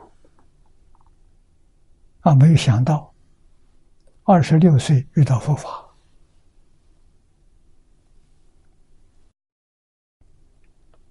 [2.20, 3.12] 啊，没有想到。
[4.22, 5.68] 二十六岁遇到佛法，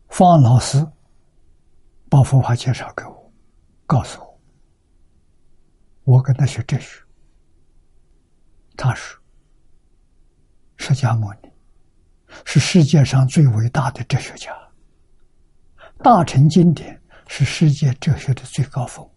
[0.09, 0.85] 方老师
[2.09, 3.31] 把佛法介绍给我，
[3.85, 7.01] 告诉我，我跟他学哲学。
[8.75, 9.17] 他说
[10.75, 11.49] ：“释迦牟尼
[12.43, 14.53] 是世界上最伟大的哲学家，
[15.97, 19.09] 大乘经典是世界哲学的最高峰，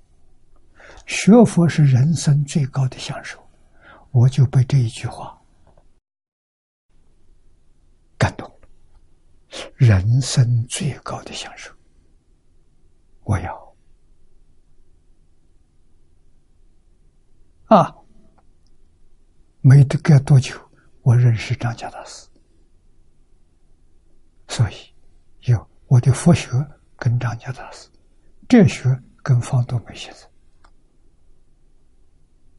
[1.07, 3.39] 学佛是人生最高的享受。”
[4.11, 5.39] 我就被这一句话
[8.17, 8.69] 感动了，
[9.75, 11.71] 人生最高的享受。
[13.23, 13.77] 我要
[17.67, 17.95] 啊！
[19.61, 20.59] 没得隔多久，
[21.03, 22.27] 我认识张家大师，
[24.49, 24.75] 所以
[25.51, 26.51] 有我的佛学
[26.97, 27.89] 跟张家大师，
[28.47, 30.29] 哲学跟方东梅先生。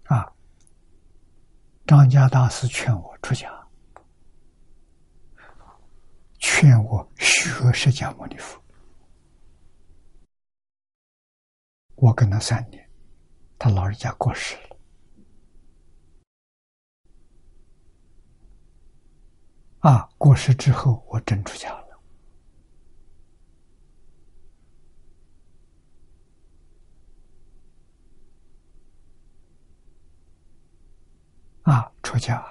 [0.05, 0.33] 啊，
[1.85, 3.47] 张家大师劝我出家，
[6.39, 8.59] 劝我学释迦牟尼佛。
[11.93, 12.89] 我跟他三年，
[13.59, 14.77] 他老人家过世了。
[19.81, 21.88] 啊，过世之后，我真出家了。
[31.69, 32.43] 啊，出家，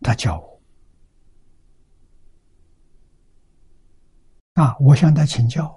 [0.00, 0.62] 他教我。
[4.62, 5.76] 啊，我向他请教。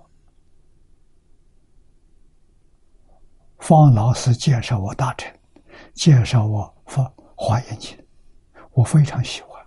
[3.58, 5.40] 方老师介绍我大臣，
[5.96, 7.98] 介绍我发华严经，
[8.74, 9.66] 我非常喜欢。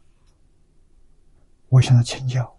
[1.69, 2.57] 我向他请教，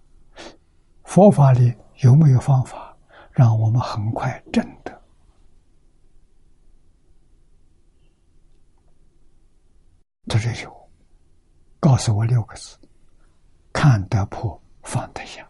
[1.05, 2.97] 佛法里有没有方法
[3.31, 4.94] 让我们很快证得？
[10.27, 10.89] 他说有，
[11.79, 12.77] 告诉我六个字：
[13.71, 15.47] 看得破，放得下。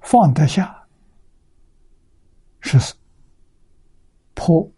[0.00, 0.86] 放得下，
[2.60, 2.94] 是
[4.34, 4.70] 破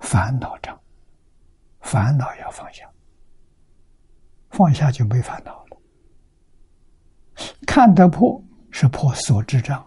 [0.00, 0.78] 烦恼障，
[1.80, 2.92] 烦恼要放下，
[4.50, 5.80] 放下就没烦恼了。
[7.66, 9.86] 看得破是破所知障，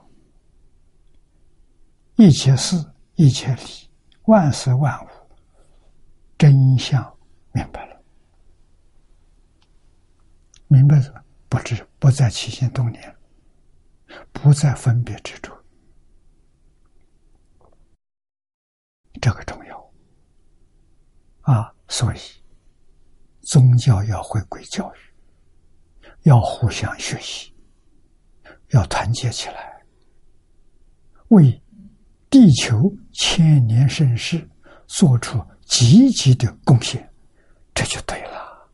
[2.15, 2.77] 一切事、
[3.15, 3.89] 一切理、
[4.23, 5.07] 万事万物
[6.37, 7.17] 真相
[7.51, 8.01] 明白了，
[10.67, 13.15] 明白了，不知不在起心动念。
[14.31, 15.51] 不在分别执着，
[19.19, 19.91] 这个重要
[21.41, 21.73] 啊！
[21.87, 22.19] 所以
[23.41, 27.53] 宗教要回归教育，要互相学习，
[28.69, 29.83] 要团结起来，
[31.29, 31.61] 为
[32.35, 34.45] 地球千年盛世
[34.87, 37.09] 做出积极的贡献，
[37.73, 38.69] 这就对了。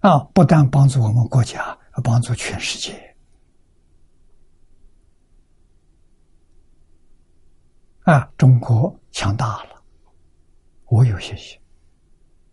[0.00, 0.18] 啊！
[0.32, 3.14] 不但帮助我们国家，帮助全世界。
[8.04, 8.32] 啊！
[8.38, 9.84] 中国强大了，
[10.86, 11.60] 我有信心，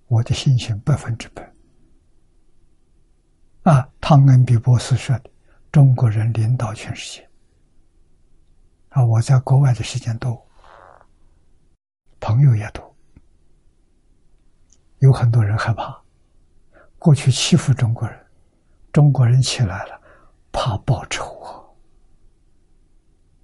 [0.08, 1.54] 我的信心百分之百。
[3.64, 3.90] 啊！
[4.02, 5.32] 汤恩比博士说的
[5.76, 7.30] ：“中国人领导全世界。”
[8.96, 9.04] 啊！
[9.04, 10.42] 我在国外的时间多，
[12.22, 12.96] 朋友也多，
[15.00, 16.02] 有很多人害怕。
[16.98, 18.18] 过去欺负中国人，
[18.94, 20.02] 中国人起来了，
[20.50, 21.60] 怕报仇啊！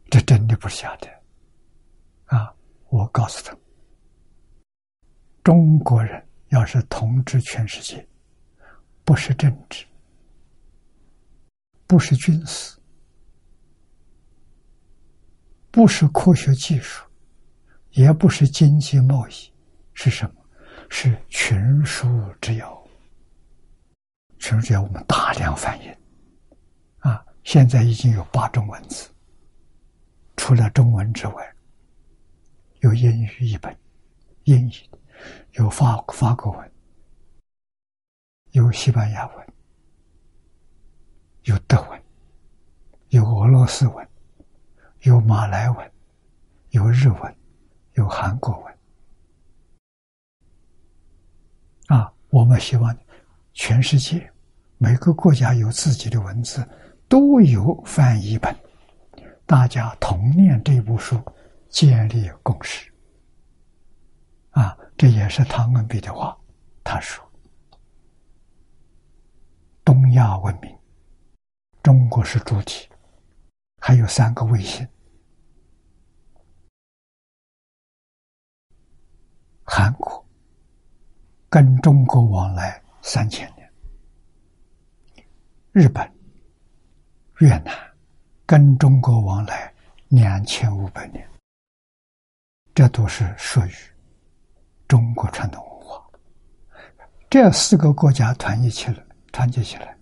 [0.09, 1.09] 这真的不是假的
[2.27, 2.55] 啊！
[2.87, 3.53] 我告诉他，
[5.43, 8.07] 中国人要是统治全世界，
[9.03, 9.85] 不是政治，
[11.91, 12.77] 不是军事，
[15.69, 17.05] 不是科学技术，
[17.89, 19.33] 也不是经济贸易，
[19.93, 20.41] 是什么？
[20.89, 22.07] 是群书
[22.39, 22.81] 之要。
[24.39, 25.93] 全世界我们大量翻译，
[26.99, 29.09] 啊，现在已经有八种文字，
[30.37, 31.55] 除了中文之外，
[32.79, 33.77] 有英语译本，
[34.45, 34.89] 英语，
[35.55, 36.71] 有法法国文，
[38.51, 39.50] 有西班牙文，
[41.43, 42.03] 有德文，
[43.09, 44.07] 有俄罗斯文，
[45.01, 45.91] 有马来文，
[46.69, 47.35] 有日文，
[47.93, 48.77] 有韩国文，
[51.87, 52.95] 啊，我们希望
[53.53, 54.31] 全世界。
[54.77, 56.67] 每个国家有自己的文字，
[57.07, 58.55] 都有翻译本，
[59.45, 61.21] 大家同念这部书，
[61.69, 62.91] 建立共识。
[64.51, 66.37] 啊，这也是唐文比的话。
[66.83, 67.23] 他说
[69.85, 70.75] ：“东亚文明，
[71.91, 72.87] 中国是主体，
[73.81, 74.87] 还有三个卫星，
[79.65, 80.25] 韩国
[81.49, 83.69] 跟中国往来三千年。”
[85.73, 86.09] 日本、
[87.39, 87.75] 越南
[88.45, 89.73] 跟中国往来
[90.07, 91.29] 两千五百年，
[92.73, 93.73] 这都是属于
[94.87, 96.09] 中国传统文化。
[97.29, 99.93] 这四个国家团结起来，团结起来，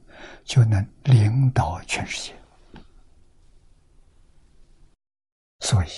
[0.49, 2.35] 就能领导全世界。
[5.59, 5.89] 所以，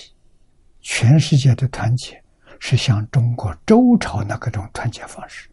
[0.82, 2.22] 全世界的团结
[2.60, 5.48] 是像中国周朝那个种团结方式。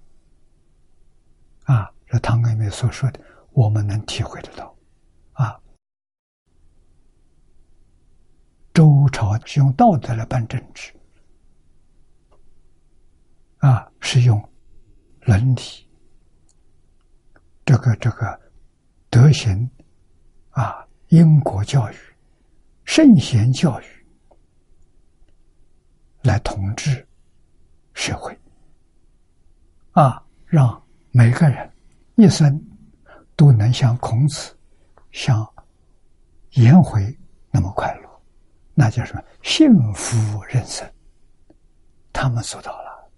[1.63, 3.21] 啊，这唐根梅所说的，
[3.51, 4.75] 我们能体会得到。
[5.31, 5.57] 啊，
[8.73, 10.93] 周朝是用道德来办政治，
[13.59, 14.37] 啊，是用
[15.21, 15.61] 伦理，
[17.63, 18.48] 这个这个
[19.09, 19.69] 德行，
[20.51, 21.95] 啊，因果教育、
[22.85, 23.85] 圣贤教育
[26.21, 27.07] 来统治
[27.93, 28.37] 社会，
[29.91, 30.81] 啊，让
[31.11, 31.71] 每个人
[32.15, 32.61] 一生
[33.35, 34.55] 都能像孔子。
[35.11, 35.43] 像
[36.51, 37.17] 颜回
[37.49, 38.21] 那么快乐，
[38.75, 40.87] 那叫什么幸福人生？
[42.13, 43.11] 他们做到了。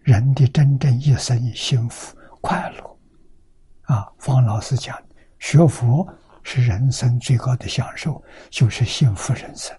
[0.00, 2.91] 人的真正一生幸福快乐
[3.92, 4.10] 啊！
[4.18, 4.98] 方老师讲，
[5.38, 6.08] 学佛
[6.42, 9.76] 是人生最高的享受，就是幸福人生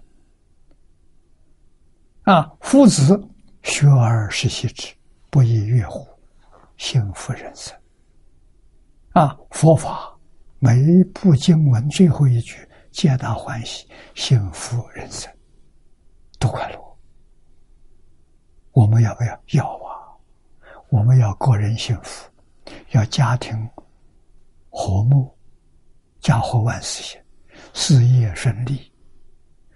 [2.26, 2.53] 啊！
[2.61, 3.19] 夫子
[3.64, 4.94] 学而时习之，
[5.31, 6.07] 不亦乐乎？
[6.77, 7.76] 幸福人生
[9.14, 9.35] 啊！
[9.49, 10.11] 佛法。
[10.60, 12.56] 每一部经文最后一句，
[12.91, 15.30] 皆大欢喜，幸福人生，
[16.40, 16.98] 多快乐！
[18.73, 19.41] 我们要不要？
[19.53, 20.14] 要啊！
[20.90, 22.30] 我们要个人幸福，
[22.91, 23.69] 要家庭
[24.76, 25.32] 和睦，
[26.20, 27.22] 家和万事兴，
[27.74, 28.91] 事业顺利，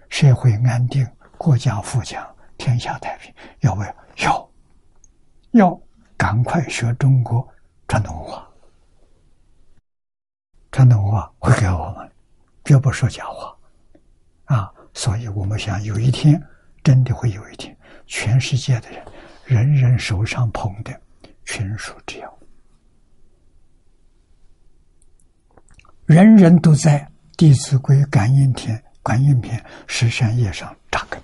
[0.08, 1.06] 社会安定，
[1.38, 2.26] 国家富强，
[2.56, 3.32] 天下太平。
[3.60, 3.94] 要不要？
[4.16, 4.50] 要！
[5.52, 5.80] 要
[6.16, 7.46] 赶快学中国
[7.86, 8.44] 传统文化。
[10.72, 12.10] 传统文化会给我们，
[12.64, 13.56] 绝不说假话，
[14.46, 14.72] 啊！
[14.92, 16.42] 所以我们想有一天，
[16.82, 17.74] 真的会有一天，
[18.06, 19.04] 全世界的人，
[19.44, 21.00] 人人手上捧的
[21.44, 22.37] 群书之要，
[26.08, 27.00] 人人都在
[27.36, 31.22] 《弟子规》《感应篇》《感应篇》十善业上扎根，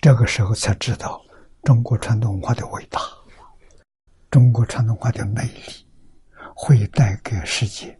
[0.00, 1.24] 这个时候才知道
[1.62, 3.00] 中国传统文化的伟大。
[4.28, 5.86] 中国传统文化的魅力
[6.52, 7.96] 会带给世界，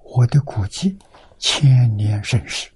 [0.00, 0.98] 我的估计
[1.38, 2.70] 千年盛世。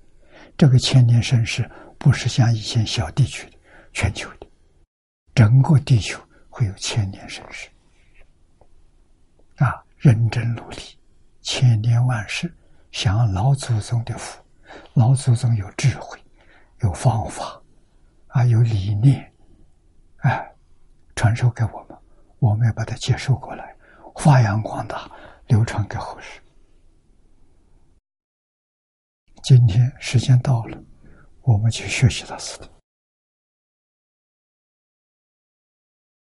[0.57, 3.59] 这个千年盛世不是像以前小地区的，
[3.93, 4.47] 全球的，
[5.35, 7.69] 整个地球会有千年盛世。
[9.59, 10.79] 啊，认真努力，
[11.41, 12.53] 千年万世，
[12.93, 14.43] 享老祖宗的福。
[14.95, 16.19] 老祖宗有智慧，
[16.83, 17.61] 有方法，
[18.29, 19.33] 啊，有理念，
[20.19, 20.53] 哎，
[21.17, 21.99] 传授给我们。
[22.39, 23.75] 我们要把它接受过来，
[24.17, 25.11] 发扬光大，
[25.47, 26.41] 流传给后世。
[29.43, 30.79] 今天时间到了，
[31.43, 32.78] 我们去学习他似的。